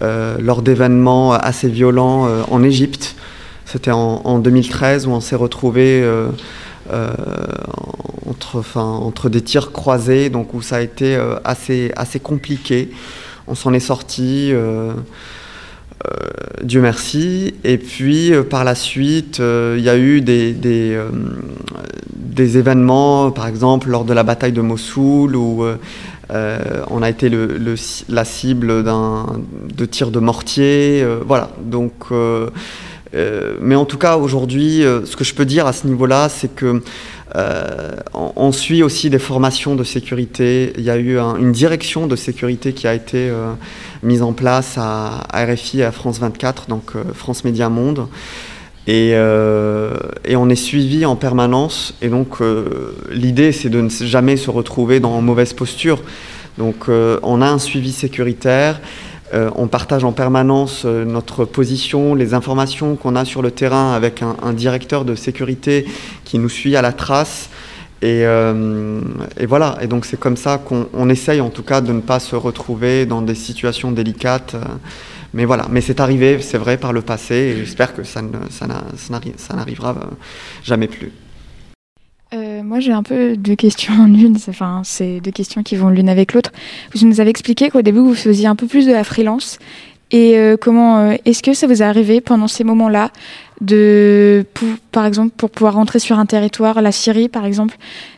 euh, 0.03 0.37
lors 0.41 0.63
d'événements 0.63 1.33
assez 1.33 1.69
violents 1.69 2.29
en 2.51 2.63
Égypte. 2.63 3.15
C'était 3.65 3.91
en, 3.93 4.39
2013 4.39 5.07
où 5.07 5.11
on 5.11 5.21
s'est 5.21 5.37
retrouvé 5.37 6.03
entre, 8.27 8.63
entre 8.77 9.29
des 9.29 9.43
tirs 9.43 9.73
croisés, 9.73 10.31
donc 10.31 10.55
où 10.55 10.63
ça 10.63 10.77
a 10.77 10.81
été 10.81 11.19
assez, 11.45 11.93
assez 11.97 12.21
compliqué. 12.21 12.91
On 13.47 13.55
s'en 13.55 13.73
est 13.73 13.81
sorti. 13.81 14.53
Euh, 16.07 16.63
Dieu 16.63 16.81
merci. 16.81 17.55
Et 17.65 17.79
puis 17.79 18.33
euh, 18.33 18.43
par 18.45 18.65
la 18.65 18.75
suite, 18.75 19.41
euh, 19.41 19.75
il 19.79 19.85
y 19.85 19.89
a 19.89 19.97
eu 19.99 20.21
des, 20.21 20.53
des, 20.53 20.97
événements, 22.57 23.33
par 23.33 23.49
exemple 23.49 23.89
lors 23.89 24.05
de 24.05 24.13
la 24.13 24.23
bataille 24.23 24.53
de 24.53 24.61
Mossoul, 24.61 25.35
où 25.35 25.65
on 26.31 27.03
a 27.03 27.11
été 27.11 27.29
le, 27.29 27.75
la 28.09 28.25
cible 28.25 28.85
de 28.85 29.85
tirs 29.85 30.11
de 30.11 30.21
mortier. 30.21 31.05
voilà. 31.27 31.51
Donc, 31.61 31.93
mais 33.13 33.75
en 33.75 33.85
tout 33.85 33.99
cas, 33.99 34.17
aujourd'hui, 34.17 34.83
ce 34.83 35.17
que 35.17 35.25
je 35.25 35.35
peux 35.35 35.47
dire 35.47 35.67
à 35.67 35.73
ce 35.73 35.87
niveau-là, 35.87 36.29
c'est 36.29 36.55
que 36.55 36.83
euh, 37.37 38.53
suit 38.53 38.83
aussi 38.83 39.11
des 39.11 39.19
formations 39.19 39.75
de 39.75 39.85
sécurité. 39.85 40.73
Il 40.79 40.85
y 40.85 40.91
a 40.91 40.97
eu 40.97 41.19
une 41.19 41.53
direction 41.53 42.07
de 42.07 42.17
sécurité 42.17 42.73
qui 42.73 42.87
a 42.87 42.95
été 42.95 43.29
euh, 43.29 43.53
mise 44.03 44.23
en 44.23 44.33
place 44.33 44.77
à, 44.79 45.27
RFI 45.33 45.81
et 45.81 45.85
à 45.85 45.93
France 45.93 46.19
24, 46.19 46.69
donc 46.69 46.93
euh, 46.97 47.05
France 47.15 47.45
Média 47.45 47.69
Monde. 47.69 48.09
Et, 48.87 49.15
on 49.15 50.49
est 50.49 50.57
suivi 50.57 51.05
en 51.05 51.15
permanence. 51.15 51.95
Et 52.01 52.09
donc 52.09 52.39
l'idée, 53.11 53.53
c'est 53.53 53.69
de 53.69 53.83
ne 53.83 53.91
jamais 53.91 54.39
se 54.39 54.51
retrouver 54.51 54.99
dans 54.99 55.21
mauvaise 55.21 55.53
posture. 55.53 56.01
Donc 56.57 56.89
on 56.89 57.43
a 57.43 57.47
un 57.47 57.59
suivi 57.59 57.93
sécuritaire. 57.93 58.81
On 59.33 59.67
partage 59.67 60.05
en 60.05 60.13
permanence 60.13 60.85
notre 60.85 61.45
position, 61.45 62.15
les 62.15 62.35
informations 62.35 62.97
qu'on 62.97 63.17
a 63.17 63.25
sur 63.25 63.43
le 63.43 63.51
terrain 63.51 63.93
avec 63.93 64.23
un, 64.23 64.53
directeur 64.53 65.05
de 65.05 65.15
sécurité 65.15 65.87
qui 66.25 66.39
nous 66.39 66.49
suit 66.49 66.77
à 66.77 66.83
la 66.83 66.93
trace. 66.93 67.51
Et, 68.01 68.23
et 68.23 69.47
voilà, 69.47 69.77
et 69.81 69.87
donc 69.87 70.07
c'est 70.07 70.19
comme 70.19 70.37
ça 70.37 70.59
qu'on 70.59 71.09
essaye 71.11 71.41
en 71.41 71.51
tout 71.51 71.63
cas 71.63 71.81
de 71.81 71.93
ne 71.93 72.01
pas 72.01 72.21
se 72.21 72.37
retrouver 72.37 73.07
dans 73.07 73.23
des 73.23 73.35
situations 73.35 73.93
délicates. 73.93 74.57
Mais 75.35 75.45
voilà, 75.45 75.67
mais 75.71 75.81
c'est 75.81 76.01
arrivé, 76.01 76.41
c'est 76.41 76.59
vrai, 76.59 76.79
par 76.79 76.93
le 76.93 77.03
passé, 77.03 77.35
et 77.35 77.57
j'espère 77.57 77.95
que 77.95 78.03
ça, 78.03 78.23
n'arrivera 79.55 79.95
jamais 80.63 80.89
plus. 80.89 81.13
Moi, 82.69 82.81
j'ai 82.81 82.93
un 82.93 83.03
peu 83.03 83.35
deux 83.35 83.55
questions 83.55 83.95
en 83.99 84.13
une. 84.13 84.37
Enfin, 84.47 84.83
c'est 84.85 85.21
deux 85.21 85.31
questions 85.31 85.63
qui 85.63 85.75
vont 85.75 85.89
l'une 85.89 86.11
avec 86.11 86.35
l'autre. 86.35 86.53
Vous 86.95 87.07
nous 87.07 87.19
avez 87.19 87.31
expliqué 87.31 87.71
qu'au 87.71 87.81
début, 87.81 88.01
vous 88.01 88.15
faisiez 88.15 88.47
un 88.47 88.57
peu 88.57 88.67
plus 88.67 88.85
de 88.85 88.93
la 88.93 89.05
freelance. 89.05 89.59
Et 90.11 90.37
euh, 90.37 90.59
comment 90.61 90.99
euh, 90.99 91.15
est-ce 91.25 91.43
que 91.43 91.55
ça 91.55 91.67
vous 91.67 91.81
est 91.81 91.85
arrivé 91.85 92.21
pendant 92.21 92.47
ces 92.47 92.65
moments-là 92.65 93.11
de, 93.63 94.45
par 94.93 95.07
exemple, 95.07 95.33
pour 95.35 95.49
pouvoir 95.49 95.75
rentrer 95.75 95.99
sur 95.99 96.19
un 96.19 96.27
territoire, 96.27 96.83
la 96.83 96.93
Syrie, 96.93 97.31
par 97.31 97.47
exemple, 97.47 97.77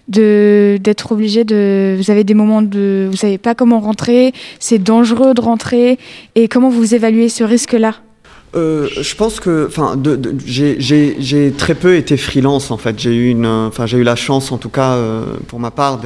de 0.08 0.78
d'être 0.82 1.12
obligé 1.12 1.44
de, 1.44 1.94
vous 1.96 2.10
avez 2.10 2.24
des 2.24 2.34
moments 2.34 2.60
de, 2.60 3.06
vous 3.08 3.16
savez 3.16 3.38
pas 3.38 3.54
comment 3.54 3.78
rentrer, 3.78 4.32
c'est 4.58 4.82
dangereux 4.82 5.32
de 5.32 5.40
rentrer, 5.40 5.98
et 6.34 6.48
comment 6.48 6.68
vous 6.70 6.94
évaluez 6.94 7.28
ce 7.28 7.44
risque-là? 7.44 7.94
Euh, 8.56 8.88
je 9.00 9.14
pense 9.14 9.38
que, 9.38 9.66
enfin, 9.68 9.96
j'ai 10.44 11.52
très 11.56 11.74
peu 11.74 11.94
été 11.94 12.16
freelance 12.16 12.70
en 12.72 12.76
fait. 12.76 12.98
J'ai 12.98 13.14
eu 13.14 13.28
une, 13.28 13.46
enfin, 13.46 13.86
j'ai 13.86 13.98
eu 13.98 14.02
la 14.02 14.16
chance, 14.16 14.50
en 14.50 14.58
tout 14.58 14.68
cas 14.68 14.94
euh, 14.94 15.24
pour 15.46 15.60
ma 15.60 15.70
part, 15.70 16.00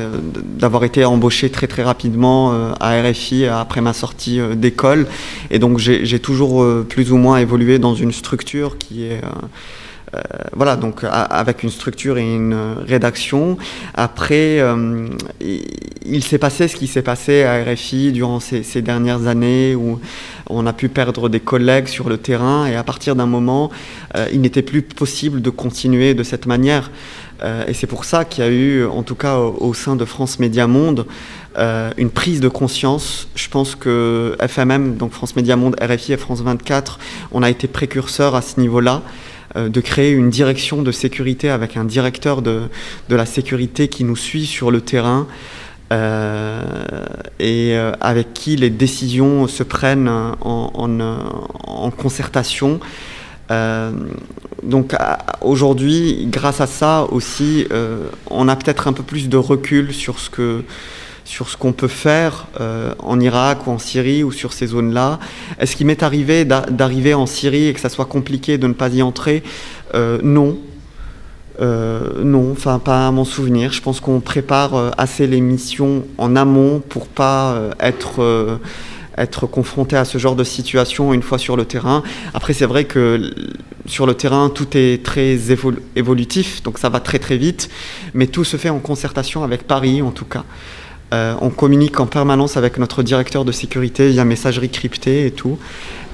d'avoir 0.59 0.85
été 0.85 1.05
embauché 1.05 1.49
très 1.49 1.67
très 1.67 1.83
rapidement 1.83 2.53
euh, 2.53 2.73
à 2.81 3.01
RFI 3.01 3.47
après 3.47 3.81
ma 3.81 3.95
sortie 3.95 4.41
d'école, 4.57 5.07
et 5.51 5.59
donc 5.59 5.79
j'ai 5.79 6.19
toujours 6.19 6.67
plus 6.89 7.13
ou 7.13 7.17
moins 7.17 7.39
évolué 7.39 7.79
dans 7.79 7.95
une 7.95 8.13
structure 8.13 8.77
qui 8.79 9.07
est 9.07 9.23
euh, 9.25 9.31
voilà, 10.55 10.77
donc 10.77 11.05
avec 11.05 11.63
une 11.63 11.71
structure 11.71 12.19
et 12.19 12.35
une 12.35 12.75
rédaction. 12.87 13.57
Après, 13.95 14.61
euh, 14.61 15.09
il, 16.05 16.23
s'est 16.23 16.39
passé 16.39 16.69
ce 16.69 16.77
qui 16.77 16.87
s'est 16.87 17.03
passé 17.03 17.45
à 17.45 17.63
RFI 17.63 18.13
durant 18.13 18.41
ces, 18.41 18.83
dernières 18.83 19.27
années 19.27 19.75
où 19.75 19.99
on 20.49 20.67
a 20.67 20.73
pu 20.73 20.89
perdre 20.89 21.29
des 21.29 21.41
collègues 21.41 21.89
sur 21.89 22.09
le 22.09 22.19
terrain 22.19 22.67
et 22.67 22.77
à 22.77 22.83
partir 22.83 23.17
d'un 23.17 23.27
moment, 23.27 23.71
euh, 24.17 24.27
il 24.33 24.41
n'était 24.41 24.63
plus 24.63 24.83
possible 24.83 25.43
de 25.43 25.51
continuer 25.51 26.15
de 26.15 26.23
cette 26.23 26.47
manière. 26.47 26.91
et 27.69 27.75
c'est 27.75 27.89
pour 27.89 28.05
ça 28.05 28.25
qu'il 28.25 28.45
y 28.45 28.47
a 28.47 28.51
eu, 28.51 28.87
en 28.87 29.03
tout 29.03 29.17
cas 29.17 29.37
au, 29.39 29.75
sein 29.75 29.97
de 29.97 30.05
France 30.07 30.39
Média 30.39 30.67
Monde, 30.67 31.05
une 31.99 32.11
prise 32.11 32.41
de 32.41 32.49
conscience. 32.49 33.29
Je 33.35 33.49
pense 33.49 33.75
que 33.75 34.35
FMM, 34.41 34.97
donc 34.97 35.13
France 35.13 35.37
Média 35.37 35.57
Monde, 35.57 35.77
RFI 35.81 36.15
et 36.15 36.17
France 36.17 36.41
24, 36.41 36.99
on 37.33 37.43
a 37.43 37.51
été 37.51 37.69
précurseurs 37.69 38.35
à 38.35 38.41
ce 38.41 38.61
niveau-là. 38.61 39.03
Euh, 39.57 39.69
de 39.69 39.81
créer 39.81 40.11
une 40.11 40.31
direction 40.31 40.83
de 40.83 40.91
sécurité 40.91 41.49
avec 41.49 41.77
un 41.77 41.85
directeur 41.85 42.43
de, 42.43 42.63
la 43.09 43.25
sécurité 43.25 43.87
qui 43.87 44.03
nous 44.03 44.17
suit 44.17 44.47
sur 44.47 44.73
le 44.73 44.81
terrain. 44.81 45.29
Euh, 45.93 46.65
et 47.39 47.77
euh, 47.77 47.93
avec 48.01 48.35
qui 48.35 48.57
les 48.57 48.71
décisions 48.71 49.47
se 49.47 49.63
prennent 49.63 50.09
en, 50.09 50.73
en, 50.75 51.91
concertation. 51.91 52.81
donc 54.65 54.97
aujourd'hui, 55.41 56.27
grâce 56.29 56.61
à 56.61 56.67
ça 56.67 57.07
aussi, 57.13 57.69
on 58.31 58.49
a 58.49 58.57
peut-être 58.57 58.89
un 58.89 58.93
peu 58.93 59.05
plus 59.05 59.29
de 59.29 59.37
recul 59.37 59.95
sur 59.95 60.19
ce 60.19 60.31
que 60.31 60.65
sur 61.25 61.49
ce 61.49 61.57
qu'on 61.57 61.73
peut 61.73 61.89
faire 61.89 62.47
euh, 62.61 62.95
en 62.99 63.19
Irak 63.21 63.67
ou 63.67 63.71
en 63.71 63.79
Syrie 63.79 64.23
ou 64.23 64.33
sur 64.33 64.53
ces 64.53 64.69
zones-là. 64.69 65.19
Est-ce 65.59 65.77
qu'il 65.77 65.87
m'est 65.87 66.03
arrivé 66.03 66.45
d'arriver 66.45 67.15
en 67.15 67.27
Syrie 67.27 67.69
et 67.69 67.73
que 67.73 67.81
ça 67.81 67.89
soit 67.89 68.05
compliqué 68.05 68.59
de 68.59 68.67
ne 68.67 68.75
pas 68.75 68.89
y 68.89 69.03
entrer? 69.03 69.43
Euh, 69.95 70.19
Non. 70.23 70.59
Euh, 71.61 72.25
non, 72.25 72.51
enfin 72.51 72.81
pas 72.81 73.07
à 73.07 73.11
mon 73.13 73.25
souvenir. 73.25 73.73
Je 73.73 73.81
pense 73.81 74.01
qu'on 74.01 74.19
prépare 74.19 74.93
assez 74.99 75.29
les 75.29 75.41
missions 75.41 76.05
en 76.19 76.35
amont 76.35 76.81
pour 76.81 77.07
pas 77.07 77.57
être 77.79 78.59
être 79.17 79.47
confronté 79.47 79.97
à 79.97 80.05
ce 80.05 80.19
genre 80.19 80.35
de 80.35 80.43
situation 80.43 81.15
une 81.15 81.23
fois 81.23 81.39
sur 81.39 81.57
le 81.57 81.65
terrain. 81.65 82.03
Après, 82.35 82.53
c'est 82.53 82.67
vrai 82.67 82.85
que 82.85 83.33
sur 83.87 84.07
le 84.07 84.15
terrain, 84.15 84.51
tout 84.51 84.77
est 84.77 85.05
très 85.05 85.39
évolutif, 85.95 86.63
donc 86.63 86.79
ça 86.79 86.89
va 86.89 87.01
très 87.01 87.19
très 87.19 87.37
vite, 87.37 87.71
mais 88.15 88.27
tout 88.27 88.45
se 88.45 88.57
fait 88.57 88.71
en 88.71 88.79
concertation 88.79 89.45
avec 89.45 89.67
Paris 89.67 90.03
en 90.03 90.11
tout 90.11 90.25
cas. 90.25 90.45
Euh, 91.13 91.35
on 91.41 91.51
communique 91.51 92.01
en 92.01 92.07
permanence 92.07 92.57
avec 92.57 92.79
notre 92.79 93.03
directeur 93.03 93.45
de 93.45 93.53
sécurité 93.53 94.09
via 94.09 94.25
messagerie 94.25 94.71
cryptée 94.71 95.27
et 95.27 95.31
tout. 95.31 95.59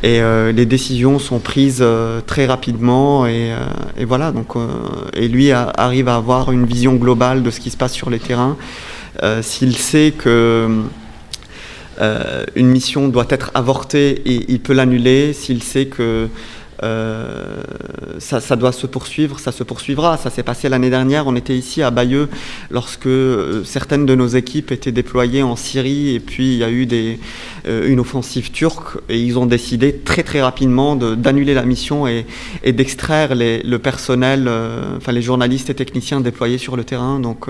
Et 0.03 0.21
euh, 0.21 0.51
les 0.53 0.67
décisions 0.67 1.19
sont 1.19 1.39
prises 1.39 1.81
euh, 1.81 2.21
très 2.27 2.47
rapidement. 2.47 3.27
Et, 3.27 3.53
voilà, 4.05 4.33
donc, 4.33 4.55
et 5.15 5.29
lui 5.29 5.53
arrive 5.53 6.09
à 6.09 6.17
avoir 6.17 6.53
une 6.53 6.67
vision 6.67 6.95
globale 6.95 7.43
de 7.43 7.51
ce 7.51 7.61
qui 7.61 7.71
se 7.71 7.77
passe 7.77 7.93
sur 7.93 8.11
les 8.11 8.19
terrains. 8.19 8.57
S'il 9.43 9.77
sait 9.77 10.13
que 10.17 10.83
une 12.57 12.69
mission 12.69 13.09
doit 13.09 13.27
être 13.29 13.51
avortée, 13.55 14.23
il 14.25 14.61
peut 14.61 14.73
l'annuler. 14.73 15.35
S'il 15.35 15.63
sait 15.63 15.87
que 15.87 16.29
euh, 16.83 17.63
ça, 18.19 18.57
doit 18.57 18.73
se 18.73 18.87
poursuivre, 18.87 19.39
ça 19.39 19.53
se 19.53 19.63
poursuivra. 19.65 20.17
Ça 20.17 20.31
s'est 20.31 20.43
passé 20.43 20.69
l'année 20.69 20.91
dernière. 20.91 21.27
On 21.27 21.37
était 21.37 21.57
ici 21.57 21.83
à 21.83 21.91
Bayeux 21.91 22.29
lorsque 22.71 23.07
euh, 23.07 23.65
certaines 23.65 24.07
de 24.07 24.15
nos 24.15 24.27
équipes 24.27 24.73
étaient 24.73 24.93
déployées 24.93 25.43
en 25.43 25.57
Syrie 25.57 26.15
et 26.15 26.21
puis 26.21 26.53
il 26.53 26.59
y 26.59 26.65
a 26.65 26.71
eu 26.71 26.89
euh, 27.67 27.89
une 27.89 28.01
offensive 28.01 28.51
turque 28.51 28.99
et 29.09 29.21
ils 29.21 29.39
ont 29.39 29.47
décidé 29.47 29.97
très 29.97 30.23
très 30.23 30.43
rapidement 30.43 30.97
d'annuler 30.97 31.55
la 31.55 31.65
mission 31.65 32.07
et, 32.07 32.27
d'extraire 32.67 33.35
le 33.35 33.77
personnel, 33.79 34.49
enfin 34.97 35.13
les 35.13 35.23
journalistes 35.23 35.71
et 35.71 35.75
techniciens 35.75 36.21
déployés 36.21 36.59
sur 36.59 36.77
le 36.77 36.85
terrain. 36.85 37.21
Donc, 37.21 37.47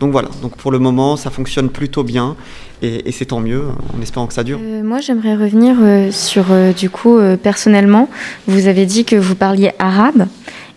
donc 0.00 0.12
voilà. 0.12 0.28
Donc 0.40 0.56
pour 0.56 0.72
le 0.72 0.78
moment, 0.78 1.16
ça 1.16 1.30
fonctionne 1.30 1.68
plutôt 1.68 2.04
bien 2.04 2.36
et, 2.82 3.12
c'est 3.12 3.26
tant 3.26 3.40
mieux, 3.40 3.62
en 3.96 4.02
espérant 4.02 4.26
que 4.26 4.34
ça 4.34 4.44
dure. 4.44 4.58
Euh, 4.60 4.82
moi, 4.82 5.00
j'aimerais 5.00 5.36
revenir 5.36 5.76
euh, 5.80 6.10
sur, 6.10 6.46
euh, 6.50 6.72
du 6.72 6.90
coup, 6.90 7.18
personnellement, 7.42 8.08
vous 8.46 8.66
avez 8.66 8.86
dit 8.86 9.04
que 9.04 9.16
vous 9.16 9.34
parliez 9.34 9.70
arabe. 9.78 10.26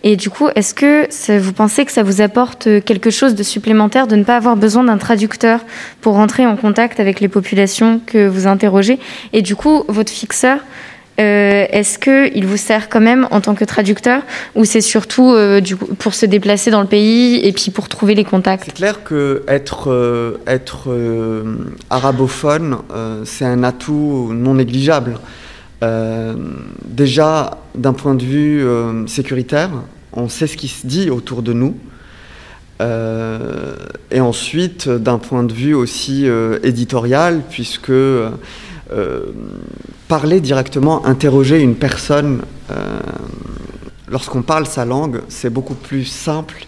Et 0.04 0.14
du 0.14 0.30
coup, 0.30 0.46
est-ce 0.54 0.72
que 0.72 1.38
vous 1.38 1.52
pensez 1.52 1.84
que 1.84 1.90
ça 1.90 2.04
vous 2.04 2.20
apporte 2.20 2.68
quelque 2.84 3.10
chose 3.10 3.34
de 3.34 3.42
supplémentaire 3.42 4.06
de 4.06 4.14
ne 4.14 4.22
pas 4.22 4.36
avoir 4.36 4.56
besoin 4.56 4.84
d'un 4.84 4.98
traducteur 4.98 5.60
pour 6.00 6.14
rentrer 6.14 6.46
en 6.46 6.56
contact 6.56 7.00
avec 7.00 7.18
les 7.18 7.26
populations 7.26 8.00
que 8.06 8.28
vous 8.28 8.46
interrogez? 8.46 9.00
Et 9.32 9.42
du 9.42 9.56
coup, 9.56 9.82
votre 9.88 10.12
fixeur, 10.12 10.60
euh, 11.18 11.66
est-ce 11.70 11.98
qu'il 11.98 12.46
vous 12.46 12.58
sert 12.58 12.90
quand 12.90 13.00
même 13.00 13.26
en 13.30 13.40
tant 13.40 13.54
que 13.54 13.64
traducteur 13.64 14.22
ou 14.54 14.66
c'est 14.66 14.82
surtout 14.82 15.32
euh, 15.32 15.62
pour 15.98 16.14
se 16.14 16.26
déplacer 16.26 16.70
dans 16.70 16.82
le 16.82 16.86
pays 16.86 17.40
et 17.42 17.52
puis 17.52 17.70
pour 17.70 17.88
trouver 17.88 18.14
les 18.14 18.24
contacts? 18.24 18.64
C'est 18.66 18.74
clair 18.74 19.02
que 19.02 19.42
être, 19.48 19.88
euh, 19.88 21.56
arabophone, 21.88 22.78
c'est 23.24 23.46
un 23.46 23.62
atout 23.62 24.30
non 24.32 24.54
négligeable. 24.54 25.18
déjà, 26.84 27.58
d'un 27.74 27.92
point 27.92 28.14
de 28.14 28.24
vue 28.24 28.64
sécuritaire, 29.06 29.70
on 30.12 30.28
sait 30.28 30.46
ce 30.46 30.56
qui 30.56 30.68
se 30.68 30.86
dit 30.86 31.10
autour 31.10 31.42
de 31.42 31.52
nous. 31.52 31.76
et 32.80 34.20
ensuite, 34.20 34.88
d'un 34.88 35.18
point 35.18 35.44
de 35.44 35.52
vue 35.52 35.74
aussi 35.74 36.26
éditorial, 36.62 37.42
puisque 37.48 37.92
parler 40.08 40.40
directement, 40.40 41.04
interroger 41.06 41.60
une 41.60 41.74
personne, 41.74 42.42
euh, 42.70 43.00
lorsqu'on 44.08 44.42
parle 44.42 44.66
sa 44.66 44.84
langue, 44.84 45.22
c'est 45.28 45.50
beaucoup 45.50 45.74
plus 45.74 46.04
simple 46.04 46.66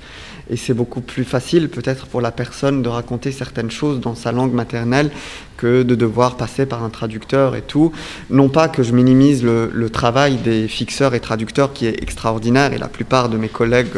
et 0.51 0.57
c'est 0.57 0.74
beaucoup 0.74 1.01
plus 1.01 1.24
facile 1.24 1.68
peut-être 1.68 2.07
pour 2.07 2.20
la 2.20 2.30
personne 2.30 2.82
de 2.82 2.88
raconter 2.88 3.32
certaines 3.32 3.70
choses 3.70 4.01
dans 4.01 4.14
sa 4.14 4.32
langue 4.32 4.53
maternelle 4.53 5.11
que 5.57 5.82
de 5.82 5.94
devoir 5.94 6.36
passer 6.36 6.66
par 6.66 6.84
un 6.84 6.90
traducteur 6.90 7.57
et 7.57 7.62
tout. 7.62 7.92
Non 8.30 8.49
pas 8.49 8.68
que 8.68 8.82
je 8.82 8.92
minimise 8.92 9.42
le, 9.42 9.90
travail 9.90 10.36
des 10.36 10.68
fixeurs 10.68 11.14
et 11.14 11.20
traducteurs 11.20 11.72
qui 11.72 11.86
est 11.86 12.03
extraordinaire 12.03 12.72
et 12.72 12.78
la 12.78 12.88
plupart 12.88 13.28
de 13.28 13.36
mes 13.36 13.49
collègues 13.49 13.88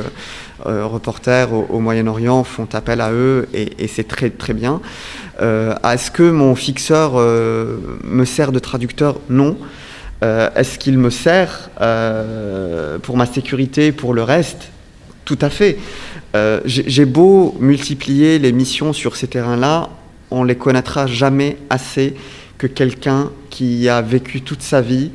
euh, 0.66 0.86
reporters 0.86 1.52
au, 1.52 1.80
Moyen-Orient 1.80 2.44
font 2.44 2.68
appel 2.72 3.00
à 3.00 3.12
eux 3.12 3.48
et, 3.52 3.86
c'est 3.88 4.08
très 4.08 4.30
très 4.30 4.54
bien. 4.54 4.80
Euh, 5.40 5.74
est-ce 5.84 6.10
que 6.10 6.30
mon 6.30 6.54
fixeur 6.54 7.12
euh, 7.16 7.78
me 8.04 8.24
sert 8.24 8.52
de 8.52 8.58
traducteur 8.58 9.18
Non. 9.28 9.56
Euh, 10.22 10.50
est-ce 10.54 10.78
qu'il 10.78 10.98
me 10.98 11.10
sert 11.10 11.70
pour 13.02 13.16
ma 13.16 13.26
sécurité, 13.26 13.92
pour 13.92 14.14
le 14.14 14.22
reste? 14.22 14.70
Tout 15.24 15.38
à 15.40 15.50
fait. 15.50 15.78
J'ai 16.64 17.04
beau 17.06 17.56
multiplier 17.58 18.38
les 18.38 18.52
missions 18.52 18.92
sur 18.92 19.16
ces 19.16 19.26
terrains-là, 19.26 19.90
on 20.30 20.44
les 20.44 20.54
connaîtra 20.54 21.06
jamais 21.06 21.56
assez 21.70 22.14
que 22.56 22.66
quelqu'un 22.66 23.30
qui 23.48 23.88
a 23.88 24.00
vécu 24.00 24.42
toute 24.42 24.62
sa 24.62 24.80
vie 24.80 25.10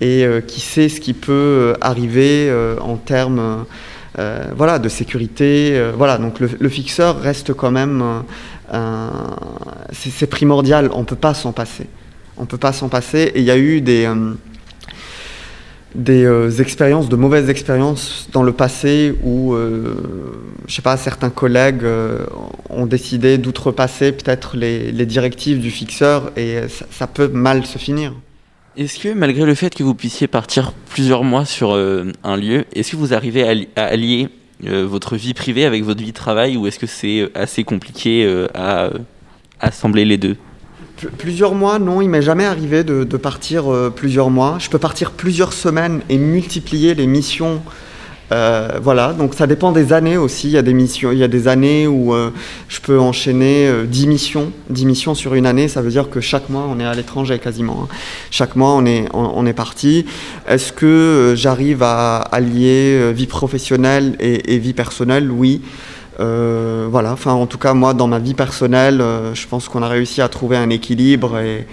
et 0.00 0.24
qui 0.46 0.60
sait 0.60 0.88
ce 0.88 1.00
qui 1.00 1.14
peut 1.14 1.74
arriver 1.80 2.52
en 2.80 2.96
termes 2.96 3.64
voilà, 4.56 4.78
de 4.78 4.88
sécurité. 4.88 5.82
voilà, 5.96 6.18
donc 6.18 6.38
le, 6.38 6.48
le, 6.58 6.68
fixeur 6.68 7.20
reste 7.20 7.54
quand 7.54 7.72
même 7.72 8.22
c'est 9.92 10.26
primordial, 10.26 10.90
on 10.94 11.00
ne 11.00 11.04
peut 11.04 11.16
pas 11.16 11.34
s'en 11.34 11.52
passer. 11.52 11.86
On 12.36 12.42
ne 12.42 12.46
peut 12.46 12.58
pas 12.58 12.72
s'en 12.72 12.88
passer. 12.88 13.32
Et 13.34 13.40
il 13.40 13.44
y 13.44 13.50
a 13.50 13.58
eu 13.58 13.80
des, 13.80 14.10
des 15.94 16.60
expériences, 16.60 17.08
de 17.08 17.16
mauvaises 17.16 17.50
expériences 17.50 18.28
dans 18.32 18.42
le 18.42 18.52
passé 18.52 19.14
où, 19.22 19.54
je 20.66 20.74
sais 20.74 20.82
pas, 20.82 20.96
certains 20.96 21.30
collègues 21.30 21.84
ont 22.70 22.86
décidé 22.86 23.38
d'outrepasser 23.38 24.12
peut-être 24.12 24.56
les, 24.56 25.06
directives 25.06 25.60
du 25.60 25.70
fixeur 25.70 26.32
et 26.36 26.60
ça 26.90 27.06
peut 27.06 27.28
mal 27.28 27.66
se 27.66 27.78
finir. 27.78 28.14
Est-ce 28.76 28.98
que 28.98 29.12
malgré 29.12 29.44
le 29.44 29.54
fait 29.54 29.74
que 29.74 29.82
vous 29.82 29.94
puissiez 29.94 30.26
partir 30.26 30.72
plusieurs 30.88 31.24
mois 31.24 31.44
sur 31.44 31.74
euh, 31.74 32.10
un 32.24 32.36
lieu, 32.36 32.64
est-ce 32.74 32.92
que 32.92 32.96
vous 32.96 33.12
arrivez 33.12 33.66
à, 33.76 33.82
allier 33.82 34.30
euh, 34.64 34.86
votre 34.86 35.16
vie 35.16 35.34
privée 35.34 35.66
avec 35.66 35.84
votre 35.84 36.00
vie 36.00 36.12
de 36.12 36.16
travail 36.16 36.56
ou 36.56 36.66
est-ce 36.66 36.78
que 36.78 36.86
c'est 36.86 37.20
euh, 37.20 37.30
assez 37.34 37.64
compliqué 37.64 38.46
à 38.54 38.90
assembler 39.60 40.06
les 40.06 40.16
deux? 40.16 40.36
Plusieurs 41.18 41.54
mois, 41.54 41.78
non, 41.78 42.00
il 42.00 42.08
m'est 42.08 42.22
jamais 42.22 42.44
arrivé 42.44 42.84
de, 42.84 43.04
partir 43.16 43.64
plusieurs 43.94 44.30
mois. 44.30 44.56
Je 44.58 44.68
peux 44.68 44.78
partir 44.78 45.12
plusieurs 45.12 45.52
semaines 45.52 46.00
et 46.08 46.18
multiplier 46.18 46.94
les 46.94 47.06
missions 47.06 47.62
euh, 48.32 48.78
voilà, 48.82 49.12
donc 49.12 49.34
ça 49.34 49.46
dépend 49.46 49.72
des 49.72 49.92
années 49.92 50.16
aussi. 50.16 50.48
Il 50.48 50.52
y 50.52 50.58
a 50.58 50.62
des 50.62 50.72
missions, 50.72 51.12
il 51.12 51.18
y 51.18 51.24
a 51.24 51.28
des 51.28 51.48
années 51.48 51.86
où 51.86 52.14
euh, 52.14 52.30
je 52.68 52.80
peux 52.80 52.98
enchaîner 52.98 53.70
10 53.86 54.04
euh, 54.04 54.08
missions, 54.08 54.52
10 54.70 54.86
missions 54.86 55.14
sur 55.14 55.34
une 55.34 55.44
année. 55.44 55.68
Ça 55.68 55.82
veut 55.82 55.90
dire 55.90 56.08
que 56.08 56.20
chaque 56.20 56.48
mois 56.48 56.66
on 56.68 56.80
est 56.80 56.84
à 56.84 56.94
l'étranger 56.94 57.38
quasiment. 57.38 57.84
Hein. 57.84 57.94
Chaque 58.30 58.56
mois 58.56 58.70
on 58.70 58.86
est 58.86 59.06
on, 59.12 59.44
est 59.44 59.52
parti. 59.52 60.06
Est-ce 60.48 60.72
que 60.72 61.34
j'arrive 61.36 61.82
à 61.82 62.16
allier 62.16 63.12
vie 63.12 63.26
professionnelle 63.26 64.16
et, 64.18 64.58
vie 64.58 64.72
personnelle? 64.72 65.30
Oui. 65.30 65.60
Voilà, 66.18 67.12
enfin 67.12 67.32
en 67.32 67.46
tout 67.46 67.58
cas 67.58 67.74
moi 67.74 67.94
dans 67.94 68.06
ma 68.06 68.18
vie 68.18 68.34
personnelle, 68.34 69.02
je 69.34 69.46
pense 69.46 69.68
qu'on 69.68 69.82
a 69.82 69.88
réussi 69.88 70.20
à 70.20 70.28
trouver 70.28 70.56
un 70.56 70.70
équilibre 70.70 71.38
et, 71.38 71.66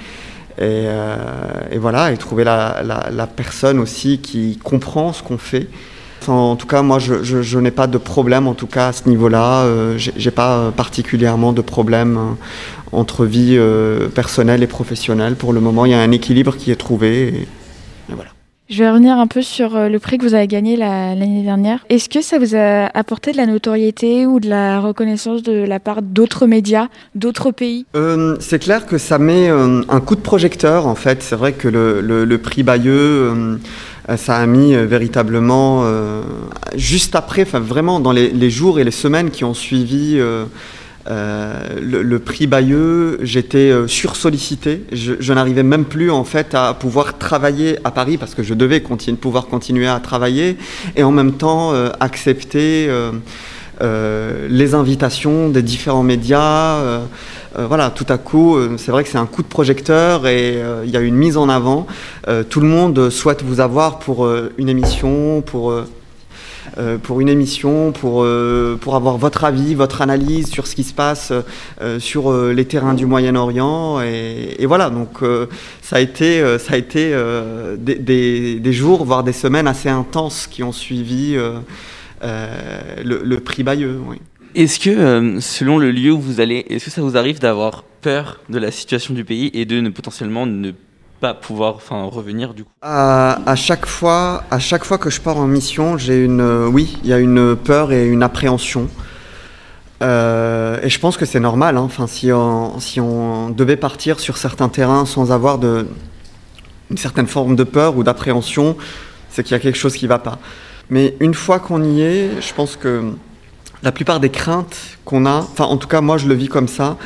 et, 0.59 1.77
voilà, 1.77 2.11
et 2.11 2.17
trouver 2.17 2.43
la, 2.43 3.29
personne 3.35 3.79
aussi 3.79 4.19
qui 4.19 4.57
comprend 4.63 5.13
ce 5.13 5.23
qu'on 5.23 5.37
fait 5.37 5.67
en 6.27 6.55
tout 6.55 6.67
cas, 6.67 6.81
moi, 6.81 6.99
je, 6.99 7.59
n'ai 7.59 7.71
pas 7.71 7.87
de 7.87 7.97
problème, 7.97 8.47
en 8.47 8.53
tout 8.53 8.67
cas 8.67 8.89
à 8.89 8.93
ce 8.93 9.07
niveau-là. 9.07 9.63
Euh, 9.63 9.97
je 9.97 10.11
j'ai 10.15 10.31
pas 10.31 10.57
euh, 10.57 10.71
particulièrement 10.71 11.53
de 11.53 11.61
problème 11.61 12.17
euh, 12.17 12.31
entre 12.91 13.25
vie 13.25 13.59
personnelle 14.13 14.63
et 14.63 14.67
professionnelle. 14.67 15.35
Pour 15.35 15.53
le 15.53 15.61
moment, 15.61 15.85
il 15.85 15.91
y 15.91 15.95
a 15.95 15.99
un 15.99 16.11
équilibre 16.11 16.55
qui 16.57 16.71
est 16.71 16.75
trouvé. 16.75 17.47
Je 18.69 18.83
vais 18.83 18.89
revenir 18.89 19.17
un 19.17 19.27
peu 19.27 19.41
sur 19.41 19.77
le 19.77 19.97
prix 19.99 20.17
que 20.17 20.23
vous 20.23 20.35
avez 20.35 20.47
gagné 20.47 20.77
l'année 20.77 21.43
dernière. 21.43 21.85
Est-ce 21.89 22.07
que 22.07 22.21
ça 22.21 22.37
vous 22.37 22.55
a 22.55 22.85
apporté 22.95 23.31
de 23.31 23.37
la 23.37 23.47
notoriété 23.47 24.27
ou 24.27 24.39
de 24.39 24.47
la 24.47 24.79
reconnaissance 24.79 25.41
de 25.41 25.53
la 25.53 25.79
part 25.79 26.01
d'autres 26.01 26.45
médias, 26.45 26.87
d'autres 27.15 27.51
pays? 27.51 27.85
C'est 28.39 28.59
clair 28.59 28.85
que 28.85 28.97
ça 28.97 29.17
met 29.17 29.49
un 29.49 29.99
coup 30.01 30.15
de 30.15 30.21
projecteur, 30.21 30.85
en 30.85 30.95
fait. 30.95 31.23
C'est 31.23 31.35
vrai 31.35 31.53
que 31.53 31.67
le, 31.67 32.37
prix 32.37 32.63
Bayeux 32.63 33.57
euh, 34.09 34.17
ça 34.17 34.37
a 34.37 34.45
mis 34.45 34.73
euh, 34.73 34.85
véritablement, 34.85 35.81
euh, 35.83 36.21
juste 36.75 37.15
après, 37.15 37.43
enfin 37.43 37.59
vraiment 37.59 37.99
dans 37.99 38.11
les, 38.11 38.49
jours 38.49 38.79
et 38.79 38.83
les 38.83 38.91
semaines 38.91 39.29
qui 39.29 39.43
ont 39.43 39.53
suivi 39.53 40.19
le, 41.07 42.17
prix 42.17 42.47
Bayeux, 42.47 43.19
j'étais 43.21 43.71
sursollicité. 43.87 44.83
Je, 44.91 45.33
n'arrivais 45.33 45.63
même 45.63 45.85
plus 45.85 46.11
en 46.11 46.23
fait 46.23 46.53
à 46.53 46.73
pouvoir 46.73 47.17
travailler 47.17 47.79
à 47.83 47.91
Paris 47.91 48.17
parce 48.17 48.35
que 48.35 48.43
je 48.43 48.53
devais 48.53 48.79
pouvoir 48.79 49.47
continuer 49.47 49.87
à 49.87 49.99
travailler 49.99 50.57
et 50.95 51.03
en 51.03 51.11
même 51.11 51.33
temps 51.33 51.73
accepter 51.99 52.89
les 53.81 54.73
invitations 54.75 55.49
des 55.49 55.63
différents 55.63 56.03
médias. 56.03 57.05
Euh, 57.57 57.65
voilà, 57.65 57.89
tout 57.89 58.05
à 58.09 58.17
coup, 58.17 58.55
euh, 58.55 58.75
c'est 58.77 58.91
vrai 58.91 59.03
que 59.03 59.09
c'est 59.09 59.17
un 59.17 59.25
coup 59.25 59.41
de 59.41 59.47
projecteur 59.47 60.27
et 60.27 60.61
euh, 60.61 60.83
il 60.85 60.91
y 60.91 60.97
a 60.97 60.99
une 60.99 61.15
mise 61.15 61.37
en 61.37 61.49
avant. 61.49 61.87
tout 62.49 62.59
le 62.59 62.67
monde 62.67 63.09
souhaite 63.09 63.43
vous 63.43 63.59
avoir 63.59 63.97
pour 63.99 64.29
une 64.57 64.69
émission, 64.69 65.41
pour 65.41 65.73
pour 67.03 67.21
une 67.21 67.29
émission, 67.29 67.91
pour, 67.91 68.25
pour 68.81 68.95
avoir 68.95 69.17
votre 69.17 69.43
avis, 69.43 69.75
votre 69.75 70.01
analyse 70.01 70.49
sur 70.49 70.67
ce 70.67 70.75
qui 70.75 70.83
se 70.83 70.93
passe 70.93 71.33
sur 71.99 72.33
les 72.33 72.65
terrains 72.65 72.93
du 72.93 73.05
Moyen-Orient. 73.05 74.01
Et, 74.01 74.65
voilà, 74.65 74.89
donc 74.89 75.19
ça 75.81 75.97
a 75.97 75.99
été, 75.99 76.41
ça 76.59 76.73
a 76.73 76.77
été 76.77 77.13
des, 77.77 78.59
des, 78.59 78.73
jours, 78.73 79.05
voire 79.05 79.23
des 79.23 79.33
semaines 79.33 79.67
assez 79.67 79.89
intenses 79.89 80.47
qui 80.47 80.63
ont 80.63 80.71
suivi 80.71 81.35
le, 82.21 83.37
prix 83.37 83.63
Bayeux. 83.63 83.99
Est-ce 84.55 84.79
que, 84.79 84.89
euh, 84.89 85.39
selon 85.41 85.77
le 85.77 85.91
lieu 85.91 86.11
où 86.11 86.19
vous 86.19 86.39
allez, 86.39 86.65
est-ce 86.69 86.85
que 86.85 86.91
ça 86.91 87.01
vous 87.01 87.17
arrive 87.17 87.39
d'avoir 87.39 87.83
peur 87.83 88.39
de 88.49 88.57
la 88.57 88.71
situation 88.71 89.13
du 89.13 89.23
pays 89.23 89.51
et 89.53 89.65
de 89.65 89.79
ne 89.79 89.89
potentiellement 89.89 90.47
ne 90.47 90.71
pas 90.71 90.88
pouvoir 91.33 91.75
enfin, 91.75 92.03
revenir 92.03 92.53
du 92.53 92.63
coup 92.63 92.71
à, 92.81 93.55
chaque 93.55 93.85
fois, 93.85 94.43
à 94.51 94.59
chaque 94.59 94.85
fois 94.85 94.97
que 94.97 95.09
je 95.09 95.19
pars 95.19 95.37
en 95.37 95.47
mission, 95.47 95.97
j'ai 95.97 96.23
une, 96.23 96.41
euh, 96.41 96.67
oui, 96.67 96.97
il 97.03 97.09
y 97.09 97.13
a 97.13 97.19
une 97.19 97.55
peur 97.55 97.91
et 97.91 98.05
une 98.07 98.23
appréhension. 98.23 98.89
Euh, 100.01 100.79
et 100.81 100.89
je 100.89 100.99
pense 100.99 101.17
que 101.17 101.25
c'est 101.25 101.39
normal. 101.39 101.77
Hein. 101.77 101.81
Enfin, 101.81 102.07
si 102.07 102.31
on, 102.31 102.79
si 102.79 103.01
on 103.01 103.49
devait 103.49 103.75
partir 103.75 104.19
sur 104.19 104.37
certains 104.37 104.69
terrains 104.69 105.05
sans 105.05 105.31
avoir 105.31 105.57
de, 105.57 105.87
une 106.89 106.97
certaine 106.97 107.27
forme 107.27 107.55
de 107.55 107.63
peur 107.63 107.97
ou 107.97 108.03
d'appréhension, 108.03 108.77
c'est 109.29 109.43
qu'il 109.43 109.51
y 109.51 109.55
a 109.55 109.59
quelque 109.59 109.77
chose 109.77 109.95
qui 109.95 110.07
va 110.07 110.19
pas. 110.19 110.39
Mais 110.89 111.15
une 111.19 111.33
fois 111.33 111.59
qu'on 111.59 111.83
y 111.83 112.01
est, 112.01 112.41
je 112.41 112.53
pense 112.53 112.75
que 112.75 113.11
la 113.83 113.91
plupart 113.91 114.19
des 114.19 114.29
craintes 114.29 114.97
qu'on 115.05 115.25
a, 115.25 115.37
enfin 115.37 115.65
en 115.65 115.77
tout 115.77 115.87
cas 115.87 116.01
moi 116.01 116.17
je 116.17 116.27
le 116.27 116.33
vis 116.33 116.49
comme 116.49 116.67
ça, 116.67 116.97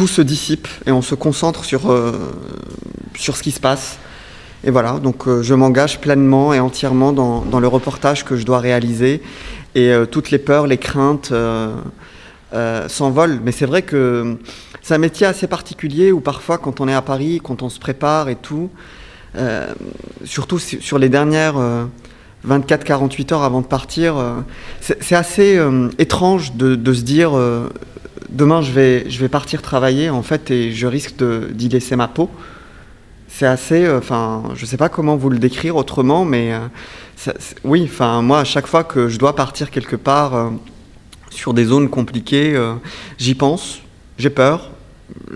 tout 0.00 0.06
se 0.06 0.22
dissipe 0.22 0.66
et 0.86 0.92
on 0.92 1.02
se 1.02 1.14
concentre 1.14 1.62
sur, 1.62 1.92
euh, 1.92 2.32
sur 3.18 3.36
ce 3.36 3.42
qui 3.42 3.50
se 3.50 3.60
passe. 3.60 3.98
Et 4.64 4.70
voilà, 4.70 4.94
donc 4.94 5.28
euh, 5.28 5.42
je 5.42 5.52
m'engage 5.52 6.00
pleinement 6.00 6.54
et 6.54 6.58
entièrement 6.58 7.12
dans, 7.12 7.60
le 7.60 7.68
reportage 7.68 8.24
que 8.24 8.34
je 8.34 8.46
dois 8.46 8.60
réaliser 8.60 9.20
et 9.74 9.90
euh, 9.90 10.06
toutes 10.06 10.30
les 10.30 10.38
peurs, 10.38 10.66
les 10.66 10.78
craintes 10.78 11.34
s'envolent. 12.88 13.40
Mais 13.44 13.52
c'est 13.52 13.66
vrai 13.66 13.82
que 13.82 14.38
c'est 14.80 14.94
un 14.94 14.98
métier 14.98 15.26
assez 15.26 15.46
particulier 15.46 16.12
où 16.12 16.20
parfois 16.20 16.56
quand 16.56 16.80
on 16.80 16.88
est 16.88 16.94
à 16.94 17.02
Paris, 17.02 17.38
quand 17.44 17.60
on 17.60 17.68
se 17.68 17.78
prépare 17.78 18.30
et 18.30 18.36
tout, 18.36 18.70
surtout 20.24 20.58
sur 20.58 20.98
les 20.98 21.10
dernières 21.10 21.56
24-48 22.48 23.34
heures 23.34 23.42
avant 23.42 23.60
de 23.60 23.66
partir. 23.66 24.14
C'est 24.80 25.14
assez 25.14 25.60
étrange 25.98 26.54
de, 26.54 26.94
se 26.94 27.02
dire 27.02 27.32
demain 28.28 28.62
je 28.62 28.72
vais, 28.72 29.10
je 29.10 29.18
vais 29.20 29.28
partir 29.28 29.62
travailler 29.62 30.10
en 30.10 30.22
fait 30.22 30.50
et 30.50 30.72
je 30.72 30.86
risque 30.86 31.14
d'y 31.52 31.68
laisser 31.68 31.96
ma 31.96 32.08
peau. 32.08 32.30
C'est 33.28 33.46
assez, 33.46 33.88
enfin, 33.90 34.42
je 34.54 34.66
sais 34.66 34.76
pas 34.76 34.88
comment 34.88 35.16
vous 35.16 35.30
le 35.30 35.38
décrire 35.38 35.76
autrement, 35.76 36.24
mais 36.24 36.52
oui, 37.64 37.84
enfin, 37.84 38.22
moi 38.22 38.40
à 38.40 38.44
chaque 38.44 38.66
fois 38.66 38.82
que 38.82 39.08
je 39.08 39.18
dois 39.18 39.36
partir 39.36 39.70
quelque 39.70 39.96
part 39.96 40.50
sur 41.30 41.54
des 41.54 41.64
zones 41.64 41.88
compliquées, 41.88 42.60
j'y 43.18 43.36
pense, 43.36 43.82
j'ai 44.18 44.30
peur, 44.30 44.70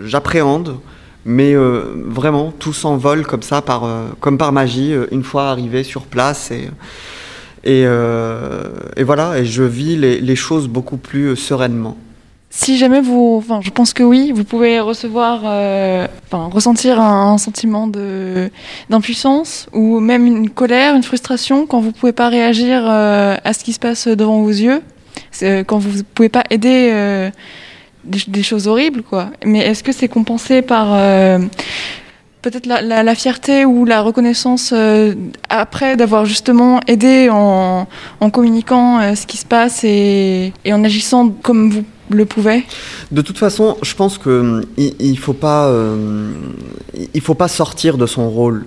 j'appréhende. 0.03 0.78
Mais 1.24 1.55
euh, 1.55 1.95
vraiment, 2.07 2.53
tout 2.59 2.72
s'envole 2.72 3.26
comme 3.26 3.43
ça, 3.43 3.62
par, 3.62 3.85
euh, 3.85 4.09
comme 4.20 4.37
par 4.37 4.53
magie, 4.53 4.93
euh, 4.93 5.07
une 5.11 5.22
fois 5.22 5.49
arrivé 5.49 5.82
sur 5.82 6.03
place. 6.03 6.51
Et, 6.51 6.68
et, 7.64 9.03
voilà, 9.05 9.39
et 9.39 9.47
je 9.47 9.62
vis 9.62 9.97
les, 9.97 10.37
choses 10.37 10.68
beaucoup 10.68 10.99
plus 10.99 11.35
sereinement. 11.35 11.97
Si 12.57 12.78
jamais 12.78 13.00
vous, 13.00 13.36
enfin, 13.42 13.61
je 13.62 13.70
pense 13.70 13.92
que 13.92 14.05
oui, 14.05 14.30
vous 14.32 14.44
pouvez 14.44 14.78
recevoir, 14.78 15.40
enfin, 15.40 16.48
ressentir 16.52 17.00
un, 17.00 17.36
sentiment 17.36 17.88
de 17.88 18.48
d'impuissance 18.90 19.66
ou 19.72 19.98
même 19.98 20.24
une 20.24 20.48
colère, 20.48 20.94
une 20.94 21.02
frustration 21.02 21.66
quand 21.66 21.80
vous 21.80 21.90
pouvez 21.90 22.12
pas 22.12 22.28
réagir 22.28 22.86
à 22.86 23.52
ce 23.52 23.64
qui 23.64 23.72
se 23.72 23.80
passe 23.80 24.07
devant 24.07 24.40
vos 24.40 24.50
yeux, 24.50 24.82
quand 25.66 25.78
vous 25.78 26.05
pouvez 26.14 26.28
pas 26.28 26.44
aider 26.50 27.32
des, 28.05 28.42
choses 28.42 28.68
horribles, 28.68 29.02
quoi. 29.02 29.30
Mais 29.44 29.61
est-ce 29.61 29.82
que 29.82 29.92
c'est 29.92 30.09
compensé 30.09 30.62
par 30.62 30.88
euh, 30.92 31.38
peut-être 32.42 32.66
la, 32.66 33.14
fierté 33.14 33.64
ou 33.64 33.84
la 33.84 34.02
reconnaissance 34.02 34.72
euh, 34.74 35.14
après 35.48 35.96
d'avoir 35.96 36.26
justement 36.26 36.80
aidé 36.86 37.28
en, 37.30 37.86
communiquant 38.32 39.00
euh, 39.00 39.14
ce 39.14 39.26
qui 39.26 39.36
se 39.36 39.46
passe 39.46 39.84
et, 39.84 40.52
en 40.66 40.84
agissant 40.84 41.30
comme 41.30 41.70
vous 41.70 41.84
le 42.11 42.24
pouvez 42.24 42.64
De 43.12 43.22
toute 43.22 43.38
façon, 43.38 43.76
je 43.82 43.94
pense 43.94 44.18
qu'il 44.18 44.66
il 44.78 45.18
faut 45.18 45.32
pas, 45.32 45.72
il 47.14 47.20
faut 47.20 47.34
pas 47.34 47.48
sortir 47.48 47.96
de 47.98 48.07
son 48.07 48.28
rôle. 48.30 48.66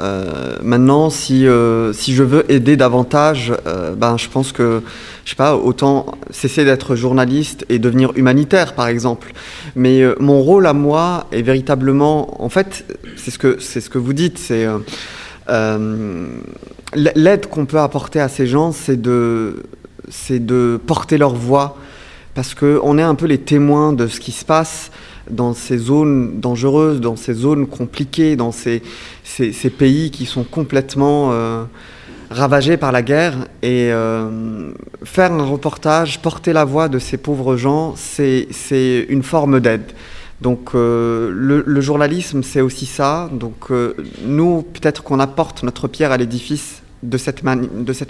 Euh, 0.00 0.56
maintenant, 0.60 1.08
si, 1.08 1.46
euh, 1.46 1.92
si 1.92 2.14
je 2.14 2.24
veux 2.24 2.50
aider 2.50 2.76
davantage, 2.76 3.52
euh, 3.66 3.94
ben, 3.94 4.16
je 4.16 4.28
pense 4.28 4.50
que, 4.50 4.82
je 5.24 5.30
sais 5.30 5.36
pas, 5.36 5.56
autant 5.56 6.06
cesser 6.30 6.64
d'être 6.64 6.96
journaliste 6.96 7.64
et 7.68 7.78
devenir 7.78 8.10
humanitaire, 8.16 8.74
par 8.74 8.88
exemple. 8.88 9.32
Mais 9.76 10.02
mon 10.18 10.40
rôle 10.40 10.66
à 10.66 10.72
moi 10.72 11.26
est 11.30 11.42
véritablement, 11.42 12.42
en 12.42 12.48
fait, 12.48 12.84
c'est 13.16 13.30
ce 13.30 13.38
que, 13.38 13.60
ce 13.60 13.88
que 13.88 13.98
vous 13.98 14.12
dites, 14.12 14.38
c'est 14.38 14.66
l'aide 16.96 17.46
qu'on 17.46 17.66
peut 17.66 17.80
apporter 17.80 18.20
à 18.20 18.28
ces 18.28 18.46
gens, 18.46 18.72
c'est 18.72 19.00
de, 19.00 19.62
c'est 20.08 20.44
de 20.44 20.80
porter 20.84 21.18
leur 21.18 21.34
voix 21.34 21.76
parce 22.34 22.54
qu'on 22.54 22.98
est 22.98 23.02
un 23.02 23.14
peu 23.14 23.26
les 23.26 23.38
témoins 23.38 23.92
de 23.92 24.06
ce 24.06 24.20
qui 24.20 24.32
se 24.32 24.44
passe 24.44 24.90
dans 25.30 25.54
ces 25.54 25.78
zones 25.78 26.40
dangereuses, 26.40 27.00
dans 27.00 27.16
ces 27.16 27.32
zones 27.32 27.66
compliquées, 27.66 28.36
dans 28.36 28.52
ces, 28.52 28.82
pays 29.78 30.10
qui 30.10 30.26
sont 30.26 30.44
complètement 30.44 31.30
euh, 31.32 31.64
ravagés 32.30 32.76
par 32.76 32.92
la 32.92 33.02
guerre. 33.02 33.46
Et 33.62 33.90
euh, 33.90 34.72
faire 35.04 35.32
un 35.32 35.44
reportage, 35.44 36.20
porter 36.20 36.52
la 36.52 36.64
voix 36.64 36.88
de 36.88 36.98
ces 36.98 37.16
pauvres 37.16 37.56
gens, 37.56 37.94
c'est 37.96 39.06
une 39.08 39.22
forme 39.22 39.60
d'aide. 39.60 39.92
Donc 40.40 40.70
euh, 40.74 41.30
le, 41.32 41.80
journalisme, 41.80 42.42
c'est 42.42 42.60
aussi 42.60 42.86
ça. 42.86 43.30
Donc 43.32 43.70
nous, 44.26 44.62
peut-être 44.62 45.02
qu'on 45.02 45.20
apporte 45.20 45.62
notre 45.62 45.88
pierre 45.88 46.12
à 46.12 46.16
l'édifice 46.16 46.82
de 47.02 47.16
cette 47.16 47.42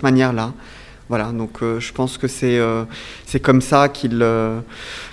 manière-là. 0.02 0.52
Voilà, 1.10 1.32
donc 1.32 1.62
euh, 1.62 1.80
je 1.80 1.92
pense 1.92 2.16
que 2.16 2.28
c'est 2.28 2.58
euh, 2.58 2.84
comme 3.42 3.60
ça 3.60 3.90
qu'il 3.90 4.20
euh, 4.22 4.60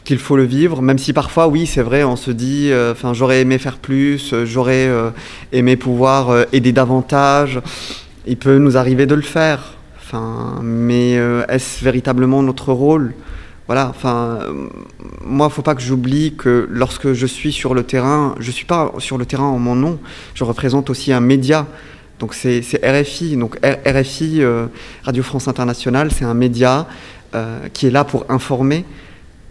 qu'il 0.06 0.20
faut 0.20 0.38
le 0.38 0.46
vivre, 0.46 0.82
même 0.82 0.98
si 0.98 1.12
parfois, 1.12 1.50
oui, 1.50 1.66
c'est 1.66 1.82
vrai, 1.82 2.06
on 2.06 2.16
se 2.16 2.32
dit, 2.32 2.72
enfin, 2.92 3.14
j'aurais 3.14 3.42
aimé 3.42 3.58
faire 3.58 3.78
plus, 3.78 4.34
j'aurais 4.46 4.90
aimé 5.52 5.76
pouvoir 5.76 6.46
aider 6.54 6.72
davantage. 6.72 7.60
Il 8.26 8.38
peut 8.38 8.58
nous 8.58 8.78
arriver 8.78 9.06
de 9.06 9.16
le 9.16 9.22
faire, 9.22 9.74
enfin, 10.00 10.60
mais 10.64 11.14
est-ce 11.50 11.84
véritablement 11.84 12.42
notre 12.42 12.72
rôle? 12.72 13.14
Voilà, 13.68 13.90
enfin, 13.90 14.40
moi, 15.24 15.50
faut 15.50 15.62
pas 15.62 15.76
que 15.76 15.82
j'oublie 15.82 16.36
que 16.36 16.68
lorsque 16.70 17.14
je 17.14 17.26
suis 17.26 17.52
sur 17.52 17.74
le 17.74 17.84
terrain, 17.84 18.36
je 18.40 18.52
suis 18.52 18.66
pas 18.66 18.92
sur 18.98 19.18
le 19.18 19.26
terrain 19.26 19.46
en 19.46 19.60
mon 19.60 19.76
nom, 19.76 20.00
je 20.34 20.44
représente 20.44 20.90
aussi 20.90 21.14
un 21.14 21.22
média. 21.22 21.68
Donc 22.22 22.36
c'est 22.36 22.62
RFI, 22.84 23.36
donc 23.36 23.58
RFI, 23.66 24.44
euh, 24.44 24.68
Radio 25.04 25.24
France 25.24 25.48
Internationale, 25.48 26.12
c'est 26.12 26.24
un 26.24 26.36
média 26.36 26.88
euh, 27.34 27.68
qui 27.74 27.88
est 27.88 27.90
là 27.90 28.04
pour 28.04 28.28
informer. 28.30 28.86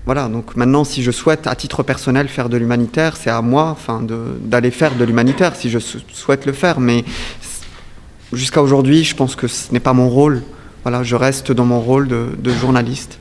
Voilà, 0.06 0.28
donc 0.28 0.54
maintenant, 0.54 0.84
si 0.84 1.02
je 1.02 1.10
souhaite 1.10 1.48
à 1.48 1.56
titre 1.56 1.82
personnel 1.82 2.28
faire 2.28 2.48
de 2.48 2.56
l'humanitaire, 2.56 3.16
c'est 3.16 3.28
à 3.28 3.42
moi 3.42 3.70
enfin, 3.70 4.06
d'aller 4.42 4.70
faire 4.70 4.94
de 4.94 5.04
l'humanitaire 5.04 5.56
si 5.56 5.68
je 5.68 5.80
souhaite 5.80 6.46
le 6.46 6.52
faire. 6.52 6.78
Mais 6.78 7.04
jusqu'à 8.32 8.62
aujourd'hui, 8.62 9.02
je 9.02 9.16
pense 9.16 9.34
que 9.34 9.48
ce 9.48 9.72
n'est 9.72 9.80
pas 9.80 9.92
mon 9.92 10.08
rôle. 10.08 10.40
Voilà, 10.84 11.02
je 11.02 11.16
reste 11.16 11.50
dans 11.50 11.66
mon 11.66 11.80
rôle 11.80 12.06
de, 12.06 12.28
de 12.38 12.52
journaliste. 12.52 13.18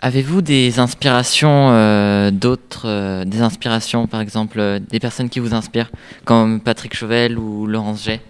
Avez-vous 0.00 0.42
des 0.42 0.78
inspirations 0.78 1.70
euh, 1.72 2.30
d'autres, 2.30 2.86
euh, 2.86 3.24
des 3.24 3.40
inspirations 3.40 4.06
par 4.06 4.20
exemple 4.20 4.60
euh, 4.60 4.78
des 4.78 5.00
personnes 5.00 5.28
qui 5.28 5.40
vous 5.40 5.54
inspirent, 5.54 5.90
comme 6.24 6.60
Patrick 6.60 6.94
Chauvel 6.94 7.36
ou 7.36 7.66
Laurence 7.66 8.04
Jay 8.04 8.20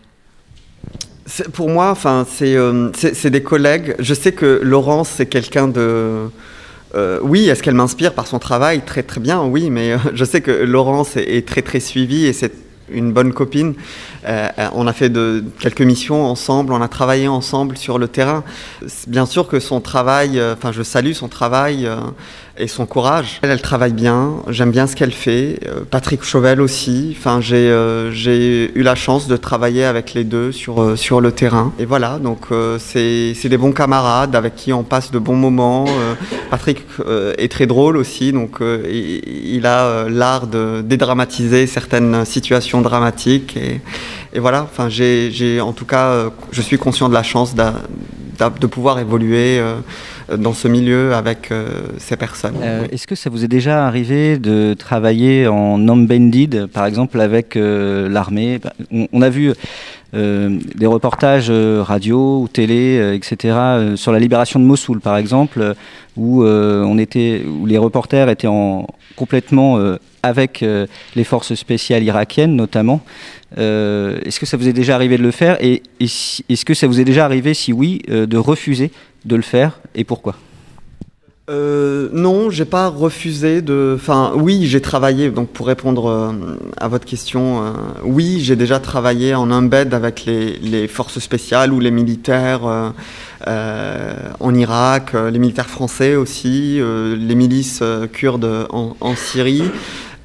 Pour 1.52 1.68
moi, 1.68 1.90
enfin, 1.90 2.26
c'est 2.26 3.30
des 3.30 3.42
collègues. 3.42 3.94
Je 3.98 4.14
sais 4.14 4.32
que 4.32 4.60
Laurence 4.62 5.10
c'est 5.10 5.26
quelqu'un 5.26 5.68
de 5.68 6.30
oui, 7.22 7.48
est-ce 7.48 7.62
qu'elle 7.62 7.74
m'inspire 7.74 8.14
par 8.14 8.26
son 8.26 8.38
travail? 8.38 8.80
Très 8.80 9.02
très 9.02 9.20
bien, 9.20 9.42
oui, 9.42 9.68
mais 9.68 9.94
je 10.14 10.24
sais 10.24 10.40
que 10.40 10.50
Laurence 10.50 11.16
est, 11.18 11.36
est 11.36 11.46
très 11.46 11.60
très 11.60 11.80
suivie 11.80 12.24
et 12.24 12.32
c'est 12.32 12.67
une 12.90 13.12
bonne 13.12 13.32
copine. 13.32 13.74
Euh, 14.26 14.48
on 14.74 14.86
a 14.86 14.92
fait 14.92 15.08
de, 15.08 15.44
quelques 15.58 15.82
missions 15.82 16.24
ensemble, 16.26 16.72
on 16.72 16.82
a 16.82 16.88
travaillé 16.88 17.28
ensemble 17.28 17.76
sur 17.76 17.98
le 17.98 18.08
terrain. 18.08 18.44
Bien 19.06 19.26
sûr 19.26 19.48
que 19.48 19.60
son 19.60 19.80
travail, 19.80 20.38
euh, 20.38 20.54
enfin 20.54 20.72
je 20.72 20.82
salue 20.82 21.12
son 21.12 21.28
travail 21.28 21.86
euh, 21.86 21.96
et 22.58 22.66
son 22.66 22.86
courage. 22.86 23.38
Elle, 23.42 23.62
travaille 23.62 23.92
bien, 23.92 24.34
j'aime 24.48 24.70
bien 24.70 24.86
ce 24.86 24.96
qu'elle 24.96 25.12
fait. 25.12 25.60
Patrick 25.90 26.24
Chauvel 26.24 26.60
aussi. 26.60 27.14
Enfin 27.16 27.40
j'ai 27.40 28.72
eu 28.74 28.82
la 28.82 28.94
chance 28.96 29.28
de 29.28 29.36
travailler 29.36 29.84
avec 29.84 30.12
les 30.14 30.24
deux 30.24 30.50
sur 30.50 30.98
sur 30.98 31.20
le 31.20 31.30
terrain. 31.30 31.72
Et 31.78 31.84
voilà, 31.84 32.18
donc 32.18 32.48
c'est 32.78 33.34
des 33.44 33.56
bons 33.56 33.72
camarades 33.72 34.34
avec 34.34 34.56
qui 34.56 34.72
on 34.72 34.82
passe 34.82 35.12
de 35.12 35.20
bons 35.20 35.36
moments. 35.36 35.84
Patrick 36.50 36.84
est 37.38 37.52
très 37.52 37.66
drôle 37.66 37.96
aussi, 37.96 38.32
donc 38.32 38.58
il, 38.60 39.22
il, 39.54 39.66
a 39.66 40.08
l'art 40.08 40.48
de 40.48 40.82
dédramatiser 40.84 41.68
certaines 41.68 42.24
situations 42.24 42.77
dramatiques 42.80 43.56
et 43.56 43.80
et 44.32 44.40
voilà, 44.40 44.62
enfin, 44.62 44.88
j'ai, 44.88 45.60
en 45.60 45.72
tout 45.72 45.86
cas, 45.86 46.08
euh, 46.08 46.30
je 46.50 46.60
suis 46.60 46.78
conscient 46.78 47.08
de 47.08 47.14
la 47.14 47.22
chance 47.22 47.54
de 47.54 48.66
pouvoir 48.66 48.98
évoluer 48.98 49.58
euh, 49.58 49.76
dans 50.36 50.52
ce 50.52 50.68
milieu 50.68 51.14
avec 51.14 51.50
euh, 51.50 51.68
ces 51.98 52.16
personnes. 52.16 52.56
Est-ce 52.92 53.06
que 53.06 53.14
ça 53.14 53.30
vous 53.30 53.44
est 53.44 53.48
déjà 53.48 53.86
arrivé 53.86 54.38
de 54.38 54.74
travailler 54.74 55.46
en 55.46 55.78
non-banded, 55.78 56.66
par 56.66 56.86
exemple, 56.86 57.20
avec 57.20 57.54
l'armée? 57.56 58.60
On, 58.90 59.22
a 59.22 59.30
vu 59.30 59.52
des 60.12 60.86
reportages 60.86 61.50
radio 61.50 62.40
ou 62.42 62.48
télé, 62.48 63.14
etc., 63.14 63.94
sur 63.96 64.12
la 64.12 64.18
libération 64.18 64.58
de 64.60 64.64
Mossoul, 64.64 65.00
par 65.00 65.16
exemple, 65.16 65.74
où, 66.16 66.44
on 66.44 66.98
était, 66.98 67.42
où 67.46 67.66
les 67.66 67.78
reporters 67.78 68.28
étaient 68.28 68.48
en, 68.48 68.86
complètement 69.16 69.78
avec 70.22 70.64
les 71.14 71.24
forces 71.24 71.54
spéciales 71.54 72.02
irakiennes, 72.02 72.56
notamment. 72.56 73.02
Euh, 73.56 74.18
est-ce 74.24 74.38
que 74.38 74.46
ça 74.46 74.56
vous 74.56 74.68
est 74.68 74.72
déjà 74.72 74.94
arrivé 74.94 75.16
de 75.16 75.22
le 75.22 75.30
faire? 75.30 75.56
Et, 75.64 75.82
est-ce 76.00 76.64
que 76.64 76.74
ça 76.74 76.86
vous 76.86 77.00
est 77.00 77.04
déjà 77.04 77.24
arrivé, 77.24 77.54
si 77.54 77.72
oui, 77.72 78.02
euh, 78.10 78.26
de 78.26 78.36
refuser 78.36 78.90
de 79.24 79.36
le 79.36 79.42
faire 79.42 79.80
et 79.94 80.04
pourquoi? 80.04 80.36
Euh, 81.50 82.10
non, 82.12 82.50
j'ai 82.50 82.66
pas 82.66 82.88
refusé 82.88 83.62
de. 83.62 83.94
Enfin, 83.96 84.32
oui, 84.34 84.66
j'ai 84.66 84.82
travaillé. 84.82 85.30
Donc, 85.30 85.48
pour 85.48 85.66
répondre 85.66 86.06
euh, 86.06 86.32
à 86.76 86.88
votre 86.88 87.06
question, 87.06 87.72
oui, 88.04 88.40
j'ai 88.40 88.54
déjà 88.54 88.80
travaillé 88.80 89.34
en 89.34 89.50
embed 89.50 89.94
avec 89.94 90.26
les, 90.26 90.88
forces 90.88 91.20
spéciales 91.20 91.72
ou 91.72 91.80
les 91.80 91.90
militaires 91.90 92.92
en 93.46 94.54
Irak, 94.54 95.14
les 95.14 95.38
militaires 95.38 95.70
français 95.70 96.16
aussi, 96.16 96.80
les 96.82 97.34
milices 97.34 97.82
kurdes 98.12 98.66
en 98.70 99.16
Syrie. 99.16 99.62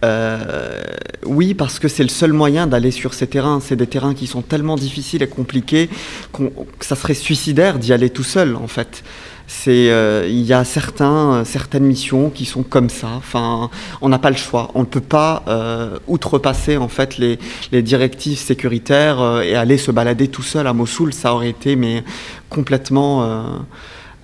Euh, 0.03 0.83
oui, 1.25 1.53
parce 1.53 1.79
que 1.79 1.87
c'est 1.87 2.03
le 2.03 2.09
seul 2.09 2.33
moyen 2.33 2.67
d'aller 2.67 2.91
sur 2.91 3.13
ces 3.13 3.27
terrains. 3.27 3.59
C'est 3.61 3.75
des 3.75 3.87
terrains 3.87 4.13
qui 4.13 4.27
sont 4.27 4.41
tellement 4.41 4.75
difficiles 4.75 5.23
et 5.23 5.27
compliqués 5.27 5.89
que 6.33 6.85
ça 6.85 6.95
serait 6.95 7.13
suicidaire 7.13 7.79
d'y 7.79 7.93
aller 7.93 8.09
tout 8.09 8.23
seul, 8.23 8.55
en 8.55 8.67
fait. 8.67 9.03
Euh, 9.67 10.25
il 10.27 10.41
y 10.41 10.53
a 10.53 10.63
certains, 10.63 11.43
certaines 11.45 11.83
missions 11.83 12.29
qui 12.29 12.45
sont 12.45 12.63
comme 12.63 12.89
ça. 12.89 13.09
Enfin, 13.15 13.69
on 14.01 14.09
n'a 14.09 14.19
pas 14.19 14.29
le 14.29 14.35
choix. 14.35 14.71
On 14.73 14.81
ne 14.81 14.85
peut 14.85 15.01
pas 15.01 15.43
euh, 15.47 15.97
outrepasser 16.07 16.77
en 16.77 16.87
fait 16.87 17.17
les, 17.17 17.39
les 17.71 17.81
directives 17.81 18.37
sécuritaires 18.37 19.41
et 19.41 19.55
aller 19.55 19.77
se 19.77 19.91
balader 19.91 20.27
tout 20.27 20.43
seul 20.43 20.65
à 20.65 20.73
Mossoul. 20.73 21.13
Ça 21.13 21.33
aurait 21.33 21.49
été 21.49 21.75
mais 21.75 22.03
complètement 22.49 23.63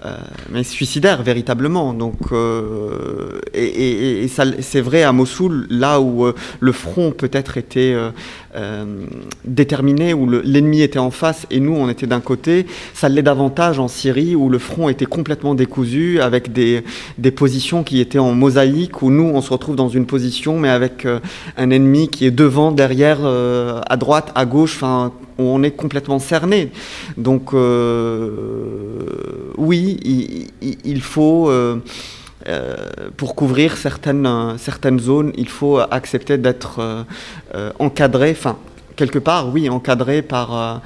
euh, 0.05 0.15
mais 0.49 0.63
suicidaire 0.63 1.23
véritablement. 1.23 1.93
Donc, 1.93 2.31
euh, 2.31 3.41
et, 3.53 4.27
c'est 4.61 4.81
vrai 4.81 5.03
à 5.03 5.11
Mossoul, 5.11 5.67
là 5.69 5.99
où 5.99 6.25
euh, 6.25 6.33
le 6.59 6.71
front 6.71 7.11
peut-être 7.11 7.57
était 7.57 7.95
euh, 8.55 9.05
déterminé, 9.45 10.13
où 10.13 10.29
l'ennemi 10.29 10.81
était 10.81 10.99
en 10.99 11.11
face 11.11 11.45
et 11.51 11.59
nous 11.59 11.73
on 11.73 11.89
était 11.89 12.07
d'un 12.07 12.19
côté, 12.19 12.65
ça 12.93 13.09
l'est 13.09 13.21
davantage 13.21 13.79
en 13.79 13.87
Syrie 13.87 14.35
où 14.35 14.49
le 14.49 14.59
front 14.59 14.89
était 14.89 15.05
complètement 15.05 15.55
décousu 15.55 16.19
avec 16.19 16.51
des, 16.51 16.83
positions 17.35 17.83
qui 17.83 17.99
étaient 17.99 18.19
en 18.19 18.33
mosaïque, 18.33 19.01
où 19.01 19.11
nous 19.11 19.31
on 19.33 19.41
se 19.41 19.51
retrouve 19.51 19.75
dans 19.75 19.89
une 19.89 20.05
position 20.05 20.59
mais 20.59 20.69
avec 20.69 21.07
un 21.57 21.69
ennemi 21.69 22.09
qui 22.09 22.25
est 22.25 22.31
devant, 22.31 22.71
derrière, 22.71 23.19
à 23.23 23.97
droite, 23.97 24.31
à 24.35 24.45
gauche, 24.45 24.75
enfin 24.75 25.13
on 25.39 25.63
est 25.63 25.71
complètement 25.71 26.19
cerné. 26.19 26.71
Donc 27.17 27.53
euh, 27.53 28.99
oui, 29.57 30.47
il, 30.61 31.01
faut, 31.01 31.49
euh, 31.49 31.59
euh, 31.59 31.77
pour 33.17 33.35
couvrir 33.35 33.77
certaines, 33.77 34.57
certaines 34.57 34.99
zones, 34.99 35.31
il 35.35 35.49
faut 35.49 35.79
accepter 35.79 36.37
d'être 36.37 37.05
encadré, 37.79 38.31
enfin 38.31 38.57
quelque 38.95 39.19
part, 39.19 39.49
oui, 39.53 39.69
encadré 39.69 40.21
par 40.21 40.81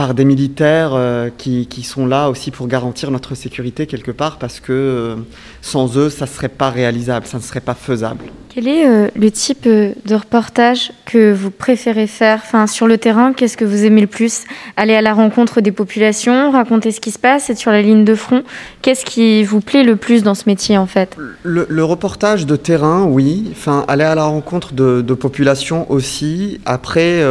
par 0.00 0.14
des 0.14 0.24
militaires 0.24 0.92
euh, 0.94 1.28
qui, 1.36 1.66
qui, 1.66 1.82
sont 1.82 2.06
là 2.06 2.30
aussi 2.30 2.50
pour 2.50 2.68
garantir 2.68 3.10
notre 3.10 3.34
sécurité 3.34 3.86
quelque 3.86 4.10
part 4.10 4.38
parce 4.38 4.58
que 4.58 4.72
euh, 4.72 5.16
sans 5.60 5.98
eux, 5.98 6.08
ça 6.08 6.24
ne 6.24 6.30
serait 6.30 6.48
pas 6.48 6.70
réalisable, 6.70 7.26
ça 7.26 7.36
ne 7.36 7.42
serait 7.42 7.60
pas 7.60 7.74
faisable. 7.74 8.24
Quel 8.48 8.66
est 8.66 8.88
euh, 8.88 9.08
le 9.14 9.30
type 9.30 9.68
de 9.68 10.14
reportage 10.14 10.90
que 11.04 11.32
vous 11.32 11.50
préférez 11.50 12.06
faire 12.06 12.40
enfin, 12.42 12.66
Sur 12.66 12.88
le 12.88 12.96
terrain, 12.96 13.34
qu'est-ce 13.34 13.58
que 13.58 13.66
vous 13.66 13.84
aimez 13.84 14.00
le 14.00 14.06
plus? 14.06 14.44
Aller 14.78 14.94
à 14.94 15.02
la 15.02 15.12
rencontre 15.12 15.60
des 15.60 15.70
populations, 15.70 16.50
raconter 16.50 16.92
ce 16.92 17.00
qui 17.00 17.10
se 17.10 17.18
passe, 17.18 17.50
être 17.50 17.58
sur 17.58 17.70
la 17.70 17.82
ligne 17.82 18.06
de 18.06 18.14
front? 18.14 18.42
Qu'est-ce 18.80 19.04
qui 19.04 19.44
vous 19.44 19.60
plaît 19.60 19.84
le 19.84 19.96
plus 19.96 20.22
dans 20.22 20.34
ce 20.34 20.44
métier 20.46 20.78
en 20.78 20.86
fait? 20.86 21.14
Le, 21.42 21.66
le, 21.68 21.84
reportage 21.84 22.46
de 22.46 22.56
terrain, 22.56 23.04
oui. 23.04 23.50
Enfin, 23.52 23.84
aller 23.86 24.04
à 24.04 24.14
la 24.14 24.24
rencontre 24.24 24.72
de, 24.72 25.02
de 25.02 25.14
populations 25.14 25.88
aussi. 25.92 26.58
Après, 26.64 27.22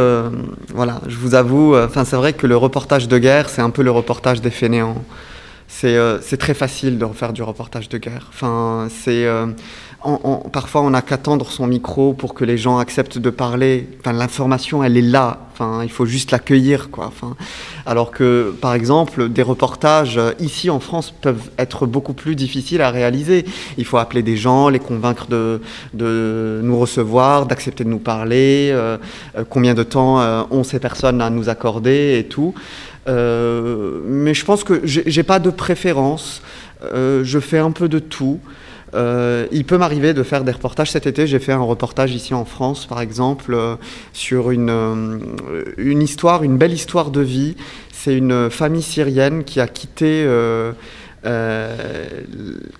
voilà, 0.72 1.00
je 1.08 1.16
vous 1.16 1.34
avoue, 1.34 1.76
enfin, 1.76 2.04
c'est 2.04 2.16
vrai 2.16 2.32
que 2.32 2.46
le 2.46 2.59
reportage 2.60 3.08
de 3.08 3.18
guerre, 3.18 3.48
c'est 3.48 3.62
un 3.62 3.70
peu 3.70 3.82
le 3.82 3.90
reportage 3.90 4.40
des 4.40 4.50
fainéants. 4.50 5.02
C'est 5.66 5.96
euh, 5.96 6.18
très 6.38 6.54
facile 6.54 6.98
de 6.98 7.04
refaire 7.04 7.32
du 7.32 7.42
reportage 7.42 7.88
de 7.88 7.98
guerre. 7.98 8.26
Enfin, 8.30 8.88
c'est 8.90 9.26
parfois, 10.52 10.80
on 10.82 10.90
n'a 10.90 11.02
qu'à 11.02 11.18
tendre 11.18 11.50
son 11.50 11.66
micro 11.66 12.14
pour 12.14 12.32
que 12.32 12.44
les 12.44 12.56
gens 12.56 12.78
acceptent 12.78 13.18
de 13.18 13.30
parler. 13.30 13.88
Enfin, 14.00 14.12
l'information, 14.12 14.82
elle 14.82 14.96
est 14.96 15.02
là. 15.02 15.48
Enfin, 15.52 15.82
il 15.82 15.90
faut 15.90 16.06
juste 16.06 16.30
l'accueillir, 16.30 16.90
quoi. 16.90 17.06
Enfin, 17.06 17.36
alors 17.84 18.10
que, 18.10 18.54
par 18.62 18.72
exemple, 18.72 19.28
des 19.28 19.42
reportages 19.42 20.16
euh, 20.16 20.32
ici 20.40 20.70
en 20.70 20.80
France 20.80 21.10
peuvent 21.10 21.50
être 21.58 21.86
beaucoup 21.86 22.14
plus 22.14 22.34
difficiles 22.34 22.80
à 22.80 22.90
réaliser. 22.90 23.44
Il 23.76 23.84
faut 23.84 23.98
appeler 23.98 24.22
des 24.22 24.38
gens, 24.38 24.70
les 24.70 24.78
convaincre 24.78 25.26
de, 25.26 25.60
de 25.92 26.60
nous 26.62 26.78
recevoir, 26.78 27.44
d'accepter 27.44 27.84
de 27.84 27.90
nous 27.90 27.98
parler, 27.98 28.70
euh, 28.72 28.96
euh, 29.36 29.44
combien 29.48 29.74
de 29.74 29.82
temps 29.82 30.00
ont 30.50 30.64
ces 30.64 30.78
personnes 30.78 31.20
à 31.20 31.28
nous 31.28 31.48
accorder 31.50 32.18
et 32.18 32.24
tout. 32.24 32.54
mais 33.06 34.34
je 34.34 34.44
pense 34.44 34.64
que 34.64 34.80
j'ai 34.84 35.22
pas 35.22 35.38
de 35.38 35.50
préférence. 35.50 36.42
je 36.82 37.38
fais 37.40 37.58
un 37.58 37.72
peu 37.72 37.88
de 37.88 37.98
tout. 37.98 38.40
Euh, 38.94 39.46
il 39.52 39.64
peut 39.64 39.78
m'arriver 39.78 40.14
de 40.14 40.22
faire 40.22 40.44
des 40.44 40.52
reportages. 40.52 40.90
Cet 40.90 41.06
été, 41.06 41.26
j'ai 41.26 41.38
fait 41.38 41.52
un 41.52 41.62
reportage 41.62 42.14
ici 42.14 42.34
en 42.34 42.44
France, 42.44 42.86
par 42.86 43.00
exemple, 43.00 43.54
euh, 43.54 43.76
sur 44.12 44.50
une, 44.50 44.70
euh, 44.70 45.18
une 45.76 46.02
histoire, 46.02 46.42
une 46.42 46.56
belle 46.56 46.72
histoire 46.72 47.10
de 47.10 47.20
vie. 47.20 47.56
C'est 47.92 48.16
une 48.16 48.50
famille 48.50 48.82
syrienne 48.82 49.44
qui 49.44 49.60
a 49.60 49.68
quitté 49.68 50.26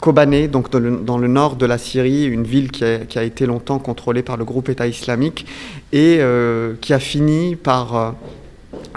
Kobané, 0.01 0.49
donc 0.49 0.71
dans 0.71 1.19
le, 1.19 1.29
nord 1.29 1.57
de 1.57 1.67
la 1.67 1.77
Syrie, 1.77 2.25
une 2.25 2.45
ville 2.45 2.71
qui 2.71 2.85
a, 2.85 3.23
été 3.23 3.45
longtemps 3.45 3.79
contrôlée 3.79 4.23
par 4.23 4.39
le 4.39 4.47
groupe 4.47 4.71
État 4.71 4.87
islamique, 4.87 5.45
et 5.93 6.21
qui 6.81 6.95
a 6.95 6.99
fini 6.99 7.55
par 7.55 8.15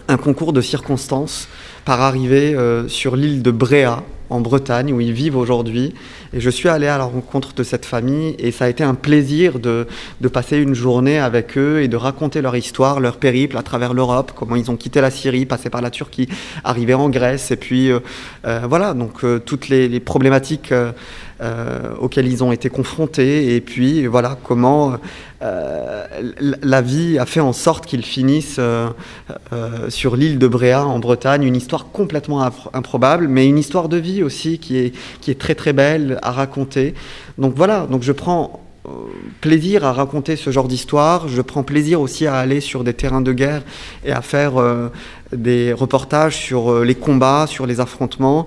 un 0.08 0.16
concours 0.16 0.54
de 0.54 0.62
circonstances, 0.62 1.50
par 1.84 2.00
arriver 2.00 2.56
sur 2.88 3.18
l'île 3.18 3.44
de 3.44 3.52
Bréa, 3.52 4.02
en 4.34 4.42
Bretagne, 4.42 4.92
où 4.92 5.00
ils 5.00 5.14
vivent 5.14 5.38
aujourd'hui. 5.38 5.94
Et 6.34 6.40
je 6.40 6.50
suis 6.50 6.70
allé 6.70 6.88
à 6.88 6.98
la 6.98 7.06
rencontre 7.06 7.54
de 7.54 7.64
cette 7.64 7.86
famille 7.86 8.36
et 8.40 8.52
ça 8.52 8.66
a 8.66 8.70
été 8.70 8.84
un 8.84 8.96
plaisir 8.96 9.60
de, 9.60 9.88
de 10.22 10.28
passer 10.28 10.58
une 10.58 10.74
journée 10.74 11.20
avec 11.20 11.58
eux 11.58 11.82
et 11.82 11.88
de 11.88 11.96
raconter 11.96 12.42
leur 12.42 12.56
histoire, 12.56 13.00
leur 13.00 13.18
périple 13.18 13.58
à 13.58 13.62
travers 13.62 13.94
l'Europe, 13.94 14.32
comment 14.36 14.56
ils 14.56 14.72
ont 14.72 14.76
quitté 14.76 15.02
la 15.02 15.12
Syrie, 15.12 15.46
passé 15.46 15.70
par 15.70 15.82
la 15.82 15.92
Turquie, 15.92 16.28
arrivé 16.64 16.94
en 16.94 17.10
Grèce 17.10 17.52
et 17.52 17.56
puis 17.56 17.92
euh, 17.92 18.00
euh, 18.46 18.62
voilà, 18.68 18.94
donc 18.94 19.24
euh, 19.24 19.40
toutes 19.40 19.70
les, 19.70 19.88
les 19.88 20.00
problématiques 20.00 20.74
auxquelles 22.00 22.28
ils 22.28 22.44
ont 22.44 22.52
été 22.52 22.70
confrontés 22.70 23.56
et 23.56 23.62
puis 23.62 24.06
voilà 24.08 24.38
comment 24.44 24.98
la 25.42 26.82
vie 26.82 27.18
a 27.20 27.26
fait 27.26 27.42
en 27.42 27.52
sorte 27.52 27.86
qu'ils 27.86 28.06
finissent 28.06 28.60
sur 29.90 30.16
l'île 30.16 30.40
de 30.40 30.48
Bréa 30.48 30.86
en 30.86 31.00
Bretagne, 31.00 31.44
une 31.44 31.56
histoire 31.56 31.88
complètement 31.92 32.50
improbable, 32.74 33.28
mais 33.28 33.48
une 33.48 33.58
histoire 33.58 33.90
de 33.90 33.98
vie 33.98 34.24
aussi 34.24 34.60
qui 34.60 34.78
est, 34.78 34.94
qui 35.22 35.32
est 35.32 35.40
très 35.40 35.56
très 35.56 35.74
belle 35.74 36.20
à 36.22 36.32
raconter. 36.32 36.94
Donc 37.38 37.54
voilà, 37.56 37.88
donc 37.90 38.04
je 38.04 38.12
prends 38.12 38.64
euh, 38.86 38.90
plaisir 39.40 39.86
à 39.86 39.94
raconter 39.94 40.36
ce 40.36 40.50
genre 40.50 40.68
d'histoire. 40.68 41.30
Je 41.30 41.42
prends 41.42 41.64
plaisir 41.64 42.02
aussi 42.02 42.28
à 42.28 42.36
aller 42.36 42.60
sur 42.60 42.84
des 42.84 42.94
terrains 42.94 43.22
de 43.22 43.32
guerre 43.32 43.62
et 44.04 44.12
à 44.12 44.22
faire 44.22 44.58
euh, 44.58 44.90
des 45.32 45.72
reportages 45.72 46.36
sur 46.36 46.70
euh, 46.70 46.84
les 46.84 46.96
combats, 46.96 47.46
sur 47.48 47.66
les 47.66 47.80
affrontements. 47.80 48.46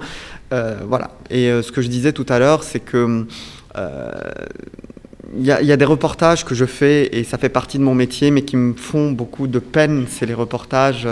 Voilà. 0.50 1.10
Et 1.30 1.48
ce 1.62 1.72
que 1.72 1.82
je 1.82 1.88
disais 1.88 2.12
tout 2.12 2.26
à 2.28 2.38
l'heure, 2.38 2.62
c'est 2.62 2.80
que 2.80 3.26
il 5.36 5.42
y, 5.42 5.48
y, 5.48 5.72
a 5.72 5.76
des 5.76 5.84
reportages 5.84 6.44
que 6.44 6.54
je 6.54 6.64
fais 6.64 7.10
et 7.12 7.24
ça 7.24 7.36
fait 7.36 7.48
partie 7.48 7.78
de 7.78 7.82
mon 7.82 7.94
métier, 7.94 8.30
mais 8.30 8.42
qui 8.42 8.56
me 8.56 8.74
font 8.74 9.10
beaucoup 9.10 9.48
de 9.48 9.58
peine. 9.58 10.06
C'est 10.08 10.24
les 10.24 10.34
reportages 10.34 11.06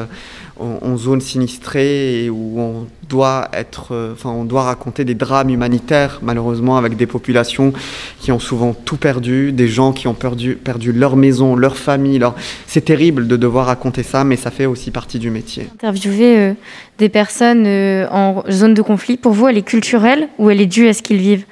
en, 0.59 0.96
zone 0.96 1.20
sinistrée 1.20 2.24
et 2.24 2.30
où 2.30 2.61
on 2.61 2.86
doit 3.09 3.48
être, 3.52 3.88
euh, 3.92 4.12
enfin, 4.12 4.30
on 4.30 4.44
doit 4.44 4.62
raconter 4.62 5.05
des 5.05 5.14
drames 5.14 5.50
humanitaires, 5.50 6.20
malheureusement, 6.22 6.76
avec 6.76 6.96
des 6.96 7.07
populations 7.07 7.72
qui 8.20 8.30
ont 8.30 8.38
souvent 8.38 8.72
tout 8.72 8.96
perdu, 8.96 9.52
des 9.52 9.68
gens 9.68 9.92
qui 9.92 10.07
ont 10.07 10.14
perdu, 10.14 10.55
perdu 10.55 10.92
leur 10.92 11.16
maison, 11.16 11.57
leur 11.57 11.76
famille. 11.76 12.20
C'est 12.66 12.84
terrible 12.84 13.26
de 13.26 13.36
devoir 13.36 13.66
raconter 13.66 14.02
ça, 14.02 14.24
mais 14.24 14.36
ça 14.36 14.50
fait 14.50 14.66
aussi 14.66 14.90
partie 14.90 15.18
du 15.18 15.30
métier. 15.30 15.68
Interviewer 15.74 16.38
euh, 16.38 16.52
des 16.98 17.09
personnes 17.09 17.66
euh, 17.66 18.07
en 18.11 18.44
zone 18.50 18.74
de 18.74 18.82
conflit, 18.82 19.16
pour 19.16 19.32
vous, 19.32 19.48
elle 19.48 19.59
est 19.59 19.62
culturelle 19.62 20.28
ou 20.38 20.50
elle 20.50 20.61
est 20.61 20.66
due 20.66 20.88
à 20.88 20.92
ce 20.92 21.02
qu'ils 21.02 21.18
vivent? 21.18 21.44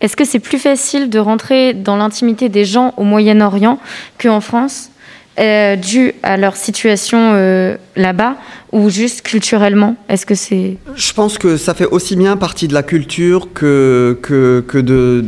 Est-ce 0.00 0.16
que 0.16 0.24
c'est 0.24 0.38
plus 0.38 0.58
facile 0.58 1.10
de 1.10 1.18
rentrer 1.18 1.74
dans 1.74 1.96
l'intimité 1.96 2.48
des 2.48 2.64
gens 2.64 2.94
au 2.96 3.04
Moyen-Orient 3.04 3.78
qu'en 4.18 4.40
France? 4.40 4.90
Euh, 5.38 5.76
dû 5.76 6.12
à 6.22 6.36
leur 6.36 6.56
situation 6.56 7.32
euh, 7.34 7.76
là-bas 7.96 8.36
ou 8.72 8.90
juste 8.90 9.22
culturellement? 9.22 9.96
Est-ce 10.08 10.26
que 10.26 10.34
c'est 10.34 10.76
Je 10.94 11.12
pense 11.12 11.38
que 11.38 11.56
ça 11.56 11.72
fait 11.74 11.86
aussi 11.86 12.16
bien 12.16 12.36
partie 12.36 12.68
de 12.68 12.74
la 12.74 12.82
culture 12.82 13.52
que, 13.52 14.18
que, 14.22 14.64
que 14.66 14.78
de, 14.78 15.24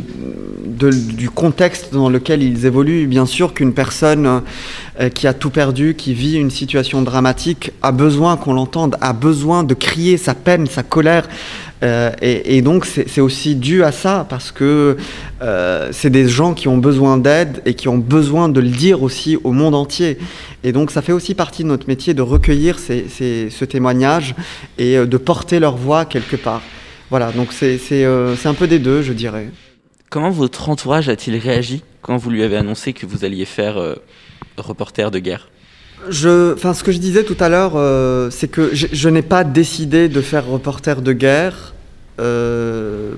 du 0.91 1.29
contexte 1.29 1.93
dans 1.93 2.09
lequel 2.09 2.43
ils 2.43 2.65
évoluent. 2.65 3.07
Bien 3.07 3.25
sûr 3.25 3.53
qu'une 3.53 3.73
personne 3.73 4.41
euh, 4.99 5.09
qui 5.09 5.25
a 5.25 5.33
tout 5.33 5.49
perdu, 5.49 5.95
qui 5.95 6.13
vit 6.13 6.35
une 6.35 6.51
situation 6.51 7.01
dramatique, 7.01 7.71
a 7.81 7.91
besoin 7.91 8.37
qu'on 8.37 8.53
l'entende, 8.53 8.97
a 9.01 9.13
besoin 9.13 9.63
de 9.63 9.73
crier 9.73 10.17
sa 10.17 10.35
peine, 10.35 10.67
sa 10.67 10.83
colère. 10.83 11.27
Euh, 11.83 12.11
et, 12.21 12.61
donc 12.61 12.85
c'est 12.85 13.21
aussi 13.21 13.55
dû 13.55 13.83
à 13.83 13.91
ça, 13.91 14.25
parce 14.29 14.51
que 14.51 14.97
euh, 15.41 15.89
c'est 15.91 16.09
des 16.09 16.27
gens 16.27 16.53
qui 16.53 16.67
ont 16.67 16.77
besoin 16.77 17.17
d'aide 17.17 17.61
et 17.65 17.73
qui 17.73 17.89
ont 17.89 17.97
besoin 17.97 18.47
de 18.49 18.61
le 18.61 18.69
dire 18.69 19.03
aussi 19.03 19.37
au 19.43 19.51
monde 19.51 19.75
entier. 19.75 20.17
Et 20.63 20.71
donc 20.71 20.91
ça 20.91 21.01
fait 21.01 21.11
aussi 21.11 21.35
partie 21.35 21.63
de 21.63 21.67
notre 21.67 21.87
métier 21.87 22.13
de 22.13 22.21
recueillir 22.21 22.79
ce 22.79 23.65
témoignage 23.65 24.33
et 24.77 24.95
de 24.95 25.17
porter 25.17 25.59
leur 25.59 25.75
voix 25.75 26.05
quelque 26.05 26.37
part. 26.37 26.61
Voilà, 27.09 27.31
donc 27.31 27.51
c'est 27.51 28.45
un 28.45 28.53
peu 28.53 28.67
des 28.67 28.79
deux, 28.79 29.01
je 29.01 29.13
dirais. 29.13 29.49
Comment 30.13 30.29
votre 30.29 30.69
entourage 30.69 31.09
a-t-il 31.09 31.37
réagi 31.37 31.83
quand 32.03 32.17
vous 32.17 32.29
lui 32.29 32.43
avez 32.43 32.57
annoncé 32.57 32.93
que 32.93 33.07
vous 33.07 33.25
alliez 33.25 33.45
faire 33.45 33.77
euh, 33.77 33.95
reporter 34.57 35.09
de 35.09 35.17
guerre? 35.17 35.49
Enfin, 36.07 36.73
ce 36.73 36.83
que 36.83 36.91
je 36.91 36.97
disais 36.97 37.23
tout 37.23 37.37
à 37.39 37.49
l'heure, 37.49 37.73
euh, 37.75 38.29
c'est 38.29 38.47
que 38.47 38.71
je, 38.73 39.09
n'ai 39.09 39.21
pas 39.21 39.43
décidé 39.43 40.09
de 40.09 40.21
faire 40.21 40.45
reporter 40.45 41.01
de 41.01 41.13
guerre. 41.13 41.73
Euh, 42.19 43.13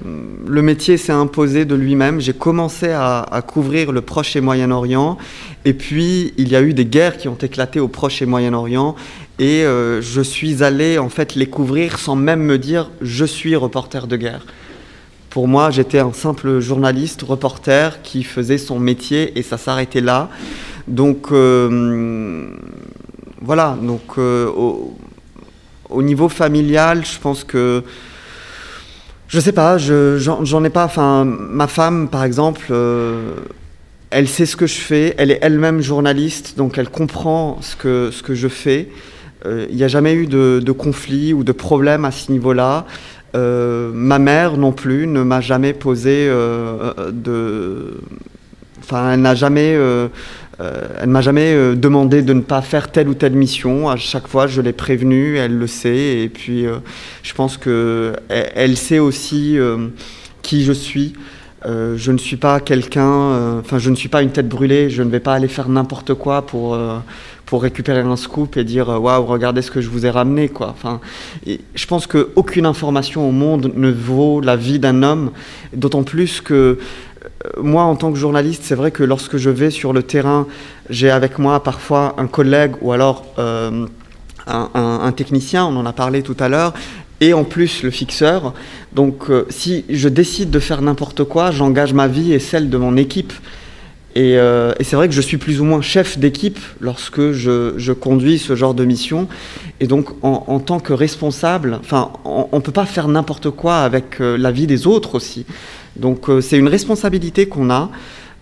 le 0.48 0.62
métier 0.62 0.98
s'est 0.98 1.12
imposé 1.12 1.66
de 1.66 1.76
lui-même. 1.76 2.22
J'ai 2.22 2.34
commencé 2.34 2.90
à, 2.90 3.44
couvrir 3.46 3.92
le 3.92 4.02
Proche 4.02 4.36
et 4.36 4.42
Moyen-Orient, 4.42 5.18
et 5.66 5.74
puis 5.74 6.34
il 6.38 6.50
y 6.50 6.56
a 6.56 6.62
eu 6.62 6.74
des 6.74 6.86
guerres 6.86 7.18
qui 7.18 7.28
ont 7.28 7.38
éclaté 7.42 7.80
au 7.80 7.88
Proche 7.88 8.22
et 8.22 8.26
Moyen-Orient, 8.26 8.96
et 9.40 9.64
je 9.66 10.22
suis 10.22 10.64
allé 10.64 10.98
en 10.98 11.10
fait 11.10 11.36
les 11.36 11.48
couvrir 11.48 12.00
sans 12.00 12.16
même 12.16 12.42
me 12.42 12.58
dire 12.58 12.90
je 13.02 13.26
suis 13.26 13.56
reporter 13.56 14.08
de 14.08 14.16
guerre. 14.16 14.46
Pour 15.36 15.50
moi, 15.50 15.70
j'étais 15.70 16.00
un 16.00 16.14
simple 16.14 16.62
journaliste, 16.62 17.22
reporter 17.24 18.02
qui 18.04 18.24
faisait 18.24 18.58
son 18.58 18.80
métier 18.80 19.38
et 19.38 19.44
ça 19.44 19.58
s'arrêtait 19.58 20.00
là. 20.00 20.30
Donc 20.88 21.32
euh, 21.32 22.48
voilà, 23.42 23.78
donc 23.82 24.02
euh, 24.18 24.50
au, 25.90 26.04
niveau 26.04 26.30
familial, 26.30 27.04
je 27.06 27.20
pense 27.20 27.44
que 27.44 27.84
je 29.28 29.40
sais 29.40 29.52
pas, 29.52 29.78
j'en 29.80 30.64
ai 30.64 30.70
pas. 30.70 30.86
Enfin, 30.86 31.26
ma 31.26 31.68
femme, 31.68 32.10
par 32.10 32.24
exemple, 32.24 32.68
euh, 32.70 33.34
elle 34.12 34.28
sait 34.28 34.46
ce 34.46 34.56
que 34.56 34.68
je 34.68 34.78
fais. 34.78 35.16
Elle 35.18 35.32
est 35.32 35.40
elle-même 35.42 35.82
journaliste, 35.82 36.56
donc 36.58 36.78
elle 36.78 36.90
comprend 36.90 37.58
ce 37.62 37.76
que 37.76 38.12
ce 38.12 38.22
que 38.22 38.36
je 38.36 38.48
fais. 38.48 38.90
Il 39.70 39.76
n'y 39.76 39.84
a 39.84 39.88
jamais 39.88 40.16
eu 40.16 40.26
de, 40.26 40.72
conflit 40.72 41.32
ou 41.32 41.44
de 41.44 41.52
problème 41.52 42.04
à 42.04 42.12
ce 42.12 42.32
niveau-là. 42.32 42.86
Ma 43.34 44.20
mère 44.20 44.58
non 44.58 44.72
plus 44.72 45.08
ne 45.08 45.24
m'a 45.24 45.42
jamais 45.42 45.74
posé 45.74 46.28
de. 46.28 48.00
Enfin, 48.80 49.14
elle 49.14 49.22
n'a 49.22 49.36
jamais. 49.36 49.76
Euh, 50.62 50.88
elle 51.02 51.10
m'a 51.10 51.22
jamais 51.22 51.76
demandé 51.76 52.22
de 52.22 52.34
ne 52.34 52.42
pas 52.42 52.62
faire 52.62 52.92
telle 52.92 53.10
ou 53.10 53.14
telle 53.14 53.34
mission. 53.34 53.90
À 53.90 53.98
chaque 53.98 54.28
fois, 54.28 54.48
je 54.48 54.62
l'ai 54.62 54.74
prévenue, 54.74 55.38
elle 55.38 55.58
le 55.58 55.68
sait. 55.68 56.20
Et 56.20 56.30
puis, 56.30 56.66
je 57.24 57.34
pense 57.34 57.58
que 57.58 58.14
elle, 58.30 58.78
sait 58.78 59.00
aussi 59.00 59.58
qui 60.42 60.64
je 60.64 60.72
suis. 60.72 61.14
je 61.66 62.12
ne 62.12 62.18
suis 62.18 62.38
pas 62.38 62.60
quelqu'un, 62.60 63.60
enfin 63.60 63.80
je 63.80 63.90
ne 63.90 63.96
suis 63.96 64.10
pas 64.10 64.22
une 64.22 64.32
tête 64.32 64.48
brûlée, 64.48 64.90
je 64.90 65.04
ne 65.04 65.10
vais 65.10 65.20
pas 65.20 65.34
aller 65.34 65.50
faire 65.50 65.68
n'importe 65.68 66.14
quoi 66.14 66.46
pour, 66.46 66.78
pour 67.46 67.62
récupérer 67.62 68.00
un 68.00 68.16
scoop 68.16 68.58
et 68.58 68.64
dire 68.64 68.90
euh, 68.90 68.98
waouh, 68.98 69.26
regardez 69.26 69.62
ce 69.62 69.72
que 69.72 69.82
je 69.82 69.90
vous 69.90 70.06
ai 70.06 70.10
ramené. 70.10 70.50
Quoi. 70.50 70.70
Enfin, 70.70 71.00
je 71.46 71.86
pense 71.86 72.08
qu'aucune 72.08 72.66
information 72.66 73.28
au 73.28 73.32
monde 73.32 73.72
ne 73.76 73.92
vaut 73.92 74.42
la 74.42 74.56
vie 74.56 74.80
d'un 74.80 75.04
homme, 75.04 75.32
d'autant 75.74 76.04
plus 76.04 76.42
que 76.42 76.54
euh, 76.54 76.76
moi, 77.62 77.84
en 77.84 77.96
tant 77.96 78.12
que 78.12 78.18
journaliste, 78.18 78.64
c'est 78.64 78.76
vrai 78.76 78.92
que 78.92 79.04
lorsque 79.04 79.38
je 79.38 79.50
vais 79.50 79.72
sur 79.72 79.94
le 79.94 80.04
terrain, 80.04 80.48
j'ai 80.90 81.10
avec 81.10 81.40
moi 81.40 81.64
parfois 81.64 82.16
un 82.18 82.28
collègue 82.28 82.74
ou 82.82 82.92
alors 82.92 83.26
euh, 83.40 83.86
un, 84.48 85.12
technicien, 85.12 85.66
on 85.66 85.76
en 85.78 85.86
a 85.86 85.94
parlé 85.94 86.22
tout 86.22 86.38
à 86.40 86.50
l'heure, 86.50 86.74
et 87.22 87.34
en 87.34 87.44
plus 87.44 87.84
le 87.84 87.90
fixeur. 87.90 88.54
Donc 88.94 89.26
si 89.50 89.86
je 89.90 90.10
décide 90.10 90.52
de 90.52 90.60
faire 90.60 90.82
n'importe 90.82 91.24
quoi, 91.24 91.52
j'engage 91.52 91.94
ma 91.94 92.08
vie 92.08 92.34
et 92.34 92.40
celle 92.40 92.70
de 92.70 92.78
mon 92.78 92.96
équipe. 92.98 93.34
Euh, 94.18 94.74
et, 94.80 94.84
c'est 94.84 94.96
vrai 94.96 95.08
que 95.08 95.14
je 95.14 95.22
suis 95.22 95.38
plus 95.38 95.60
ou 95.60 95.66
moins 95.66 95.82
chef 95.82 96.18
d'équipe 96.18 96.60
lorsque 96.80 97.32
je, 97.32 97.92
conduis 97.92 98.40
ce 98.40 98.56
genre 98.56 98.74
de 98.74 98.86
mission. 98.86 99.28
Et 99.80 99.88
donc, 99.88 100.10
en, 100.24 100.60
tant 100.60 100.80
que 100.80 100.94
responsable, 100.94 101.80
enfin, 101.82 102.12
on 102.24 102.48
ne 102.54 102.62
peut 102.62 102.72
pas 102.72 102.86
faire 102.86 103.08
n'importe 103.08 103.50
quoi 103.50 103.80
avec 103.80 104.22
euh, 104.22 104.38
la 104.38 104.52
vie 104.52 104.68
des 104.68 104.88
autres 104.88 105.16
aussi. 105.16 105.46
Donc 105.96 106.28
c'est 106.42 106.58
une 106.58 106.68
responsabilité 106.68 107.48
qu'on 107.48 107.70
a. 107.70 107.90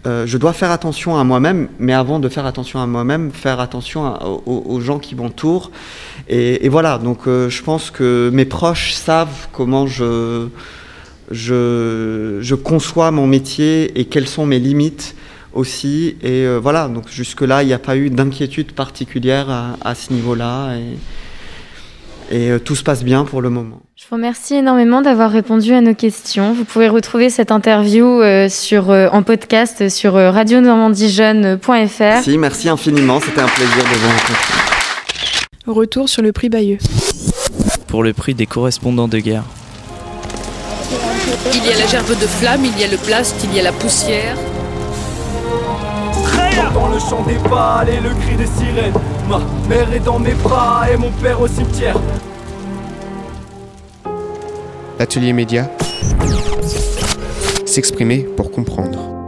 je 0.06 0.38
dois 0.38 0.54
faire 0.54 0.72
attention 0.72 1.18
à 1.18 1.24
moi-même, 1.24 1.70
mais 1.80 1.94
avant 1.94 2.20
de 2.20 2.30
faire 2.30 2.46
attention 2.46 2.80
à 2.80 2.88
moi-même, 2.88 3.32
faire 3.32 3.60
attention 3.60 4.14
aux, 4.46 4.82
gens 4.82 5.00
qui 5.00 5.16
m'entourent. 5.16 5.72
Et, 6.28 6.68
voilà, 6.70 6.98
donc 6.98 7.22
je 7.26 7.62
pense 7.62 7.92
que 7.92 8.30
mes 8.34 8.46
proches 8.46 8.94
savent 8.94 9.48
comment 9.52 9.88
je, 9.88 10.48
je, 11.32 12.56
conçois 12.56 13.12
mon 13.12 13.28
métier 13.28 14.00
et 14.00 14.06
quelles 14.06 14.28
sont 14.28 14.46
mes 14.46 14.60
limites 14.60 15.16
aussi. 15.54 16.18
Et 16.22 16.46
euh, 16.46 16.60
voilà, 16.62 16.88
donc 16.88 17.10
jusque-là, 17.10 17.64
il 17.64 17.68
n'y 17.68 17.74
a 17.74 17.80
pas 17.80 17.96
eu 17.96 18.10
d'inquiétude 18.10 18.72
particulière 18.74 19.76
à, 19.82 19.96
ce 19.96 20.14
niveau-là. 20.14 20.76
Et, 20.76 20.98
et 22.34 22.50
euh, 22.50 22.60
tout 22.60 22.76
se 22.76 22.84
passe 22.84 23.04
bien 23.04 23.26
pour 23.26 23.42
le 23.42 23.50
moment. 23.50 23.82
Je 23.96 24.06
vous 24.10 24.16
remercie 24.16 24.56
énormément 24.56 25.02
d'avoir 25.02 25.30
répondu 25.32 25.72
à 25.74 25.82
nos 25.82 25.94
questions. 25.94 26.54
Vous 26.54 26.66
pouvez 26.66 26.90
retrouver 26.90 27.30
cette 27.30 27.52
interview 27.52 28.06
euh, 28.06 28.50
sur, 28.50 28.90
en 28.90 29.24
podcast 29.24 29.88
sur 29.90 30.14
radionormandiejeune.fr. 30.14 32.00
Merci, 32.00 32.38
merci 32.38 32.70
infiniment. 32.70 33.20
C'était 33.20 33.42
un 33.42 33.48
plaisir 33.48 33.84
de 33.84 33.98
vous 34.00 34.08
rencontrer. 34.08 34.74
Retour 35.68 36.10
sur 36.10 36.22
le 36.24 36.34
prix 36.34 36.50
Bayeux. 36.50 36.80
Pour 37.88 38.04
le 38.04 38.14
prix 38.14 38.34
des 38.34 38.48
correspondants 38.48 39.08
de 39.08 39.20
guerre. 39.20 39.44
Il 41.54 41.64
y 41.66 41.70
a 41.72 41.78
la 41.78 41.88
gerbe 41.88 42.10
de 42.10 42.28
flamme, 42.28 42.66
il 42.66 42.82
y 42.82 42.84
a 42.84 42.88
le 42.88 42.98
blast, 43.06 43.36
il 43.44 43.56
y 43.56 43.60
a 43.60 43.64
la 43.64 43.72
poussière. 43.72 44.36
Dans 46.72 46.88
le 46.90 47.00
chant 47.00 47.24
des 47.24 47.38
balles 47.50 47.90
et 47.90 48.00
le 48.00 48.10
cri 48.10 48.36
des 48.36 48.46
sirènes. 48.46 48.94
Ma 49.30 49.40
mère 49.68 49.92
est 49.94 50.00
dans 50.00 50.20
mes 50.20 50.34
bras 50.34 50.86
et 50.92 50.98
mon 50.98 51.12
père 51.12 51.40
au 51.40 51.48
cimetière. 51.48 51.96
L'atelier 55.00 55.34
média. 55.34 55.70
S'exprimer 57.66 58.28
pour 58.38 58.52
comprendre. 58.52 59.23